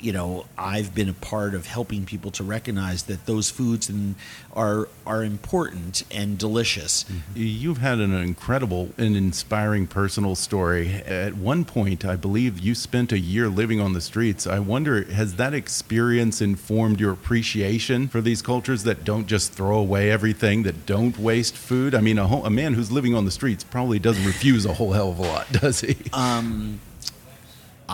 you 0.00 0.12
know 0.12 0.46
I've 0.56 0.94
been 0.94 1.08
a 1.08 1.14
part 1.14 1.54
of 1.54 1.66
helping 1.66 2.04
people 2.04 2.30
to 2.32 2.44
recognize 2.44 3.04
that 3.04 3.26
those 3.26 3.50
foods 3.50 3.88
and 3.88 4.14
are 4.54 4.88
are 5.06 5.22
important 5.24 6.04
and 6.10 6.38
delicious. 6.38 7.04
Mm-hmm. 7.04 7.32
You've 7.34 7.78
had 7.78 7.98
an 7.98 8.14
incredible 8.14 8.90
and 8.96 9.16
inspiring 9.16 9.86
personal 9.86 10.34
story. 10.34 11.02
At 11.06 11.34
one 11.34 11.64
point, 11.64 12.04
I 12.04 12.16
believe 12.16 12.58
you 12.58 12.74
spent 12.74 13.12
a 13.12 13.18
year 13.18 13.48
living 13.48 13.80
on 13.80 13.92
the 13.92 14.00
streets. 14.00 14.46
I 14.46 14.58
wonder, 14.58 15.04
has 15.04 15.36
that 15.36 15.54
experience 15.54 16.40
informed 16.40 17.00
your 17.00 17.12
appreciation 17.12 18.08
for 18.08 18.20
these 18.20 18.42
cultures 18.42 18.84
that 18.84 19.04
don't 19.04 19.26
just 19.26 19.52
throw 19.52 19.78
away 19.78 20.10
everything, 20.10 20.62
that 20.64 20.86
don't 20.86 21.18
waste 21.18 21.56
food? 21.56 21.94
I 21.94 22.00
mean, 22.00 22.18
a, 22.18 22.26
whole, 22.26 22.44
a 22.44 22.50
man 22.50 22.74
who's 22.74 22.90
living 22.90 23.14
on 23.14 23.24
the 23.24 23.30
streets 23.30 23.64
probably 23.64 23.98
doesn't 23.98 24.24
refuse 24.24 24.64
a 24.64 24.74
whole 24.74 24.92
hell 24.92 25.10
of 25.10 25.18
a 25.18 25.22
lot, 25.22 25.52
does 25.52 25.80
he? 25.80 25.96
Um, 26.12 26.80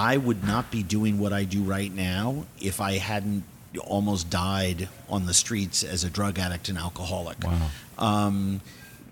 I 0.00 0.16
would 0.16 0.42
not 0.42 0.70
be 0.70 0.82
doing 0.82 1.18
what 1.18 1.34
I 1.34 1.44
do 1.44 1.62
right 1.62 1.94
now 1.94 2.46
if 2.58 2.80
I 2.80 2.92
hadn't 2.92 3.44
almost 3.84 4.30
died 4.30 4.88
on 5.10 5.26
the 5.26 5.34
streets 5.34 5.84
as 5.84 6.04
a 6.04 6.10
drug 6.10 6.38
addict 6.38 6.70
and 6.70 6.78
alcoholic. 6.78 7.36
Wow. 7.44 7.68
Um, 7.98 8.62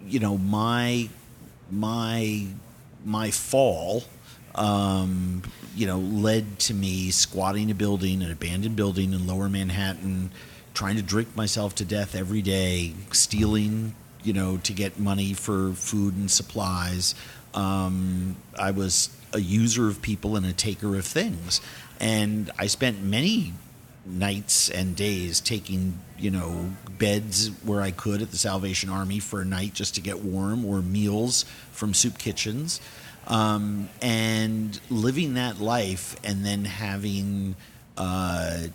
you 0.07 0.19
know, 0.19 0.39
my 0.39 1.11
my 1.71 2.47
my 3.05 3.31
fall, 3.31 4.05
um, 4.55 5.43
you 5.77 5.87
know, 5.87 5.99
led 5.99 6.59
to 6.61 6.73
me 6.73 7.11
squatting 7.11 7.71
a 7.71 7.75
building, 7.75 8.23
an 8.23 8.31
abandoned 8.31 8.77
building 8.77 9.13
in 9.13 9.27
Lower 9.27 9.51
Manhattan, 9.51 10.31
trying 10.73 10.97
to 10.97 11.03
drink 11.03 11.37
myself 11.37 11.75
to 11.75 11.85
death 11.85 12.15
every 12.15 12.41
day, 12.41 12.95
stealing, 13.13 13.95
you 14.25 14.33
know, 14.33 14.57
to 14.57 14.73
get 14.73 14.99
money 14.99 15.35
for 15.35 15.75
food 15.75 16.17
and 16.17 16.31
supplies. 16.31 17.15
Um, 17.53 18.37
I 18.59 18.71
was 18.71 19.11
a 19.33 19.41
user 19.41 19.89
of 19.89 20.03
people 20.03 20.37
and 20.37 20.47
a 20.47 20.53
taker 20.53 20.97
of 20.97 21.05
things, 21.05 21.61
and 22.01 22.51
I 22.59 22.67
spent 22.67 23.03
many 23.03 23.53
nights 24.07 24.71
and 24.71 24.97
days 24.97 25.39
taking 25.41 25.99
you 26.19 26.31
know 26.31 26.73
beds 26.99 27.49
where 27.63 27.81
I 27.81 27.91
could 27.91 28.23
at 28.23 28.31
the 28.31 28.39
Salvation 28.39 28.89
Army 28.89 29.19
for 29.19 29.41
a 29.41 29.45
night 29.45 29.75
just 29.75 29.95
to 29.97 30.01
get 30.01 30.21
warm 30.21 30.65
or 30.65 30.81
meals 30.81 31.45
from 31.73 31.95
soup 31.95 32.19
kitchens. 32.19 32.81
Um, 33.27 33.91
and 34.01 34.81
living 34.89 35.35
that 35.35 35.61
life 35.61 36.17
and 36.25 36.47
then 36.47 36.65
having 36.65 37.57
uh, 37.99 38.69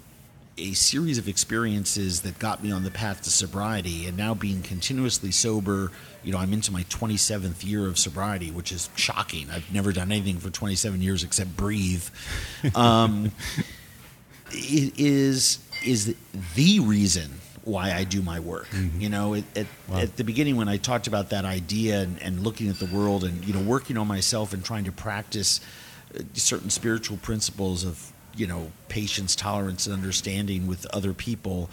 a 0.58 0.74
series 0.74 1.18
of 1.18 1.28
experiences 1.28 2.22
that 2.22 2.38
got 2.40 2.64
me 2.64 2.72
on 2.72 2.84
the 2.84 2.92
path 2.92 3.22
to 3.24 3.30
sobriety 3.30 4.06
and 4.06 4.16
now 4.16 4.36
being 4.36 4.62
continuously 4.62 5.32
sober 5.32 5.92
you 6.24 6.32
know 6.32 6.38
i'm 6.38 6.54
into 6.54 6.72
my 6.72 6.84
27th 6.84 7.66
year 7.66 7.88
of 7.88 7.98
sobriety 7.98 8.52
which 8.52 8.72
is 8.72 8.90
shocking. 8.96 9.50
I've 9.50 9.72
never 9.74 9.92
done 9.92 10.12
anything 10.12 10.40
for 10.40 10.50
27 10.50 11.02
years 11.02 11.24
except 11.24 11.56
breathe. 11.56 12.06
Um, 12.76 13.32
it 14.52 14.98
is 14.98 15.60
is 15.86 16.16
the 16.56 16.80
reason 16.80 17.30
why 17.64 17.94
I 17.94 18.04
do 18.04 18.22
my 18.22 18.40
work. 18.40 18.68
You 18.98 19.10
know, 19.10 19.36
it, 19.36 19.46
at, 19.56 19.68
at 19.92 20.18
the 20.18 20.24
beginning 20.24 20.58
when 20.58 20.68
I 20.68 20.78
talked 20.78 21.08
about 21.08 21.30
that 21.30 21.46
idea 21.46 22.02
and, 22.02 22.22
and 22.22 22.42
looking 22.42 22.70
at 22.70 22.80
the 22.80 22.86
world 22.86 23.24
and 23.24 23.44
you 23.46 23.54
know 23.54 23.62
working 23.62 23.98
on 23.98 24.08
myself 24.08 24.54
and 24.54 24.64
trying 24.64 24.86
to 24.86 24.92
practice 24.92 25.60
uh, 26.16 26.24
certain 26.34 26.70
spiritual 26.70 27.18
principles 27.18 27.84
of 27.84 28.13
you 28.36 28.48
know 28.48 28.72
patience, 28.90 29.36
tolerance, 29.36 29.86
and 29.86 29.94
understanding 29.94 30.68
with 30.68 30.86
other 30.88 31.14
people 31.14 31.70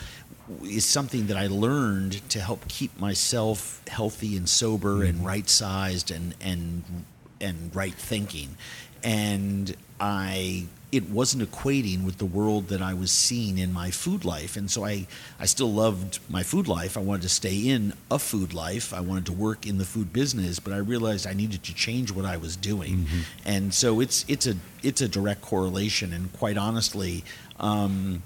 is 0.65 0.85
something 0.85 1.29
that 1.29 1.37
I 1.37 1.47
learned 1.47 2.29
to 2.31 2.41
help 2.41 2.67
keep 2.69 2.99
myself 2.99 3.83
healthy 3.89 4.37
and 4.37 4.49
sober 4.49 5.05
and 5.05 5.19
mm-hmm. 5.19 5.27
right 5.27 5.49
sized 5.49 6.11
and 6.11 6.35
and 6.41 7.05
and 7.41 7.75
right 7.75 7.95
thinking. 7.95 8.57
And 9.03 9.75
I 9.99 10.67
it 10.93 11.09
wasn't 11.09 11.49
equating 11.49 12.05
with 12.05 12.19
the 12.19 12.25
world 12.25 12.69
that 12.69 12.83
I 12.83 12.95
was 12.95 13.13
seeing 13.13 13.59
in 13.59 13.73
my 13.73 13.91
food 13.91 14.25
life. 14.25 14.57
And 14.57 14.69
so 14.69 14.85
I, 14.85 15.07
I 15.39 15.47
still 15.47 15.73
loved 15.73 16.19
my 16.29 16.43
food 16.43 16.67
life. 16.67 16.97
I 16.97 17.01
wanted 17.01 17.23
to 17.23 17.29
stay 17.29 17.69
in 17.69 17.93
a 18.11 18.19
food 18.19 18.53
life. 18.53 18.93
I 18.93 19.01
wanted 19.01 19.27
to 19.27 19.33
work 19.33 19.67
in 19.67 19.79
the 19.79 19.85
food 19.85 20.13
business, 20.13 20.59
but 20.59 20.73
I 20.73 20.79
realized 20.79 21.27
I 21.29 21.33
needed 21.33 21.63
to 21.65 21.75
change 21.75 22.11
what 22.11 22.25
I 22.25 22.37
was 22.37 22.57
doing. 22.57 23.05
Mm-hmm. 23.05 23.21
And 23.45 23.75
so 23.75 24.01
it's 24.01 24.25
it's 24.27 24.47
a 24.49 24.57
it's 24.83 25.01
a 25.01 25.09
direct 25.09 25.43
correlation. 25.43 26.13
And 26.13 26.33
quite 26.33 26.59
honestly, 26.59 27.25
um, 27.61 28.25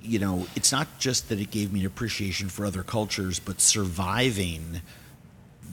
you 0.00 0.18
know, 0.18 0.46
it's 0.56 0.72
not 0.72 0.98
just 0.98 1.28
that 1.28 1.40
it 1.40 1.50
gave 1.50 1.74
me 1.74 1.80
an 1.80 1.86
appreciation 1.86 2.48
for 2.48 2.64
other 2.64 2.82
cultures, 2.82 3.38
but 3.38 3.60
surviving 3.60 4.80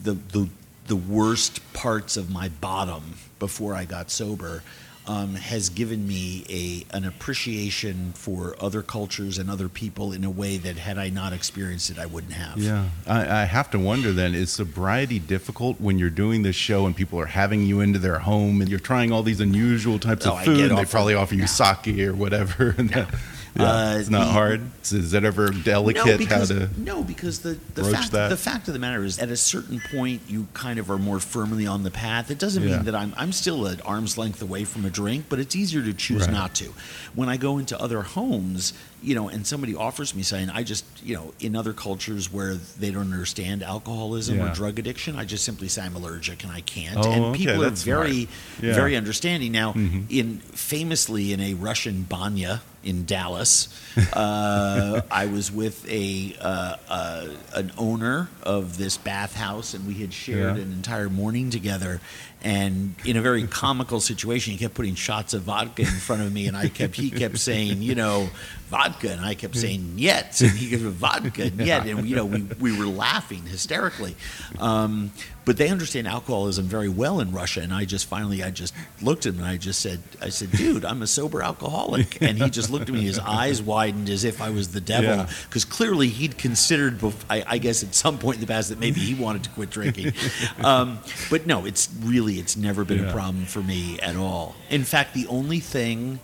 the 0.02 0.12
the 0.12 0.48
the 0.86 0.96
worst 0.96 1.72
parts 1.72 2.18
of 2.18 2.30
my 2.30 2.48
bottom 2.48 3.14
before 3.38 3.74
I 3.74 3.86
got 3.86 4.10
sober 4.10 4.62
um, 5.06 5.34
has 5.34 5.70
given 5.70 6.06
me 6.06 6.44
a 6.48 6.96
an 6.96 7.04
appreciation 7.04 8.12
for 8.14 8.54
other 8.60 8.82
cultures 8.82 9.38
and 9.38 9.50
other 9.50 9.68
people 9.68 10.12
in 10.12 10.24
a 10.24 10.30
way 10.30 10.56
that 10.58 10.76
had 10.76 10.98
I 10.98 11.08
not 11.08 11.32
experienced 11.32 11.90
it, 11.90 11.98
I 11.98 12.06
wouldn't 12.06 12.34
have. 12.34 12.58
Yeah, 12.58 12.88
I, 13.06 13.42
I 13.42 13.44
have 13.44 13.70
to 13.70 13.78
wonder 13.78 14.12
then: 14.12 14.34
is 14.34 14.50
sobriety 14.52 15.18
difficult 15.18 15.80
when 15.80 15.98
you're 15.98 16.10
doing 16.10 16.42
this 16.42 16.56
show 16.56 16.86
and 16.86 16.94
people 16.94 17.18
are 17.18 17.26
having 17.26 17.62
you 17.64 17.80
into 17.80 17.98
their 17.98 18.18
home 18.20 18.60
and 18.60 18.70
you're 18.70 18.78
trying 18.78 19.10
all 19.12 19.22
these 19.22 19.40
unusual 19.40 19.98
types 19.98 20.26
Oh, 20.26 20.36
of 20.36 20.44
food? 20.44 20.70
And 20.70 20.78
they 20.78 20.84
probably 20.84 21.14
offer 21.14 21.34
you 21.34 21.42
no. 21.42 21.46
sake 21.46 21.98
or 21.98 22.14
whatever. 22.14 22.74
and 22.78 22.90
that- 22.90 23.14
yeah, 23.56 23.62
Uh, 23.64 23.96
it's 23.98 24.08
not 24.10 24.28
hard. 24.28 24.62
Is, 24.82 24.92
is 24.92 25.10
that 25.12 25.24
ever 25.24 25.50
delicate? 25.50 26.06
No, 26.06 26.18
because, 26.18 26.50
how 26.50 26.58
to? 26.58 26.80
no, 26.80 27.02
because 27.02 27.40
the, 27.40 27.58
the 27.74 27.84
fact 27.84 28.12
that? 28.12 28.28
the 28.28 28.36
fact 28.36 28.68
of 28.68 28.74
the 28.74 28.80
matter 28.80 29.04
is, 29.04 29.18
at 29.18 29.28
a 29.30 29.36
certain 29.36 29.80
point, 29.90 30.22
you 30.28 30.46
kind 30.54 30.78
of 30.78 30.90
are 30.90 30.98
more 30.98 31.18
firmly 31.20 31.66
on 31.66 31.82
the 31.82 31.90
path. 31.90 32.30
It 32.30 32.38
doesn't 32.38 32.62
Yeah. 32.62 32.76
mean 32.76 32.84
that 32.86 32.94
I'm 32.94 33.12
I'm 33.16 33.32
still 33.32 33.66
at 33.68 33.84
arm's 33.86 34.16
length 34.16 34.40
away 34.42 34.64
from 34.64 34.84
a 34.84 34.90
drink, 34.90 35.26
but 35.28 35.38
it's 35.38 35.56
easier 35.56 35.82
to 35.82 35.92
choose 35.92 36.22
Right. 36.22 36.32
not 36.32 36.54
to. 36.56 36.72
When 37.14 37.28
I 37.28 37.36
go 37.36 37.58
into 37.58 37.80
other 37.80 38.02
homes, 38.02 38.72
you 39.02 39.14
know, 39.14 39.28
and 39.28 39.46
somebody 39.46 39.74
offers 39.74 40.14
me 40.14 40.22
something, 40.22 40.50
I 40.50 40.62
just, 40.62 40.84
you 41.02 41.14
know, 41.14 41.32
in 41.40 41.56
other 41.56 41.72
cultures 41.72 42.30
where 42.32 42.54
they 42.54 42.90
don't 42.90 43.12
understand 43.12 43.62
alcoholism 43.62 44.36
Yeah. 44.38 44.50
or 44.50 44.54
drug 44.54 44.78
addiction, 44.78 45.16
I 45.16 45.24
just 45.24 45.44
simply 45.44 45.68
say 45.68 45.82
I'm 45.82 45.96
allergic 45.96 46.42
and 46.44 46.52
I 46.52 46.60
can't. 46.60 46.98
Oh, 46.98 47.10
and 47.10 47.24
okay, 47.26 47.38
people 47.38 47.62
are 47.62 47.70
that's 47.70 47.82
very. 47.82 48.28
Yeah. 48.62 48.74
very 48.74 48.96
understanding. 48.96 49.52
Now, 49.52 49.72
Mhm. 49.72 50.04
in 50.10 50.38
famously 50.52 51.32
in 51.32 51.40
a 51.40 51.54
Russian 51.54 52.02
banya 52.02 52.60
in 52.82 53.04
Dallas, 53.06 53.68
uh, 54.12 55.00
I 55.10 55.26
was 55.26 55.50
with 55.50 55.86
a 55.88 56.36
uh, 56.40 56.76
uh, 56.88 57.26
an 57.54 57.72
owner 57.78 58.28
of 58.42 58.76
this 58.78 58.96
bathhouse, 58.96 59.74
and 59.74 59.86
we 59.86 59.94
had 59.94 60.12
shared 60.12 60.56
Yeah. 60.56 60.62
an 60.62 60.72
entire 60.72 61.08
morning 61.08 61.50
together. 61.50 62.00
And 62.42 62.94
in 63.04 63.16
a 63.16 63.20
very 63.20 63.46
comical 63.46 64.00
situation, 64.00 64.52
he 64.52 64.58
kept 64.58 64.74
putting 64.74 64.94
shots 64.94 65.34
of 65.34 65.42
vodka 65.42 65.82
in 65.82 65.88
front 65.88 66.22
of 66.22 66.32
me, 66.32 66.46
and 66.46 66.56
I 66.56 66.68
kept 66.68 66.96
he 66.96 67.10
kept 67.10 67.38
saying, 67.38 67.82
you 67.82 67.94
know, 67.94 68.30
vodka, 68.68 69.12
and 69.12 69.20
I 69.20 69.34
kept 69.34 69.56
saying 69.56 69.94
yet, 69.96 70.40
and 70.40 70.50
he 70.52 70.70
kept 70.70 70.82
vodka 70.82 71.44
and 71.44 71.60
and 71.60 72.08
you 72.08 72.16
know, 72.16 72.24
we 72.24 72.42
we 72.58 72.78
were 72.78 72.86
laughing 72.86 73.44
hysterically. 73.44 74.16
Um, 74.58 75.12
but 75.44 75.56
they 75.56 75.68
understand 75.68 76.06
alcoholism 76.06 76.66
very 76.66 76.88
well 76.88 77.18
in 77.20 77.32
Russia, 77.32 77.60
and 77.62 77.72
I 77.72 77.84
just 77.84 78.06
finally 78.06 78.42
I 78.42 78.50
just 78.50 78.74
looked 79.00 79.26
at 79.26 79.32
him 79.34 79.40
and 79.40 79.48
I 79.48 79.56
just 79.56 79.80
said 79.80 80.00
I 80.20 80.28
said, 80.28 80.50
dude, 80.52 80.84
I'm 80.84 81.02
a 81.02 81.06
sober 81.06 81.42
alcoholic, 81.42 82.20
and 82.22 82.38
he 82.38 82.50
just 82.50 82.70
looked 82.70 82.88
at 82.88 82.94
me, 82.94 83.02
his 83.02 83.18
eyes 83.18 83.62
widened 83.62 84.08
as 84.10 84.24
if 84.24 84.40
I 84.42 84.50
was 84.50 84.72
the 84.72 84.80
devil, 84.80 85.10
Yeah. 85.16 85.30
because 85.48 85.64
clearly 85.64 86.08
he'd 86.08 86.36
considered, 86.38 87.00
I, 87.28 87.42
I 87.46 87.58
guess, 87.58 87.82
at 87.82 87.94
some 87.94 88.18
point 88.18 88.36
in 88.36 88.40
the 88.42 88.46
past 88.46 88.68
that 88.68 88.78
maybe 88.78 89.00
he 89.00 89.14
wanted 89.14 89.44
to 89.44 89.50
quit 89.50 89.70
drinking. 89.70 90.12
Um, 90.62 90.98
but 91.30 91.46
no, 91.46 91.64
it's 91.64 91.88
really 92.02 92.34
it's 92.34 92.56
never 92.56 92.84
been 92.84 93.04
a 93.06 93.12
problem 93.12 93.44
for 93.46 93.62
me 93.62 93.98
at 94.00 94.16
all. 94.16 94.54
In 94.68 94.84
fact, 94.84 95.14
the 95.14 95.26
only 95.28 95.58
thing 95.60 96.20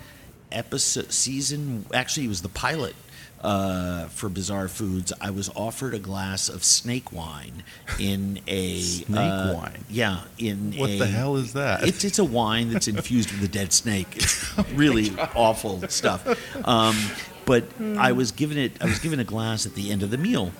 episode 0.52 1.12
season 1.12 1.84
actually 1.92 2.24
it 2.26 2.28
was 2.28 2.42
the 2.42 2.48
pilot 2.48 2.94
uh, 3.42 4.06
for 4.08 4.28
Bizarre 4.28 4.68
Foods. 4.68 5.12
I 5.20 5.30
was 5.30 5.50
offered 5.54 5.94
a 5.94 5.98
glass 5.98 6.48
of 6.48 6.64
snake 6.64 7.12
wine 7.12 7.62
in 7.98 8.40
a 8.46 8.80
Snake 8.80 9.16
uh, 9.18 9.52
wine? 9.54 9.84
Yeah, 9.88 10.20
in 10.38 10.72
What 10.76 10.90
a, 10.90 10.98
the 10.98 11.06
hell 11.06 11.36
is 11.36 11.52
that? 11.52 11.82
It's 11.84 12.02
it's 12.04 12.18
a 12.18 12.24
wine 12.24 12.70
that's 12.70 12.88
infused 12.88 13.30
with 13.32 13.42
a 13.44 13.48
dead 13.48 13.72
snake. 13.72 14.08
It's 14.16 14.58
really 14.74 15.10
awful 15.34 15.86
stuff. 15.88 16.26
Um, 16.66 16.96
but 17.44 17.64
I 17.98 18.12
was 18.12 18.32
given 18.32 18.58
it. 18.58 18.72
I 18.80 18.86
was 18.86 18.98
given 18.98 19.20
a 19.20 19.24
glass 19.24 19.66
at 19.66 19.74
the 19.74 19.90
end 19.92 20.02
of 20.02 20.10
the 20.10 20.18
meal, 20.18 20.50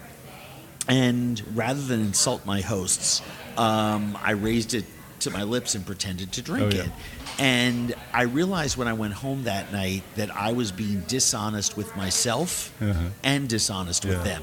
and 0.89 1.43
rather 1.57 1.81
than 1.81 2.01
insult 2.01 2.47
my 2.47 2.61
hosts, 2.61 3.23
um, 3.57 4.17
I 4.23 4.33
raised 4.33 4.75
it 4.75 4.85
to 5.21 5.31
my 5.31 5.43
lips 5.43 5.75
and 5.75 5.85
pretended 5.85 6.31
to 6.33 6.43
drink 6.43 6.75
Oh, 6.75 6.77
yeah. 6.77 6.85
it. 6.85 6.91
And 7.39 7.95
I 8.13 8.23
realized 8.23 8.77
when 8.77 8.89
I 8.89 8.95
went 8.95 9.13
home 9.15 9.45
that 9.45 9.73
night 9.73 10.03
that 10.17 10.35
I 10.35 10.53
was 10.53 10.73
being 10.73 11.01
dishonest 11.07 11.77
with 11.77 11.95
myself 11.97 12.73
Uh-huh. 12.81 12.95
and 13.23 13.49
dishonest 13.49 14.05
with 14.05 14.25
them. 14.25 14.43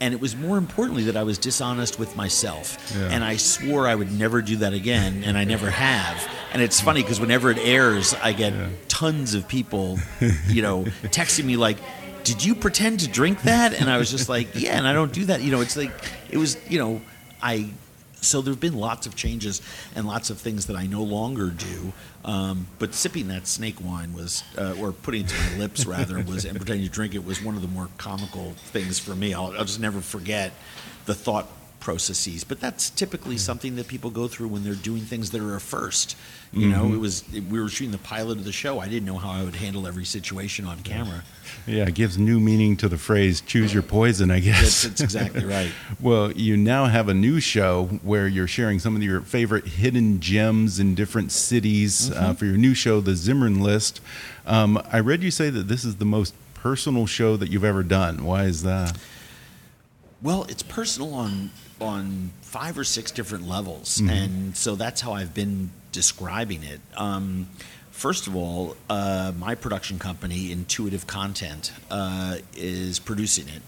And 0.00 0.12
it 0.12 0.20
was 0.20 0.34
more 0.34 0.58
importantly 0.58 1.04
that 1.04 1.16
I 1.16 1.22
was 1.22 1.38
dishonest 1.38 1.98
with 2.00 2.16
myself. 2.16 2.76
Yeah. 2.98 3.10
And 3.10 3.22
I 3.24 3.36
swore 3.36 3.86
I 3.86 3.94
would 3.94 4.10
never 4.12 4.42
do 4.42 4.56
that 4.56 4.72
again, 4.72 5.22
and 5.24 5.38
I 5.38 5.44
never 5.44 5.70
have. 5.70 6.28
And 6.52 6.60
it's 6.60 6.80
funny 6.80 7.02
because 7.02 7.20
whenever 7.20 7.50
it 7.50 7.58
airs, 7.58 8.14
I 8.22 8.32
get 8.32 8.52
Yeah. 8.52 8.66
tons 8.88 9.34
of 9.34 9.46
people, 9.46 10.00
you 10.48 10.62
know, 10.62 10.84
texting 11.04 11.44
me 11.44 11.56
like, 11.56 11.78
"Did 12.24 12.44
you 12.44 12.56
pretend 12.56 13.00
to 13.00 13.08
drink 13.08 13.42
that?" 13.42 13.72
And 13.72 13.88
I 13.88 13.98
was 13.98 14.10
just 14.10 14.28
like, 14.28 14.48
"Yeah," 14.54 14.76
and 14.76 14.86
I 14.86 14.92
don't 14.92 15.12
do 15.12 15.26
that. 15.26 15.42
You 15.42 15.52
know, 15.52 15.60
it's 15.60 15.76
like 15.76 15.92
it 16.28 16.38
was, 16.38 16.56
you 16.68 16.78
know, 16.80 17.00
I. 17.40 17.70
So 18.24 18.40
there 18.42 18.52
have 18.52 18.60
been 18.60 18.76
lots 18.76 19.06
of 19.06 19.14
changes 19.14 19.60
and 19.94 20.06
lots 20.06 20.30
of 20.30 20.38
things 20.38 20.66
that 20.66 20.76
I 20.76 20.86
no 20.86 21.02
longer 21.02 21.50
do. 21.50 21.92
Um, 22.24 22.66
but 22.78 22.94
sipping 22.94 23.28
that 23.28 23.46
snake 23.46 23.76
wine 23.82 24.12
was, 24.14 24.42
uh, 24.56 24.74
or 24.80 24.92
putting 24.92 25.22
it 25.22 25.28
to 25.28 25.36
my 25.36 25.58
lips 25.58 25.86
rather, 25.86 26.22
was 26.22 26.44
and 26.44 26.56
pretending 26.56 26.86
to 26.86 26.92
drink 26.92 27.14
it 27.14 27.24
was 27.24 27.42
one 27.42 27.54
of 27.54 27.62
the 27.62 27.68
more 27.68 27.88
comical 27.98 28.52
things 28.72 28.98
for 28.98 29.14
me. 29.14 29.34
I'll, 29.34 29.52
I'll 29.52 29.64
just 29.64 29.80
never 29.80 30.00
forget 30.00 30.52
the 31.06 31.14
thought 31.14 31.48
processes. 31.84 32.42
But 32.44 32.60
that's 32.60 32.88
typically 32.88 33.36
something 33.36 33.76
that 33.76 33.86
people 33.86 34.10
go 34.10 34.26
through 34.26 34.48
when 34.48 34.64
they're 34.64 34.74
doing 34.74 35.02
things 35.02 35.30
that 35.32 35.42
are 35.42 35.54
a 35.54 35.60
first. 35.60 36.16
You 36.52 36.68
know, 36.68 36.94
it 36.94 36.98
was 36.98 37.24
we 37.32 37.60
were 37.60 37.68
shooting 37.68 37.90
the 37.90 37.98
pilot 37.98 38.38
of 38.38 38.44
the 38.44 38.52
show. 38.52 38.78
I 38.78 38.88
didn't 38.88 39.06
know 39.06 39.18
how 39.18 39.30
I 39.30 39.42
would 39.42 39.56
handle 39.56 39.88
every 39.88 40.04
situation 40.04 40.64
on 40.66 40.78
camera. 40.82 41.24
Yeah, 41.66 41.84
it 41.88 41.94
gives 41.94 42.16
new 42.16 42.38
meaning 42.38 42.76
to 42.76 42.88
the 42.88 42.96
phrase 42.96 43.40
"choose 43.40 43.74
your 43.74 43.82
poison." 43.82 44.30
I 44.30 44.38
guess 44.38 44.60
That's, 44.60 44.82
that's 44.84 45.00
exactly 45.00 45.44
right. 45.44 45.70
Well, 46.00 46.30
you 46.32 46.56
now 46.56 46.86
have 46.86 47.08
a 47.08 47.14
new 47.14 47.40
show 47.40 47.86
where 48.02 48.28
you're 48.28 48.46
sharing 48.46 48.78
some 48.78 48.94
of 48.94 49.02
your 49.02 49.20
favorite 49.20 49.66
hidden 49.66 50.20
gems 50.20 50.78
in 50.78 50.94
different 50.94 51.32
cities 51.32 52.10
uh, 52.10 52.14
Mm-hmm. 52.14 52.32
for 52.34 52.44
your 52.46 52.56
new 52.56 52.74
show, 52.74 53.00
The 53.00 53.14
Zimmern 53.16 53.60
List. 53.60 54.00
Um, 54.46 54.80
I 54.92 55.00
read 55.00 55.22
you 55.24 55.32
say 55.32 55.50
that 55.50 55.66
this 55.66 55.84
is 55.84 55.96
the 55.96 56.04
most 56.04 56.34
personal 56.54 57.06
show 57.06 57.36
that 57.36 57.50
you've 57.50 57.64
ever 57.64 57.82
done. 57.82 58.24
Why 58.24 58.44
is 58.44 58.62
that? 58.62 58.96
Well, 60.22 60.44
it's 60.48 60.62
personal 60.62 61.14
on 61.14 61.50
on 61.84 62.30
five 62.42 62.78
or 62.78 62.84
six 62.84 63.10
different 63.10 63.46
levels, 63.48 63.98
Mhm. 63.98 64.10
and 64.10 64.56
so 64.56 64.74
that's 64.76 65.00
how 65.00 65.12
I've 65.12 65.34
been 65.34 65.70
describing 65.92 66.62
it. 66.62 66.80
Um, 66.96 67.48
first 67.90 68.26
of 68.26 68.34
all, 68.36 68.76
uh, 68.90 69.32
my 69.38 69.54
production 69.54 69.98
company, 69.98 70.50
Intuitive 70.52 71.06
Content, 71.06 71.72
uh, 71.90 72.38
is 72.56 72.98
producing 72.98 73.48
it. 73.48 73.62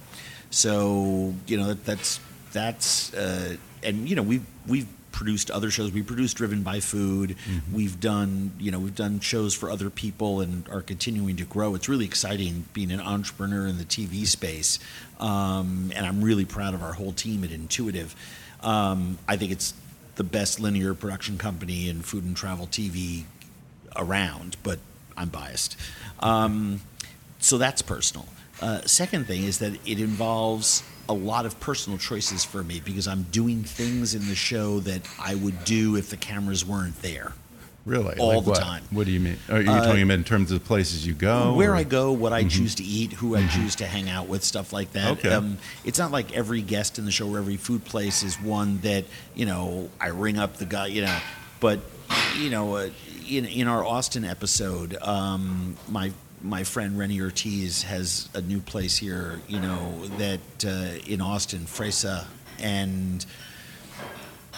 So 0.50 1.34
you 1.46 1.56
know 1.56 1.74
that's 1.74 2.20
that's 2.52 3.12
uh, 3.14 3.56
and 3.82 4.08
you 4.08 4.16
know 4.16 4.22
we've 4.22 4.46
we've 4.66 4.86
produced 5.16 5.50
other 5.50 5.70
shows. 5.70 5.90
We 5.92 6.02
produced 6.02 6.36
Driven 6.36 6.62
by 6.62 6.78
Food. 6.80 7.36
We've 7.72 7.98
done 7.98 8.52
you 8.60 8.70
know 8.70 8.78
we've 8.78 8.94
done 8.94 9.18
shows 9.20 9.54
for 9.54 9.70
other 9.70 9.90
people 9.90 10.40
and 10.40 10.68
are 10.68 10.82
continuing 10.82 11.36
to 11.36 11.44
grow. 11.44 11.74
It's 11.74 11.88
really 11.88 12.04
exciting 12.04 12.66
being 12.74 12.92
an 12.92 13.00
entrepreneur 13.00 13.66
in 13.66 13.78
the 13.78 13.84
TV 13.84 14.26
space, 14.26 14.78
um, 15.18 15.90
and 15.96 16.06
I'm 16.06 16.22
really 16.22 16.44
proud 16.44 16.74
of 16.74 16.82
our 16.82 16.92
whole 16.92 17.12
team 17.12 17.42
at 17.44 17.50
Intuitive. 17.50 18.14
Um, 18.62 19.18
I 19.26 19.36
think 19.36 19.52
it's 19.52 19.72
the 20.16 20.24
best 20.24 20.60
linear 20.60 20.94
production 20.94 21.38
company 21.38 21.88
in 21.88 22.02
food 22.02 22.24
and 22.24 22.36
travel 22.36 22.66
TV 22.66 23.24
around, 23.96 24.56
but 24.62 24.78
I'm 25.16 25.30
biased. 25.30 25.76
Um, 26.20 26.82
so 27.38 27.56
that's 27.58 27.80
personal. 27.80 28.26
Uh, 28.60 28.80
second 28.82 29.26
thing 29.26 29.44
is 29.44 29.58
that 29.58 29.74
it 29.86 30.00
involves 30.00 30.82
a 31.08 31.12
lot 31.14 31.46
of 31.46 31.58
personal 31.60 31.98
choices 31.98 32.44
for 32.44 32.62
me 32.64 32.80
because 32.84 33.06
I'm 33.08 33.22
doing 33.24 33.62
things 33.64 34.14
in 34.14 34.26
the 34.28 34.34
show 34.34 34.80
that 34.80 35.02
I 35.20 35.34
would 35.34 35.64
do 35.64 35.96
if 35.96 36.10
the 36.10 36.16
cameras 36.16 36.64
weren't 36.64 37.00
there. 37.02 37.32
Really? 37.84 38.16
All 38.18 38.34
Like 38.36 38.44
the 38.44 38.50
what? 38.50 38.60
time. 38.60 38.82
What 38.90 39.06
do 39.06 39.12
you 39.12 39.20
mean? 39.20 39.36
Are 39.48 39.60
you 39.60 39.70
Uh, 39.70 39.84
talking 39.86 40.02
about 40.02 40.14
in 40.14 40.24
terms 40.24 40.50
of 40.50 40.64
places 40.64 41.06
you 41.06 41.14
go? 41.14 41.54
Where 41.54 41.72
or- 41.72 41.76
I 41.76 41.84
go, 41.84 42.10
what 42.10 42.32
I 42.32 42.42
choose 42.42 42.74
to 42.76 42.82
eat, 42.84 43.12
who 43.12 43.36
I 43.36 43.46
choose 43.46 43.76
to 43.76 43.86
hang 43.86 44.08
out 44.10 44.26
with, 44.26 44.42
stuff 44.42 44.72
like 44.72 44.92
that. 44.94 45.18
Okay. 45.18 45.30
Um, 45.32 45.58
it's 45.84 45.98
not 45.98 46.10
like 46.10 46.32
every 46.34 46.62
guest 46.62 46.98
in 46.98 47.04
the 47.04 47.12
show 47.12 47.28
or 47.30 47.38
every 47.38 47.56
food 47.56 47.84
place 47.84 48.24
is 48.24 48.40
one 48.40 48.78
that 48.80 49.04
you 49.36 49.46
know 49.46 49.88
I 50.00 50.08
ring 50.08 50.36
up 50.36 50.56
the 50.56 50.66
guy, 50.66 50.86
you 50.88 51.02
know. 51.02 51.18
But 51.60 51.78
you 52.36 52.50
know, 52.50 52.74
uh, 52.74 52.90
in 53.30 53.44
in 53.44 53.68
our 53.68 53.84
Austin 53.84 54.24
episode, 54.24 54.96
um, 55.00 55.76
my 55.88 56.10
my 56.42 56.64
friend 56.64 56.98
Rene 56.98 57.20
Ortiz 57.20 57.82
has 57.84 58.28
a 58.34 58.40
new 58.40 58.60
place 58.60 58.96
here, 58.96 59.40
you 59.48 59.60
know, 59.60 60.06
that 60.18 60.40
uh, 60.64 60.98
in 61.10 61.20
Austin, 61.20 61.60
Fresa, 61.60 62.26
and 62.60 63.24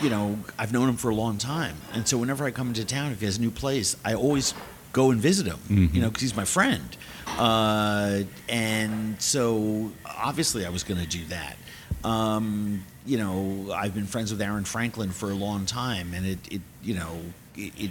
you 0.00 0.10
know, 0.10 0.38
I've 0.58 0.72
known 0.72 0.88
him 0.88 0.96
for 0.96 1.10
a 1.10 1.14
long 1.14 1.38
time. 1.38 1.74
And 1.92 2.06
so 2.06 2.18
whenever 2.18 2.44
I 2.44 2.52
come 2.52 2.68
into 2.68 2.84
town, 2.84 3.10
if 3.12 3.18
he 3.20 3.26
has 3.26 3.38
a 3.38 3.40
new 3.40 3.50
place, 3.50 3.96
I 4.04 4.14
always 4.14 4.54
go 4.92 5.10
and 5.10 5.20
visit 5.20 5.46
him, 5.46 5.58
Mm-hmm. 5.68 5.94
you 5.94 6.00
know, 6.02 6.08
because 6.08 6.22
he's 6.22 6.36
my 6.36 6.44
friend. 6.44 6.96
Uh, 7.36 8.20
and 8.48 9.20
so 9.20 9.90
obviously 10.04 10.64
I 10.64 10.70
was 10.70 10.84
going 10.84 11.00
to 11.00 11.06
do 11.06 11.24
that. 11.26 11.56
Um, 12.04 12.84
you 13.06 13.18
know, 13.18 13.72
I've 13.72 13.92
been 13.94 14.06
friends 14.06 14.30
with 14.30 14.40
Aaron 14.40 14.64
Franklin 14.64 15.10
for 15.10 15.30
a 15.30 15.34
long 15.34 15.66
time, 15.66 16.14
and 16.14 16.24
it, 16.24 16.38
it 16.52 16.60
you 16.82 16.94
know, 16.94 17.18
it, 17.56 17.72
it 17.76 17.90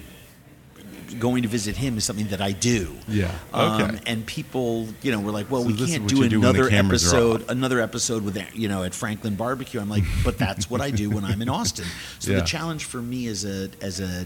going 1.19 1.43
to 1.43 1.47
visit 1.49 1.75
him 1.77 1.97
is 1.97 2.03
something 2.03 2.27
that 2.27 2.41
I 2.41 2.51
do. 2.51 2.95
Yeah. 3.07 3.31
Um, 3.53 3.81
Okay. 3.81 3.99
and 4.07 4.25
people, 4.25 4.87
you 5.01 5.11
know, 5.11 5.19
were 5.19 5.31
like, 5.31 5.49
"Well, 5.49 5.61
So 5.63 5.67
we 5.69 5.73
can't 5.87 6.07
do 6.07 6.17
you 6.23 6.29
do 6.29 6.39
another 6.39 6.69
episode, 6.69 7.45
another 7.49 7.79
episode 7.81 8.23
with 8.23 8.37
you 8.53 8.67
know 8.67 8.83
at 8.83 8.93
Franklin 8.93 9.35
Barbecue." 9.35 9.79
I'm 9.79 9.89
like, 9.89 10.03
"But 10.23 10.37
that's 10.37 10.69
what 10.69 10.81
I 10.81 10.91
do 10.91 11.09
when 11.09 11.23
I'm 11.25 11.41
in 11.41 11.49
Austin." 11.49 11.85
So 12.19 12.31
Yeah. 12.31 12.39
the 12.39 12.45
challenge 12.45 12.85
for 12.85 13.01
me 13.01 13.27
as 13.27 13.45
a 13.45 13.69
as 13.81 13.99
a 13.99 14.25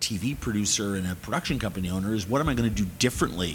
TV 0.00 0.38
producer 0.38 0.96
and 0.96 1.06
a 1.06 1.14
production 1.14 1.58
company 1.58 1.88
owner 1.88 2.14
is 2.14 2.28
what 2.28 2.40
am 2.42 2.48
I 2.48 2.54
going 2.54 2.68
to 2.68 2.74
do 2.84 2.86
differently 2.98 3.54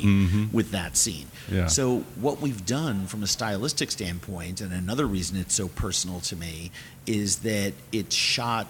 with 0.52 0.72
that 0.72 0.98
scene? 0.98 1.28
Mm-hmm. 1.46 1.56
Yeah. 1.56 1.68
So 1.68 2.00
what 2.20 2.42
we've 2.42 2.66
done 2.66 3.06
from 3.06 3.22
a 3.22 3.28
stylistic 3.28 3.92
standpoint, 3.92 4.60
and 4.60 4.74
another 4.74 5.06
reason 5.06 5.38
it's 5.38 5.54
so 5.54 5.68
personal 5.68 6.20
to 6.22 6.36
me, 6.36 6.72
is 7.06 7.38
that 7.40 7.74
it's 7.92 8.16
shot 8.16 8.66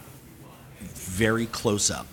very 0.81 1.45
close 1.45 1.89
up. 1.89 2.07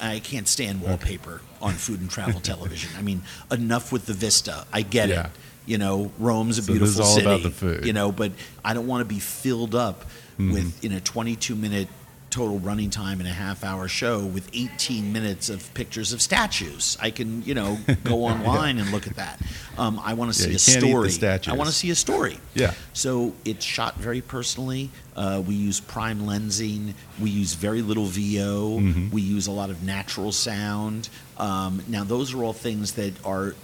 I 0.00 0.18
can't 0.20 0.48
stand 0.48 0.80
wallpaper 0.82 1.40
on 1.60 1.74
food 1.74 2.00
and 2.00 2.10
travel 2.10 2.40
television. 2.40 2.90
I 2.98 3.02
mean, 3.02 3.22
enough 3.50 3.92
with 3.92 4.06
the 4.06 4.14
vista. 4.14 4.64
I 4.72 4.82
get 4.82 5.08
Yeah. 5.08 5.26
it. 5.26 5.30
You 5.66 5.78
know, 5.78 6.10
Rome's 6.18 6.58
a 6.58 6.62
So 6.62 6.72
this 6.72 6.80
is 6.82 6.96
beautiful 6.96 7.04
all 7.04 7.14
city. 7.14 7.26
about 7.26 7.42
the 7.42 7.50
food. 7.50 7.84
You 7.84 7.92
know, 7.92 8.10
but 8.10 8.32
I 8.64 8.74
don't 8.74 8.86
want 8.86 9.02
to 9.02 9.04
be 9.14 9.20
filled 9.20 9.74
up 9.74 10.04
Mm-hmm. 10.38 10.52
with 10.54 10.84
in 10.84 10.92
a 10.92 11.00
22 11.02 11.54
minute 11.54 11.88
total 12.30 12.58
running 12.60 12.90
time 12.90 13.20
in 13.20 13.26
a 13.26 13.32
half 13.32 13.64
hour 13.64 13.88
show 13.88 14.24
with 14.24 14.48
18 14.52 15.12
minutes 15.12 15.50
of 15.50 15.72
pictures 15.74 16.12
of 16.12 16.22
statues. 16.22 16.96
I 17.00 17.10
can, 17.10 17.42
you 17.42 17.54
know, 17.54 17.78
go 18.04 18.24
online 18.24 18.78
and 18.78 18.90
look 18.92 19.06
at 19.06 19.16
that. 19.16 19.40
Um, 19.76 20.00
I 20.02 20.14
want 20.14 20.32
to 20.32 20.38
Yeah, 20.50 20.56
see 20.56 20.72
a 20.74 20.80
can't 20.80 20.84
eat 20.86 20.92
the 21.02 21.10
story. 21.10 21.52
I 21.52 21.56
want 21.56 21.68
to 21.68 21.74
see 21.74 21.90
a 21.90 21.94
story. 21.94 22.38
Yeah. 22.54 22.74
So 22.92 23.34
it's 23.44 23.64
shot 23.64 23.96
very 23.96 24.20
personally. 24.20 24.90
Uh, 25.16 25.42
we 25.46 25.54
use 25.54 25.80
prime 25.80 26.20
lensing. 26.20 26.94
We 27.20 27.30
use 27.30 27.54
very 27.54 27.82
little 27.82 28.06
VO. 28.06 28.78
Mm-hmm. 28.78 29.10
We 29.10 29.22
use 29.22 29.46
a 29.48 29.52
lot 29.52 29.70
of 29.70 29.82
natural 29.82 30.32
sound. 30.32 31.08
Um, 31.36 31.82
now, 31.88 32.04
those 32.04 32.32
are 32.32 32.42
all 32.44 32.52
things 32.52 32.92
that 32.92 33.12
are 33.24 33.54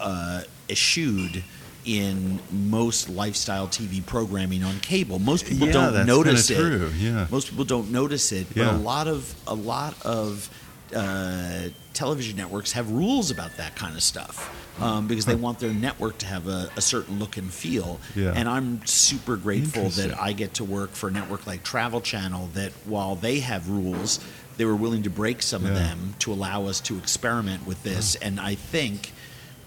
uh, 0.00 0.42
eschewed 0.68 1.44
in 1.84 2.38
most 2.50 3.08
lifestyle 3.08 3.66
TV 3.66 4.04
programming 4.04 4.62
on 4.64 4.78
cable. 4.80 5.18
Most 5.18 5.46
people 5.46 5.66
Yeah, 5.68 5.72
don't 5.72 6.06
notice 6.06 6.50
it. 6.50 6.56
true, 6.56 6.90
yeah. 6.98 7.26
Most 7.30 7.48
people 7.48 7.64
don't 7.64 7.90
notice 7.90 8.32
it. 8.32 8.46
Yeah. 8.54 8.66
But 8.66 8.74
a 8.74 8.78
lot 8.78 9.08
of 9.08 9.34
a 9.46 9.54
lot 9.54 9.94
of 10.04 10.50
uh, 10.94 11.68
television 11.92 12.36
networks 12.36 12.72
have 12.72 12.90
rules 12.90 13.30
about 13.30 13.56
that 13.56 13.76
kind 13.76 13.94
of 13.94 14.02
stuff 14.02 14.54
um, 14.80 15.06
because 15.06 15.26
they 15.26 15.34
want 15.34 15.58
their 15.58 15.72
network 15.72 16.16
to 16.18 16.26
have 16.26 16.48
a, 16.48 16.70
a 16.76 16.80
certain 16.80 17.18
look 17.18 17.36
and 17.36 17.52
feel. 17.52 18.00
Yeah. 18.14 18.32
And 18.34 18.48
I'm 18.48 18.84
super 18.86 19.36
grateful 19.36 19.88
that 19.90 20.18
I 20.18 20.32
get 20.32 20.54
to 20.54 20.64
work 20.64 20.92
for 20.92 21.08
a 21.08 21.12
network 21.12 21.46
like 21.46 21.62
Travel 21.62 22.00
Channel 22.00 22.48
that 22.54 22.72
while 22.86 23.16
they 23.16 23.40
have 23.40 23.68
rules, 23.68 24.20
they 24.56 24.64
were 24.64 24.76
willing 24.76 25.02
to 25.02 25.10
break 25.10 25.42
some 25.42 25.64
of 25.64 25.74
them 25.74 26.14
to 26.20 26.32
allow 26.32 26.66
us 26.66 26.80
to 26.82 26.96
experiment 26.98 27.66
with 27.66 27.82
this. 27.82 28.14
And 28.16 28.40
I 28.40 28.54
think 28.54 29.12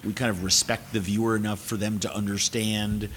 we 0.04 0.14
kind 0.14 0.30
of 0.32 0.44
respect 0.44 0.94
the 0.94 1.00
viewer 1.00 1.36
enough 1.36 1.60
for 1.60 1.78
them 1.78 2.00
to 2.00 2.14
understand 2.14 3.10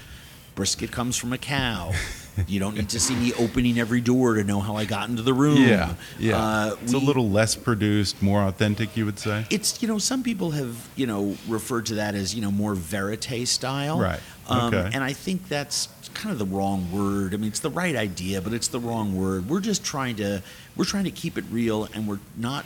brisket 0.55 0.91
comes 0.91 1.17
from 1.17 1.33
a 1.33 1.37
cow. 1.37 1.91
You 2.49 2.59
don't 2.59 2.75
need 2.75 2.89
to 2.89 2.99
see 2.99 3.15
me 3.15 3.31
opening 3.39 3.79
every 3.79 4.01
door 4.01 4.33
to 4.33 4.43
know 4.43 4.59
how 4.59 4.75
I 4.75 4.83
got 4.83 5.07
into 5.07 5.21
the 5.21 5.33
room. 5.33 5.55
Yeah, 5.55 5.93
yeah. 6.19 6.37
Uh, 6.37 6.75
it's 6.83 6.91
a 6.91 6.97
little 6.97 7.29
less 7.29 7.55
produced, 7.55 8.21
more 8.21 8.41
authentic, 8.43 8.97
you 8.97 9.05
would 9.05 9.17
say. 9.19 9.45
it's 9.49 9.81
you 9.81 9.87
know 9.87 9.97
some 9.99 10.21
people 10.21 10.51
have 10.51 10.89
you 10.97 11.07
know 11.07 11.37
referred 11.47 11.85
to 11.85 11.95
that 11.95 12.13
as 12.13 12.35
you 12.35 12.41
know 12.41 12.51
more 12.51 12.75
verite 12.75 13.47
style 13.47 13.97
Right. 14.01 14.19
um, 14.49 14.73
Okay. 14.73 14.89
and 14.93 15.01
i 15.01 15.13
think 15.13 15.47
that's 15.47 15.87
kind 16.13 16.33
of 16.33 16.37
the 16.39 16.45
wrong 16.57 16.91
word 16.91 17.33
i 17.33 17.37
mean 17.37 17.47
it's 17.47 17.61
the 17.61 17.69
right 17.69 17.95
idea 17.95 18.41
but 18.41 18.51
it's 18.51 18.67
the 18.67 18.81
wrong 18.81 19.15
word 19.15 19.47
we're 19.47 19.61
just 19.61 19.85
trying 19.85 20.17
to 20.17 20.43
we're 20.75 20.83
trying 20.83 21.05
to 21.05 21.11
keep 21.11 21.37
it 21.37 21.45
real 21.49 21.85
and 21.93 22.05
we're 22.05 22.19
not 22.35 22.65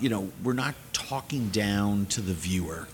you 0.00 0.08
know 0.08 0.32
we're 0.42 0.52
not 0.52 0.74
talking 0.94 1.48
down 1.50 2.06
to 2.06 2.22
the 2.22 2.32
viewer 2.32 2.88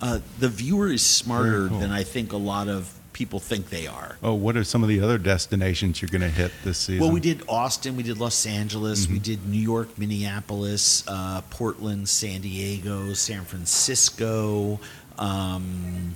uh, 0.00 0.18
the 0.40 0.48
viewer 0.48 0.88
is 0.88 1.04
smarter 1.06 1.60
Mm-hmm. 1.60 1.68
Cool. 1.68 1.78
than 1.80 1.92
i 1.92 2.02
think 2.02 2.32
a 2.32 2.36
lot 2.36 2.66
of 2.68 2.92
people 3.12 3.38
think 3.40 3.68
they 3.70 3.86
are 3.86 4.16
Oh, 4.22 4.34
what 4.34 4.56
are 4.56 4.62
some 4.64 4.82
of 4.84 4.88
the 4.88 5.00
other 5.00 5.18
destinations 5.18 6.00
you're 6.02 6.08
going 6.08 6.20
to 6.22 6.28
hit 6.42 6.52
this 6.64 6.78
season? 6.78 7.02
Well, 7.02 7.10
we 7.12 7.18
did 7.20 7.42
Austin, 7.48 7.96
we 7.96 8.02
did 8.04 8.18
Los 8.18 8.46
Angeles, 8.46 9.04
Mm-hmm. 9.06 9.12
we 9.14 9.18
did 9.18 9.46
New 9.48 9.58
York, 9.58 9.96
Minneapolis, 9.98 11.02
uh, 11.08 11.40
Portland, 11.50 12.08
San 12.08 12.42
Diego, 12.42 13.12
San 13.14 13.42
Francisco, 13.44 14.78
um, 15.18 16.12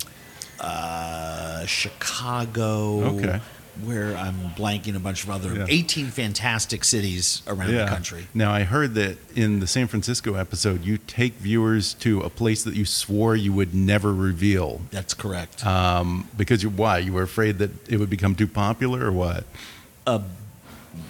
uh, 0.61 1.65
Chicago. 1.65 3.01
Okay. 3.17 3.41
Where 3.81 4.15
I'm 4.15 4.51
blanking 4.55 4.95
a 4.95 4.99
bunch 4.99 5.23
of 5.23 5.31
other 5.31 5.55
Yeah. 5.55 5.65
18 5.67 6.11
fantastic 6.11 6.83
cities 6.83 7.41
around 7.47 7.71
the 7.71 7.87
country. 7.87 8.27
Now, 8.33 8.51
I 8.51 8.63
heard 8.63 8.93
that 8.95 9.17
in 9.35 9.59
the 9.59 9.67
San 9.67 9.87
Francisco 9.87 10.35
episode, 10.35 10.85
you 10.85 10.99
take 10.99 11.33
viewers 11.39 11.95
to 11.95 12.21
a 12.21 12.29
place 12.29 12.63
that 12.63 12.75
you 12.75 12.85
swore 12.85 13.35
you 13.35 13.51
would 13.51 13.73
never 13.73 14.13
reveal. 14.13 14.81
That's 14.91 15.13
correct. 15.13 15.65
Um, 15.65 16.29
because 16.37 16.61
you 16.61 16.69
why? 16.69 16.99
You 16.99 17.13
were 17.13 17.23
afraid 17.23 17.57
that 17.57 17.71
it 17.89 17.97
would 17.97 18.09
become 18.11 18.35
too 18.35 18.47
popular, 18.47 19.05
or 19.05 19.11
what? 19.11 19.43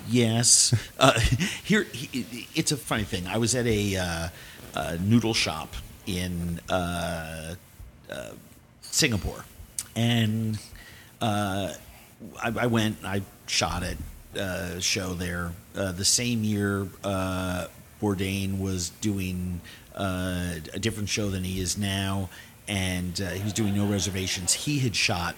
Yes. 0.07 0.73
Uh, 0.99 1.19
here, 1.19 1.85
it's 2.55 2.71
a 2.71 2.77
funny 2.77 3.03
thing. 3.03 3.27
I 3.27 3.37
was 3.37 3.55
at 3.55 3.65
a, 3.67 3.97
uh, 3.97 4.29
uh 4.73 4.97
noodle 5.01 5.33
shop 5.33 5.73
in 6.05 6.61
uh, 6.69 7.55
uh, 8.09 8.29
Singapore, 8.81 9.43
and 9.97 10.57
uh, 11.19 11.73
I, 12.41 12.53
I 12.61 12.67
went. 12.67 12.97
I 13.03 13.21
shot 13.47 13.83
at 13.83 13.97
a 14.35 14.81
show 14.81 15.13
there. 15.13 15.51
Uh, 15.75 15.91
the 15.91 16.05
same 16.05 16.43
year, 16.43 16.87
uh, 17.03 17.67
Bourdain 18.01 18.59
was 18.59 18.89
doing 19.01 19.61
uh, 19.95 20.55
a 20.73 20.79
different 20.79 21.09
show 21.09 21.29
than 21.29 21.43
he 21.43 21.59
is 21.59 21.77
now, 21.77 22.29
and 22.67 23.19
uh, 23.21 23.29
he 23.31 23.43
was 23.43 23.53
doing 23.53 23.75
No 23.75 23.85
Reservations. 23.85 24.53
He 24.53 24.79
had 24.79 24.95
shot 24.95 25.35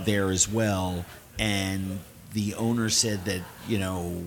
there 0.00 0.30
as 0.30 0.48
well, 0.48 1.04
and 1.38 2.00
the 2.32 2.54
owner 2.54 2.88
said 2.90 3.24
that 3.26 3.42
you 3.68 3.78
know 3.78 4.24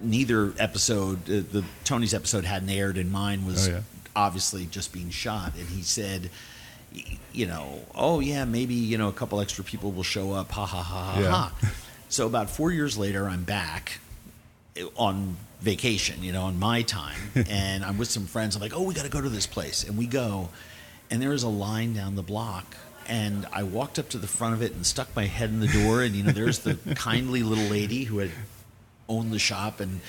neither 0.00 0.52
episode, 0.58 1.18
uh, 1.30 1.42
the 1.52 1.64
Tony's 1.84 2.14
episode 2.14 2.44
hadn't 2.44 2.68
aired, 2.70 2.96
and 2.98 3.10
mine 3.10 3.46
was 3.46 3.68
Oh, 3.68 3.72
yeah. 3.72 3.80
obviously 4.14 4.66
just 4.66 4.92
being 4.92 5.10
shot. 5.10 5.54
And 5.56 5.66
he 5.68 5.82
said, 5.82 6.30
you 7.32 7.46
know, 7.46 7.80
oh 7.94 8.20
yeah, 8.20 8.44
maybe 8.44 8.74
you 8.74 8.96
know 8.98 9.08
a 9.08 9.12
couple 9.12 9.40
extra 9.40 9.62
people 9.64 9.92
will 9.92 10.02
show 10.02 10.32
up. 10.32 10.50
Ha 10.52 10.64
ha 10.66 10.82
ha 10.82 11.12
ha 11.14 11.20
Yeah. 11.20 11.30
ha. 11.30 11.52
So 12.08 12.26
about 12.26 12.48
four 12.50 12.70
years 12.70 12.96
later, 12.96 13.28
I'm 13.28 13.42
back 13.42 13.98
uh, 14.80 14.84
on 14.96 15.36
vacation, 15.60 16.22
you 16.22 16.30
know, 16.32 16.44
on 16.44 16.56
my 16.56 16.82
time, 16.82 17.18
and 17.50 17.84
I'm 17.84 17.98
with 17.98 18.08
some 18.08 18.26
friends. 18.26 18.54
I'm 18.54 18.62
like, 18.62 18.72
oh, 18.76 18.82
we 18.82 18.94
got 18.94 19.02
to 19.04 19.10
go 19.10 19.20
to 19.20 19.28
this 19.28 19.46
place, 19.48 19.82
and 19.82 19.98
we 19.98 20.06
go, 20.06 20.50
and 21.10 21.20
there 21.20 21.32
is 21.32 21.42
a 21.42 21.48
line 21.48 21.94
down 21.94 22.14
the 22.14 22.22
block. 22.22 22.76
And 23.08 23.46
I 23.52 23.64
walked 23.64 23.98
up 23.98 24.08
to 24.10 24.18
the 24.18 24.26
front 24.28 24.54
of 24.54 24.62
it 24.62 24.72
and 24.72 24.86
stuck 24.86 25.14
my 25.16 25.26
head 25.26 25.50
in 25.50 25.58
the 25.60 25.66
door, 25.66 26.02
and 26.02 26.14
you 26.14 26.22
know, 26.22 26.30
there's 26.30 26.60
the 26.60 26.74
kindly 26.94 27.42
little 27.42 27.64
lady 27.64 28.04
who 28.04 28.18
had 28.18 28.30
owned 29.08 29.32
the 29.32 29.38
shop 29.40 29.80
and 29.80 30.00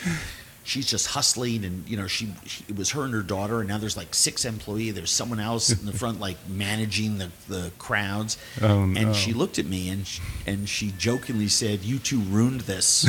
she's 0.67 0.85
just 0.85 1.07
hustling 1.07 1.63
and 1.63 1.87
you 1.87 1.95
know 1.95 2.07
she, 2.07 2.27
she 2.45 2.63
it 2.67 2.75
was 2.75 2.91
her 2.91 3.03
and 3.05 3.13
her 3.13 3.21
daughter 3.21 3.59
and 3.59 3.69
now 3.69 3.77
there's 3.77 3.95
like 3.95 4.13
six 4.13 4.43
employee 4.43 4.91
there's 4.91 5.09
someone 5.09 5.39
else 5.39 5.69
in 5.69 5.85
the 5.85 5.93
front 5.97 6.19
like 6.19 6.37
managing 6.49 7.17
the, 7.17 7.31
the 7.47 7.71
crowds. 7.79 8.37
Oh, 8.61 8.85
no. 8.85 8.99
and 8.99 9.15
she 9.15 9.31
looked 9.31 9.59
at 9.59 9.65
me 9.65 9.87
and 9.87 10.05
she, 10.05 10.21
and 10.45 10.67
she 10.67 10.91
jokingly 10.97 11.47
said 11.47 11.83
you 11.83 11.99
two 11.99 12.19
ruined 12.19 12.61
this 12.61 13.05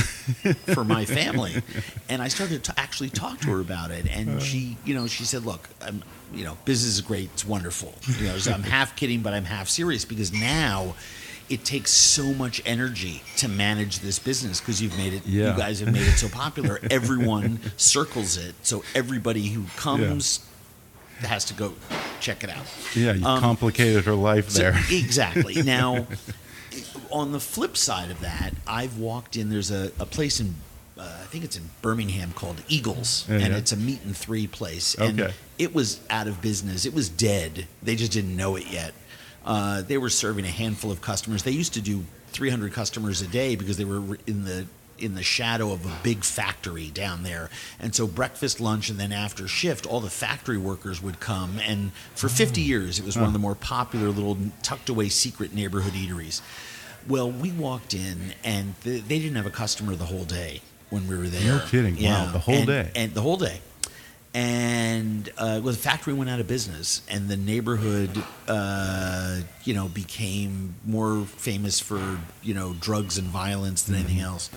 for 0.72 0.84
my 0.84 1.04
family. 1.04 1.62
And 2.10 2.22
i 2.22 2.28
started 2.28 2.64
to 2.64 2.80
actually 2.80 3.10
talk 3.10 3.40
to 3.40 3.48
her 3.50 3.60
about 3.60 3.90
it. 3.90 4.06
And 4.06 4.36
uh. 4.36 4.40
she 4.40 4.76
you 4.84 4.94
know 4.94 5.06
she 5.06 5.24
said 5.24 5.44
look 5.44 5.68
i'm 5.82 6.02
you 6.32 6.44
know 6.44 6.56
business 6.64 6.94
is 6.94 7.00
great 7.00 7.30
it's 7.34 7.44
wonderful. 7.44 7.92
You 8.18 8.28
know 8.28 8.38
so 8.38 8.52
i'm 8.52 8.62
half 8.62 8.94
kidding 8.94 9.20
but 9.20 9.34
i'm 9.34 9.44
half 9.44 9.68
serious 9.68 10.04
because 10.04 10.32
now 10.32 10.94
it 11.48 11.64
takes 11.64 11.90
so 11.90 12.34
much 12.34 12.60
energy 12.66 13.22
to 13.36 13.48
manage 13.48 14.00
this 14.00 14.18
business 14.18 14.60
because 14.60 14.80
you've 14.82 14.96
made 14.98 15.12
it 15.14 15.26
Yeah. 15.26 15.52
you 15.52 15.58
guys 15.58 15.80
have 15.80 15.92
made 15.92 16.06
it 16.06 16.16
so 16.18 16.28
popular 16.28 16.78
everyone 16.90 17.58
circles 17.76 18.36
it 18.36 18.54
so 18.62 18.84
everybody 18.94 19.46
who 19.48 19.64
comes 19.76 20.40
has 21.20 21.44
to 21.46 21.54
go 21.54 21.72
check 22.20 22.44
it 22.44 22.50
out 22.50 22.64
Yeah, 22.94 23.12
you 23.14 23.24
Um, 23.26 23.40
complicated 23.40 24.04
her 24.04 24.14
life 24.14 24.50
so- 24.50 24.58
there. 24.60 24.80
exactly. 24.90 25.62
Now, 25.62 26.06
on 27.10 27.32
the 27.32 27.40
flip 27.40 27.76
side 27.76 28.10
of 28.10 28.20
that, 28.20 28.52
I've 28.66 28.98
walked 28.98 29.36
in. 29.36 29.48
There's 29.50 29.70
a, 29.70 29.90
a 29.98 30.06
place 30.06 30.38
in, 30.40 30.54
uh, 30.98 31.02
I 31.02 31.24
think 31.26 31.42
it's 31.44 31.56
in 31.56 31.70
Birmingham 31.82 32.32
called 32.34 32.62
Eagles, 32.68 33.24
Yeah, 33.28 33.36
and 33.36 33.48
yeah. 33.52 33.56
it's 33.56 33.72
a 33.72 33.76
meat 33.76 34.00
and 34.04 34.16
three 34.16 34.46
place. 34.46 34.94
And 34.94 35.20
Okay. 35.20 35.32
it 35.58 35.74
was 35.74 36.00
out 36.10 36.26
of 36.28 36.40
business. 36.42 36.84
It 36.84 36.94
was 36.94 37.08
dead. 37.08 37.66
They 37.82 37.96
just 37.96 38.12
didn't 38.12 38.36
know 38.36 38.56
it 38.56 38.66
yet. 38.70 38.92
Uh, 39.44 39.82
they 39.82 39.98
were 39.98 40.10
serving 40.10 40.44
a 40.44 40.50
handful 40.50 40.90
of 40.90 41.00
customers. 41.00 41.42
They 41.42 41.52
used 41.52 41.74
to 41.74 41.80
do 41.80 42.04
300 42.32 42.72
customers 42.72 43.22
a 43.22 43.26
day 43.26 43.56
because 43.56 43.76
they 43.76 43.84
were 43.84 44.18
in 44.26 44.44
the 44.44 44.66
in 44.98 45.14
the 45.14 45.22
shadow 45.22 45.70
of 45.72 45.86
a 45.86 45.92
big 46.02 46.24
factory 46.24 46.88
down 46.88 47.22
there. 47.22 47.50
And 47.78 47.94
so 47.94 48.08
breakfast, 48.08 48.60
lunch, 48.60 48.90
and 48.90 48.98
then 48.98 49.12
after 49.12 49.46
shift, 49.46 49.86
all 49.86 50.00
the 50.00 50.10
factory 50.10 50.58
workers 50.58 51.00
would 51.00 51.20
come. 51.20 51.60
And 51.64 51.92
for 52.16 52.28
50 52.28 52.60
years, 52.60 52.98
it 52.98 53.04
was 53.04 53.16
one 53.16 53.26
of 53.28 53.32
the 53.32 53.38
more 53.38 53.54
popular 53.54 54.08
little 54.08 54.36
tucked 54.64 54.88
away 54.88 55.08
secret 55.08 55.54
neighborhood 55.54 55.92
eateries. 55.92 56.40
Well, 57.08 57.30
we 57.30 57.52
walked 57.52 57.94
in 57.94 58.34
and 58.42 58.74
th- 58.82 59.04
they 59.04 59.20
didn't 59.20 59.36
have 59.36 59.46
a 59.46 59.50
customer 59.50 59.94
the 59.94 60.06
whole 60.06 60.24
day 60.24 60.62
when 60.90 61.06
we 61.06 61.16
were 61.16 61.28
there. 61.28 61.58
No 61.58 61.64
kidding. 61.68 62.02
Wow, 62.02 62.32
the 62.32 62.40
whole 62.40 62.54
And- 62.56 62.66
day. 62.66 62.90
And 62.96 63.14
the 63.14 63.22
whole 63.22 63.36
day. 63.36 63.60
And 64.34 65.28
uh, 65.38 65.60
well, 65.62 65.72
the 65.72 65.78
factory 65.78 66.12
went 66.12 66.28
out 66.30 66.38
of 66.38 66.46
business, 66.46 67.02
and 67.08 67.28
the 67.28 67.36
neighborhood, 67.36 68.22
uh, 68.46 69.40
you 69.64 69.72
know, 69.74 69.88
became 69.88 70.74
more 70.84 71.24
famous 71.24 71.80
for 71.80 72.18
you 72.42 72.54
know 72.54 72.74
drugs 72.78 73.16
and 73.18 73.26
violence 73.28 73.82
than 73.84 73.96
anything 73.96 74.20
else. 74.20 74.50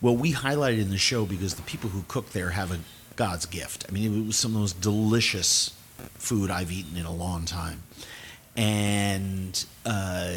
Well, 0.00 0.16
we 0.16 0.32
highlighted 0.32 0.80
in 0.80 0.90
the 0.90 0.98
show 0.98 1.24
because 1.26 1.54
the 1.54 1.62
people 1.62 1.90
who 1.90 2.04
cook 2.08 2.30
there 2.30 2.50
have 2.50 2.70
a 2.72 2.78
God's 3.16 3.44
gift. 3.46 3.84
I 3.88 3.92
mean, 3.92 4.22
it 4.22 4.26
was 4.26 4.36
some 4.36 4.50
of 4.52 4.54
the 4.54 4.60
most 4.60 4.80
delicious 4.80 5.72
food 6.14 6.50
I've 6.50 6.72
eaten 6.72 6.96
in 6.96 7.04
a 7.04 7.12
long 7.12 7.44
time. 7.44 7.82
And 8.56 9.64
uh, 9.84 10.34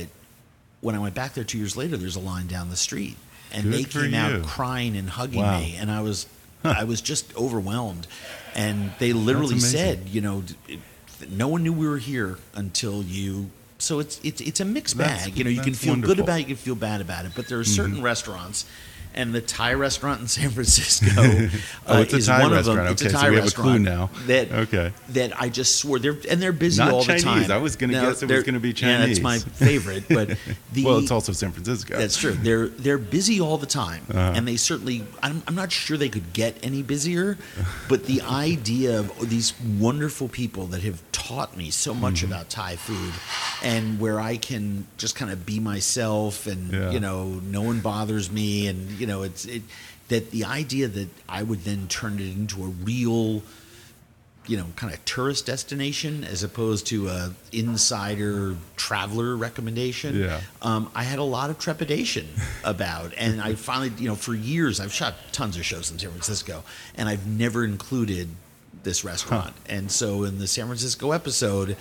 when 0.81 0.95
I 0.95 0.99
went 0.99 1.15
back 1.15 1.33
there 1.33 1.43
two 1.43 1.57
years 1.57 1.75
later, 1.77 1.97
there's 1.97 2.15
a 2.15 2.19
line 2.21 2.47
down 2.47 2.69
the 2.69 2.75
street, 2.75 3.17
and 3.51 3.63
Good 3.63 3.73
they 3.73 3.83
came 3.83 4.13
out 4.13 4.43
crying 4.43 4.95
and 4.97 5.09
hugging 5.09 5.41
Wow. 5.41 5.59
me, 5.59 5.75
and 5.77 5.91
I 5.91 6.01
was, 6.01 6.25
I 6.65 6.83
was 6.83 7.01
just 7.01 7.35
overwhelmed. 7.35 8.07
And 8.55 8.91
they 8.99 9.11
literally 9.13 9.59
said, 9.59 10.07
you 10.07 10.21
know, 10.21 10.43
it, 10.67 10.79
no 11.29 11.47
one 11.47 11.63
knew 11.63 11.73
we 11.73 11.87
were 11.87 11.97
here 11.97 12.37
until 12.53 13.03
you. 13.03 13.49
So 13.77 13.99
it's 13.99 14.19
it's 14.23 14.39
it's 14.41 14.59
a 14.59 14.65
mixed 14.65 14.97
That's- 14.97 15.25
bag. 15.25 15.37
You 15.37 15.43
know, 15.43 15.49
you 15.49 15.61
can 15.61 15.73
feel 15.73 15.95
good 15.95 16.03
wonderful. 16.07 16.15
Mm-hmm. 16.15 16.23
about 16.23 16.35
it, 16.37 16.39
you 16.39 16.45
can 16.45 16.55
feel 16.55 16.75
bad 16.75 17.01
about 17.01 17.25
it. 17.25 17.31
But 17.35 17.47
there 17.47 17.59
are 17.59 17.63
certain 17.65 18.01
restaurants. 18.01 18.65
And 19.15 19.33
the 19.33 19.41
Thai 19.41 19.73
restaurant 19.75 20.19
in 20.21 20.27
San 20.27 20.49
Francisco 20.51 21.07
uh, 21.17 21.49
Oh, 21.87 22.01
it's 22.01 22.13
a 22.13 22.17
is 22.17 22.27
Thai 22.27 22.41
one 22.43 22.51
of 22.51 22.57
restaurant. 22.57 22.77
them. 22.79 22.87
It's 22.91 23.01
Okay, 23.01 23.09
a 23.09 23.13
so 23.13 23.17
Thai 23.17 23.29
we 23.29 23.35
have 23.35 23.43
a 23.43 23.45
restaurant 23.47 23.69
clue 23.69 23.79
now. 23.79 24.09
That 24.27 24.51
Okay. 24.51 24.91
that 25.09 25.41
I 25.41 25.49
just 25.49 25.77
swore 25.77 25.99
they're 25.99 26.17
and 26.29 26.41
they're 26.41 26.51
busy 26.51 26.83
Not 26.83 26.91
all 26.93 27.03
Chinese. 27.03 27.23
the 27.23 27.29
time. 27.29 27.51
I 27.51 27.57
was 27.57 27.75
gonna 27.77 27.93
guess 27.93 28.21
it 28.21 28.29
was 28.29 28.43
gonna 28.43 28.59
be 28.59 28.71
Yeah, 28.75 29.05
that's 29.05 29.21
my 29.21 29.39
favorite. 29.39 30.03
But 30.09 30.37
the 30.73 30.83
well, 30.85 30.97
it's 30.99 31.11
also 31.11 31.31
San 31.31 31.51
Francisco. 31.53 31.97
that's 31.97 32.17
true. 32.17 32.33
They're 32.33 32.67
they're 32.67 32.97
busy 32.97 33.39
all 33.39 33.57
the 33.57 33.65
time, 33.65 34.03
Uh-huh. 34.09 34.33
and 34.35 34.47
they 34.47 34.57
certainly. 34.57 35.03
I'm, 35.23 35.41
I'm 35.47 35.55
not 35.55 35.71
sure 35.71 35.95
they 35.97 36.09
could 36.09 36.33
get 36.33 36.57
any 36.61 36.83
busier, 36.83 37.37
but 37.87 38.05
the 38.05 38.21
idea 38.49 38.99
of 38.99 39.29
these 39.29 39.53
wonderful 39.79 40.27
people 40.27 40.67
that 40.67 40.83
have 40.83 41.01
taught 41.11 41.55
me 41.55 41.69
so 41.71 41.93
much 41.93 42.15
Mm-hmm. 42.15 42.25
about 42.33 42.49
Thai 42.49 42.75
food, 42.75 43.13
and 43.63 43.99
where 43.99 44.19
I 44.19 44.37
can 44.37 44.85
just 44.97 45.15
kind 45.15 45.31
of 45.31 45.45
be 45.45 45.59
myself, 45.59 46.47
and 46.47 46.71
Yeah. 46.71 46.91
you 46.91 46.99
know, 46.99 47.41
no 47.45 47.61
one 47.61 47.79
bothers 47.79 48.31
me, 48.31 48.67
and 48.67 48.91
you 48.99 49.04
know, 49.07 49.23
it's 49.23 49.45
it 49.45 49.63
that 50.07 50.31
the 50.31 50.45
idea 50.45 50.87
that 50.87 51.09
I 51.27 51.43
would 51.43 51.63
then 51.63 51.87
turn 51.87 52.19
it 52.19 52.27
into 52.27 52.63
a 52.63 52.67
real 52.67 53.41
you 54.47 54.57
know, 54.57 54.65
kind 54.75 54.93
of 54.93 55.03
tourist 55.05 55.45
destination 55.45 56.23
as 56.23 56.43
opposed 56.43 56.87
to 56.87 57.07
a 57.07 57.33
insider 57.51 58.55
traveler 58.75 59.35
recommendation. 59.35 60.19
Yeah. 60.19 60.41
Um, 60.61 60.91
I 60.93 61.03
had 61.03 61.19
a 61.19 61.23
lot 61.23 61.49
of 61.49 61.57
trepidation 61.57 62.27
about, 62.63 63.13
and 63.17 63.41
I 63.41 63.55
finally, 63.55 63.91
you 63.97 64.07
know, 64.07 64.15
for 64.15 64.33
years 64.33 64.79
I've 64.79 64.93
shot 64.93 65.15
tons 65.31 65.57
of 65.57 65.65
shows 65.65 65.91
in 65.91 65.99
San 65.99 66.11
Francisco, 66.11 66.63
and 66.95 67.09
I've 67.09 67.25
never 67.25 67.63
included 67.63 68.29
this 68.83 69.03
restaurant. 69.03 69.55
And 69.67 69.91
so 69.91 70.23
in 70.23 70.37
the 70.37 70.47
San 70.47 70.67
Francisco 70.67 71.11
episode, 71.11 71.75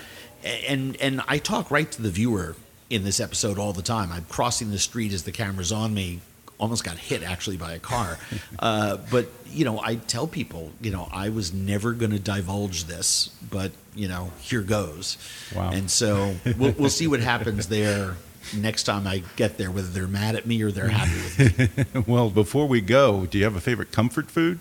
and 0.67 0.97
and 0.97 1.21
I 1.29 1.39
talk 1.39 1.71
right 1.71 1.91
to 1.91 2.03
the 2.03 2.11
viewer 2.11 2.57
in 2.91 3.05
this 3.05 3.21
episode 3.21 3.59
all 3.59 3.73
the 3.73 3.83
time. 3.83 4.13
I'm 4.13 4.25
crossing 4.25 4.71
the 4.71 4.79
street 4.79 5.13
as 5.13 5.25
the 5.25 5.33
camera's 5.33 5.73
on 5.73 5.95
me. 5.95 6.21
Almost 6.65 6.83
got 6.85 6.97
hit 6.97 7.23
actually 7.23 7.59
by 7.59 7.73
a 7.75 7.79
car, 7.79 8.19
uh, 8.59 8.97
but 9.11 9.29
you 9.47 9.65
know 9.67 9.79
I 9.81 9.97
tell 9.97 10.27
people 10.27 10.73
you 10.81 10.91
know 10.91 11.09
I 11.13 11.29
was 11.29 11.53
never 11.53 11.93
going 11.93 12.11
to 12.13 12.19
divulge 12.19 12.85
this, 12.85 13.29
but 13.51 13.71
you 13.95 14.09
know 14.09 14.31
here 14.41 14.63
goes. 14.63 15.19
Wow. 15.55 15.71
And 15.73 15.91
so 15.91 16.35
we'll, 16.59 16.73
we'll 16.79 16.89
see 16.91 17.07
what 17.07 17.21
happens 17.21 17.69
there 17.69 18.17
next 18.57 18.85
time 18.85 19.07
I 19.07 19.23
get 19.37 19.59
there, 19.59 19.71
whether 19.71 19.89
they're 19.89 20.07
mad 20.07 20.37
at 20.37 20.47
me 20.47 20.63
or 20.63 20.71
they're 20.71 20.89
happy 20.89 21.17
with 21.45 21.77
me. 21.97 22.03
well, 22.07 22.31
before 22.31 22.67
we 22.67 22.81
go, 22.81 23.27
do 23.27 23.37
you 23.39 23.45
have 23.45 23.57
a 23.57 23.61
favorite 23.61 23.93
comfort 23.93 24.31
food? 24.31 24.59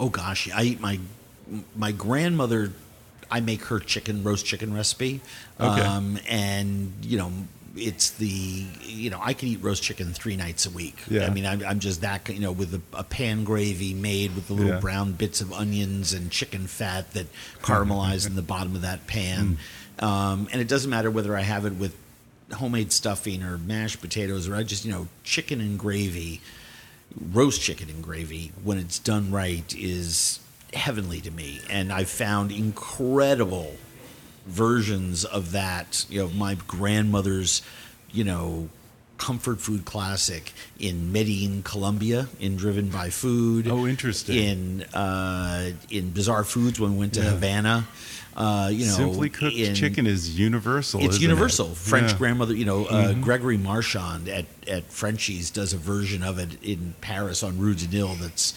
Oh 0.00 0.08
gosh, 0.08 0.50
I 0.54 0.62
eat 0.62 0.80
my 0.80 0.98
my 1.74 1.92
grandmother. 1.92 2.72
I 3.30 3.40
make 3.40 3.64
her 3.64 3.78
chicken 3.80 4.22
roast 4.22 4.46
chicken 4.46 4.72
recipe, 4.72 5.20
Okay. 5.60 5.80
um, 5.82 6.18
and 6.28 6.92
you 7.02 7.18
know 7.18 7.30
it's 7.76 8.10
the 8.10 8.64
you 8.82 9.10
know 9.10 9.20
I 9.22 9.32
can 9.34 9.48
eat 9.48 9.62
roast 9.62 9.82
chicken 9.82 10.12
three 10.12 10.36
nights 10.36 10.66
a 10.66 10.70
week. 10.70 10.96
Yeah. 11.08 11.26
I 11.26 11.30
mean 11.30 11.44
I'm, 11.46 11.64
I'm 11.64 11.78
just 11.78 12.00
that 12.00 12.28
you 12.28 12.40
know 12.40 12.52
with 12.52 12.74
a, 12.74 12.80
a 12.96 13.04
pan 13.04 13.44
gravy 13.44 13.94
made 13.94 14.34
with 14.34 14.48
the 14.48 14.54
little 14.54 14.72
Yeah. 14.74 14.80
brown 14.80 15.12
bits 15.12 15.40
of 15.40 15.52
onions 15.52 16.12
and 16.12 16.30
chicken 16.30 16.66
fat 16.66 17.12
that 17.12 17.26
caramelize 17.62 18.26
in 18.28 18.34
the 18.36 18.42
bottom 18.42 18.74
of 18.74 18.82
that 18.82 19.06
pan, 19.06 19.58
Mm. 19.98 20.02
um, 20.02 20.48
and 20.52 20.60
it 20.60 20.68
doesn't 20.68 20.90
matter 20.90 21.10
whether 21.10 21.36
I 21.36 21.42
have 21.42 21.64
it 21.66 21.74
with 21.74 21.94
homemade 22.54 22.92
stuffing 22.92 23.42
or 23.42 23.58
mashed 23.58 24.00
potatoes 24.00 24.48
or 24.48 24.54
I 24.54 24.62
just 24.62 24.84
you 24.84 24.92
know 24.92 25.08
chicken 25.24 25.60
and 25.60 25.78
gravy 25.78 26.40
roast 27.32 27.60
chicken 27.62 27.88
and 27.90 28.02
gravy 28.02 28.52
when 28.62 28.78
it's 28.78 28.98
done 28.98 29.30
right 29.30 29.74
is 29.76 30.38
heavenly 30.74 31.20
to 31.20 31.30
me 31.30 31.60
and 31.70 31.92
i've 31.92 32.10
found 32.10 32.50
incredible 32.52 33.74
versions 34.46 35.24
of 35.24 35.52
that 35.52 36.06
you 36.08 36.20
know 36.20 36.28
my 36.30 36.54
grandmother's 36.68 37.62
you 38.12 38.24
know 38.24 38.68
comfort 39.18 39.60
food 39.60 39.84
classic 39.84 40.52
in 40.78 41.10
medellin 41.10 41.62
colombia 41.62 42.28
in 42.38 42.54
driven 42.56 42.88
by 42.88 43.08
food 43.10 43.66
Oh, 43.66 43.86
interesting. 43.86 44.36
in 44.36 44.82
uh, 44.94 45.70
in 45.90 46.10
bizarre 46.10 46.44
foods 46.44 46.78
when 46.78 46.92
we 46.92 46.98
went 46.98 47.14
to 47.14 47.22
Yeah. 47.22 47.30
havana 47.30 47.88
uh, 48.36 48.68
you 48.70 48.84
know 48.84 48.92
Simply 48.92 49.30
cooked 49.30 49.56
in- 49.56 49.74
chicken 49.74 50.06
is 50.06 50.38
universal. 50.38 51.02
it's 51.02 51.18
universal. 51.20 51.70
It? 51.70 51.76
French 51.78 52.02
Yeah. 52.02 52.08
Mm-hmm. 52.10 52.18
grandmother, 52.18 52.54
you 52.54 52.66
know, 52.66 52.84
uh, 52.84 53.14
Gregory 53.14 53.56
Marchand 53.56 54.28
at, 54.28 54.44
at 54.68 54.84
Frenchie's 54.92 55.50
does 55.50 55.72
a 55.72 55.78
version 55.78 56.22
of 56.22 56.38
it 56.38 56.62
in 56.62 56.94
Paris 57.00 57.42
on 57.42 57.58
Rue 57.58 57.74
du 57.74 57.88
Nil 57.88 58.14
that's 58.20 58.52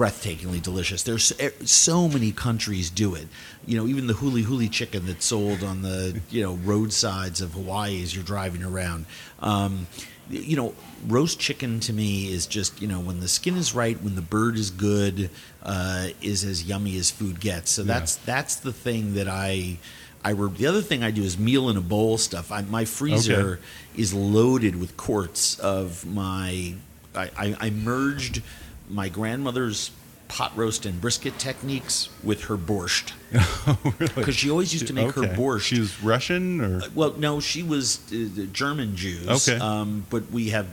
breathtakingly 0.00 0.62
delicious. 0.62 1.02
There's 1.02 1.24
so, 1.24 1.50
so 1.64 2.08
many 2.08 2.32
countries 2.32 2.88
do 2.88 3.14
it. 3.14 3.28
You 3.66 3.76
know, 3.76 3.86
even 3.86 4.06
the 4.06 4.14
huli 4.14 4.44
huli 4.44 4.70
chicken 4.70 5.04
that's 5.06 5.26
sold 5.26 5.62
on 5.62 5.82
the 5.82 6.20
you 6.30 6.42
know 6.42 6.54
roadsides 6.54 7.40
of 7.42 7.52
Hawaii 7.52 8.02
as 8.02 8.14
you're 8.14 8.24
driving 8.24 8.62
around. 8.62 9.04
Um, 9.40 9.86
you 10.30 10.56
know, 10.56 10.74
roast 11.06 11.38
chicken 11.40 11.80
to 11.80 11.92
me 11.92 12.32
is 12.32 12.46
just 12.46 12.80
you 12.80 12.88
know 12.88 13.00
when 13.00 13.20
the 13.20 13.28
skin 13.28 13.56
is 13.56 13.74
right, 13.74 14.00
when 14.02 14.14
the 14.14 14.22
bird 14.22 14.56
is 14.56 14.70
good, 14.70 15.28
uh, 15.62 16.08
is 16.22 16.44
as 16.44 16.64
yummy 16.64 16.96
as 16.96 17.10
food 17.10 17.38
gets. 17.40 17.70
So 17.70 17.82
that's 17.82 18.16
that's 18.16 18.56
the 18.56 18.72
thing 18.72 19.14
that 19.14 19.28
I. 19.28 19.78
I 20.22 20.32
re- 20.32 20.50
the 20.54 20.66
other 20.66 20.82
thing 20.82 21.02
I 21.02 21.10
do 21.12 21.22
is 21.22 21.38
meal 21.38 21.70
in 21.70 21.78
a 21.78 21.80
bowl 21.80 22.18
stuff. 22.18 22.52
I, 22.52 22.60
my 22.60 22.84
freezer 22.84 23.52
Okay. 23.54 23.62
is 23.96 24.12
loaded 24.12 24.76
with 24.78 24.94
quarts 24.98 25.58
of 25.58 26.04
my. 26.04 26.74
I, 27.14 27.30
I, 27.38 27.56
I 27.58 27.70
merged 27.70 28.42
my 28.90 29.08
grandmother's 29.08 29.90
pot 30.28 30.56
roast 30.56 30.86
and 30.86 31.00
brisket 31.00 31.36
techniques 31.38 32.08
with 32.22 32.44
her 32.44 32.56
borscht 32.56 33.12
because 34.14 34.36
she 34.36 34.48
always 34.48 34.72
used 34.72 34.86
to 34.86 34.92
make 34.92 35.12
her 35.12 35.22
borscht. 35.22 35.62
She 35.62 35.80
was 35.80 36.02
Russian 36.02 36.60
or 36.60 36.82
Well, 36.94 37.14
no, 37.16 37.40
she 37.40 37.62
was 37.64 37.98
uh, 38.12 38.46
German 38.52 38.94
Jews. 38.94 39.48
Okay. 39.48 39.58
Um, 39.58 40.06
but 40.08 40.30
we 40.30 40.50
have, 40.50 40.68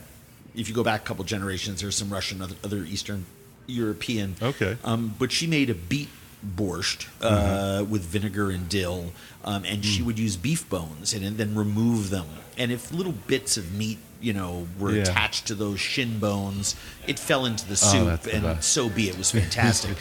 if 0.56 0.70
you 0.70 0.76
go 0.76 0.84
back 0.84 1.02
a 1.02 1.04
couple 1.06 1.24
generations, 1.24 1.82
there's 1.82 1.96
some 1.96 2.12
Russian, 2.12 2.42
other, 2.42 2.56
other 2.64 2.84
Eastern 2.84 3.26
European. 3.66 4.36
Okay. 4.42 4.78
Um, 4.84 5.16
but 5.18 5.32
she 5.32 5.48
made 5.48 5.70
a 5.72 5.76
beet 5.76 6.10
borscht 6.46 7.08
uh, 7.22 7.84
with 7.84 8.04
vinegar 8.04 8.52
and 8.52 8.70
dill, 8.70 9.12
um, 9.44 9.64
and 9.66 9.84
she 9.84 10.04
would 10.04 10.20
use 10.20 10.38
beef 10.38 10.70
bones 10.70 11.14
and, 11.14 11.38
then 11.38 11.56
remove 11.56 12.10
them. 12.10 12.28
And 12.58 12.72
if 12.72 12.92
little 12.92 13.14
bits 13.14 13.58
of 13.58 13.74
meat, 13.74 14.00
you 14.22 14.34
know, 14.34 14.68
were 14.80 14.92
Yeah. 14.94 15.04
attached 15.04 15.48
to 15.48 15.56
those 15.56 15.80
shin 15.80 16.20
bones, 16.20 16.76
it 17.08 17.20
fell 17.20 17.46
into 17.46 17.66
the 17.66 17.74
Oh, 17.74 17.76
soup, 17.92 18.22
the 18.24 18.34
and 18.36 18.44
best. 18.44 18.70
so 18.72 18.90
be 18.90 19.08
it. 19.10 19.14
It 19.14 19.18
was 19.18 19.32
fantastic. 19.42 19.98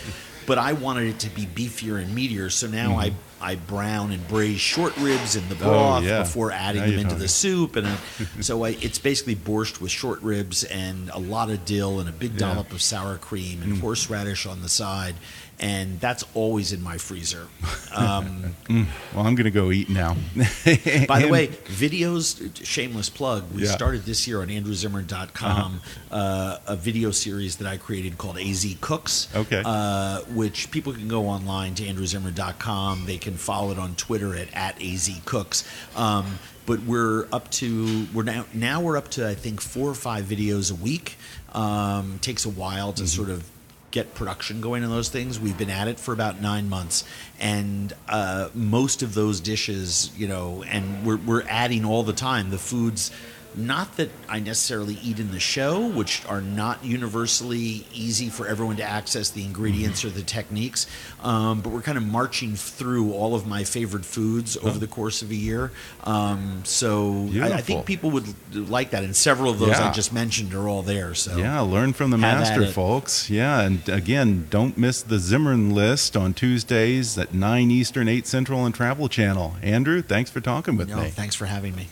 but 0.46 0.58
I 0.58 0.72
wanted 0.74 1.08
it 1.08 1.18
to 1.20 1.30
be 1.30 1.44
beefier 1.44 2.00
and 2.00 2.16
meatier, 2.16 2.50
so 2.52 2.66
now 2.66 2.96
I 2.96 3.12
I 3.38 3.56
brown 3.56 4.12
and 4.12 4.26
braise 4.28 4.60
short 4.60 4.96
ribs 4.96 5.36
in 5.36 5.46
the 5.50 5.54
broth 5.56 6.02
Mm-hmm. 6.02 6.06
Oh, 6.06 6.08
yeah. 6.08 6.22
before 6.22 6.50
adding 6.52 6.80
Now 6.82 6.86
them 6.90 6.98
into 7.00 7.14
the 7.16 7.28
soup, 7.28 7.76
and 7.76 7.86
uh 7.86 7.96
so 8.40 8.64
I, 8.64 8.70
it's 8.80 8.98
basically 8.98 9.36
borscht 9.36 9.80
with 9.80 9.90
short 9.90 10.22
ribs 10.22 10.64
and 10.64 11.10
a 11.12 11.18
lot 11.18 11.50
of 11.50 11.64
dill 11.66 12.00
and 12.00 12.08
a 12.08 12.12
big 12.12 12.32
Yeah. 12.32 12.38
dollop 12.54 12.72
of 12.72 12.80
sour 12.80 13.18
cream 13.18 13.62
and 13.62 13.78
horseradish 13.80 14.46
on 14.46 14.62
the 14.62 14.68
side, 14.70 15.16
and 15.58 15.98
that's 16.00 16.24
always 16.34 16.72
in 16.72 16.82
my 16.82 16.98
freezer. 16.98 17.48
Um, 17.94 18.54
well, 19.14 19.26
I'm 19.26 19.34
going 19.34 19.44
to 19.44 19.50
go 19.50 19.70
eat 19.70 19.88
now. 19.88 20.14
by 20.36 21.20
the 21.20 21.28
way, 21.30 21.48
videos, 21.48 22.64
shameless 22.64 23.08
plug, 23.08 23.44
we 23.54 23.62
Yeah. 23.64 23.70
started 23.70 24.04
this 24.04 24.26
year 24.28 24.42
on 24.42 24.48
andrewzimmern.com 24.48 25.80
uh, 26.10 26.58
a 26.66 26.76
video 26.76 27.10
series 27.10 27.56
that 27.56 27.66
I 27.66 27.76
created 27.78 28.18
called 28.18 28.38
AZ 28.38 28.66
Cooks. 28.80 29.28
Okay. 29.34 29.62
Uh, 29.64 30.20
which 30.34 30.70
people 30.70 30.92
can 30.92 31.08
go 31.08 31.26
online 31.26 31.74
to 31.76 31.84
andrewzimmern.com. 31.84 33.06
They 33.06 33.18
can 33.18 33.34
follow 33.36 33.70
it 33.70 33.78
on 33.78 33.94
Twitter 33.96 34.34
at, 34.36 34.52
at 34.54 34.82
AZ 34.82 35.10
Cooks. 35.24 35.64
Um, 35.96 36.38
but 36.66 36.80
we're 36.80 37.28
up 37.32 37.48
to 37.52 38.06
we're 38.12 38.24
now 38.24 38.44
now 38.52 38.80
we're 38.80 38.96
up 38.96 39.08
to 39.10 39.28
I 39.28 39.34
think 39.36 39.60
four 39.60 39.88
or 39.88 39.94
five 39.94 40.24
videos 40.24 40.72
a 40.72 40.74
week. 40.74 41.16
Um, 41.54 42.18
takes 42.20 42.44
a 42.44 42.50
while 42.50 42.92
to 42.94 43.06
sort 43.06 43.30
of 43.30 43.48
get 43.96 44.14
production 44.14 44.60
going 44.60 44.84
on 44.84 44.90
those 44.90 45.08
things. 45.08 45.40
We've 45.40 45.56
been 45.56 45.70
at 45.70 45.88
it 45.88 45.98
for 45.98 46.12
about 46.12 46.38
nine 46.38 46.68
months, 46.68 47.02
and 47.40 47.94
uh, 48.10 48.50
most 48.52 49.02
of 49.02 49.14
those 49.14 49.40
dishes, 49.40 50.12
you 50.14 50.28
know, 50.28 50.62
and 50.68 51.06
we're 51.06 51.16
we're 51.16 51.44
adding 51.48 51.86
all 51.86 52.02
the 52.02 52.12
time 52.12 52.50
the 52.50 52.58
foods. 52.58 53.10
Not 53.56 53.96
that 53.96 54.10
I 54.28 54.40
necessarily 54.40 54.98
eat 55.02 55.18
in 55.18 55.30
the 55.30 55.40
show, 55.40 55.86
which 55.86 56.22
are 56.26 56.42
not 56.42 56.84
universally 56.84 57.86
easy 57.94 58.28
for 58.28 58.46
everyone 58.46 58.76
to 58.76 58.82
access 58.82 59.30
the 59.30 59.44
ingredients 59.44 60.04
or 60.04 60.10
the 60.10 60.22
techniques, 60.22 60.86
um, 61.22 61.62
but 61.62 61.70
we're 61.70 61.80
kind 61.80 61.96
of 61.96 62.04
marching 62.04 62.54
through 62.54 63.14
all 63.14 63.34
of 63.34 63.46
my 63.46 63.64
favorite 63.64 64.04
foods 64.04 64.58
over 64.58 64.78
the 64.78 64.86
course 64.86 65.22
of 65.22 65.30
a 65.30 65.34
year. 65.34 65.72
Um, 66.04 66.62
so 66.64 67.30
I, 67.34 67.54
I 67.54 67.60
think 67.62 67.86
people 67.86 68.10
would 68.10 68.34
like 68.54 68.90
that, 68.90 69.04
and 69.04 69.16
several 69.16 69.50
of 69.50 69.58
those 69.58 69.70
I 69.70 69.90
just 69.90 70.12
mentioned 70.12 70.52
are 70.52 70.68
all 70.68 70.82
there. 70.82 71.14
So 71.14 71.36
Yeah, 71.36 71.60
learn 71.60 71.94
from 71.94 72.10
the 72.10 72.18
master, 72.18 72.66
folks. 72.66 73.30
Yeah, 73.30 73.60
and 73.60 73.88
again, 73.88 74.48
don't 74.50 74.76
miss 74.76 75.00
the 75.00 75.18
Zimmern 75.18 75.74
list 75.74 76.16
on 76.16 76.34
Tuesdays 76.34 77.16
at 77.16 77.32
9 77.32 77.70
Eastern, 77.70 78.08
8 78.08 78.26
Central 78.26 78.60
on 78.60 78.72
Travel 78.72 79.08
Channel. 79.08 79.56
Andrew, 79.62 80.02
thanks 80.02 80.30
for 80.30 80.40
talking 80.40 80.76
with 80.76 80.88
no, 80.90 81.00
me. 81.02 81.08
thanks 81.08 81.34
for 81.34 81.46
having 81.46 81.74
me. 81.74 81.88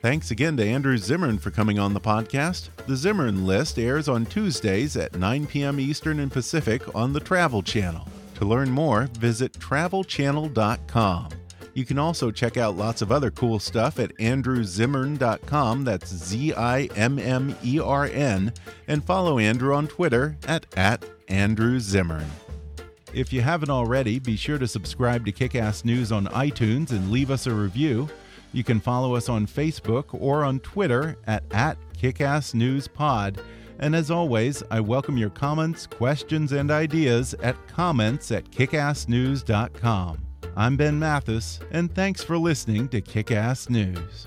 Thanks 0.00 0.30
again 0.30 0.56
to 0.58 0.64
Andrew 0.64 0.96
Zimmern 0.96 1.38
for 1.38 1.50
coming 1.50 1.80
on 1.80 1.92
the 1.92 2.00
podcast. 2.00 2.68
The 2.86 2.94
Zimmern 2.94 3.44
List 3.44 3.80
airs 3.80 4.08
on 4.08 4.26
Tuesdays 4.26 4.96
at 4.96 5.16
9 5.16 5.46
p.m. 5.48 5.80
Eastern 5.80 6.20
and 6.20 6.30
Pacific 6.30 6.94
on 6.94 7.12
the 7.12 7.18
Travel 7.18 7.62
Channel. 7.62 8.06
To 8.36 8.44
learn 8.44 8.70
more, 8.70 9.08
visit 9.14 9.54
travelchannel.com. 9.54 11.28
You 11.74 11.84
can 11.84 11.98
also 11.98 12.30
check 12.30 12.56
out 12.56 12.76
lots 12.76 13.02
of 13.02 13.10
other 13.10 13.32
cool 13.32 13.58
stuff 13.58 13.98
at 13.98 14.16
andrewzimmern.com. 14.18 15.84
That's 15.84 16.14
Z 16.14 16.54
I 16.54 16.82
M 16.94 17.18
M 17.18 17.56
E 17.64 17.80
R 17.80 18.04
N. 18.06 18.52
And 18.86 19.04
follow 19.04 19.40
Andrew 19.40 19.74
on 19.74 19.88
Twitter 19.88 20.36
at, 20.46 20.66
at 20.76 21.04
Andrew 21.26 21.80
Zimmern. 21.80 22.30
If 23.12 23.32
you 23.32 23.40
haven't 23.40 23.70
already, 23.70 24.20
be 24.20 24.36
sure 24.36 24.58
to 24.58 24.68
subscribe 24.68 25.26
to 25.26 25.32
Kickass 25.32 25.84
News 25.84 26.12
on 26.12 26.26
iTunes 26.26 26.90
and 26.90 27.10
leave 27.10 27.32
us 27.32 27.48
a 27.48 27.54
review. 27.54 28.08
You 28.52 28.64
can 28.64 28.80
follow 28.80 29.14
us 29.14 29.28
on 29.28 29.46
Facebook 29.46 30.06
or 30.12 30.44
on 30.44 30.60
Twitter 30.60 31.16
at, 31.26 31.44
at 31.50 31.76
KickassNewsPod. 31.96 33.42
And 33.80 33.94
as 33.94 34.10
always, 34.10 34.62
I 34.70 34.80
welcome 34.80 35.16
your 35.16 35.30
comments, 35.30 35.86
questions, 35.86 36.52
and 36.52 36.70
ideas 36.70 37.34
at 37.42 37.56
comments 37.68 38.32
at 38.32 38.50
kickassnews.com. 38.50 40.18
I'm 40.56 40.76
Ben 40.76 40.98
Mathis, 40.98 41.60
and 41.70 41.94
thanks 41.94 42.24
for 42.24 42.36
listening 42.36 42.88
to 42.88 43.00
Kickass 43.00 43.70
News. 43.70 44.26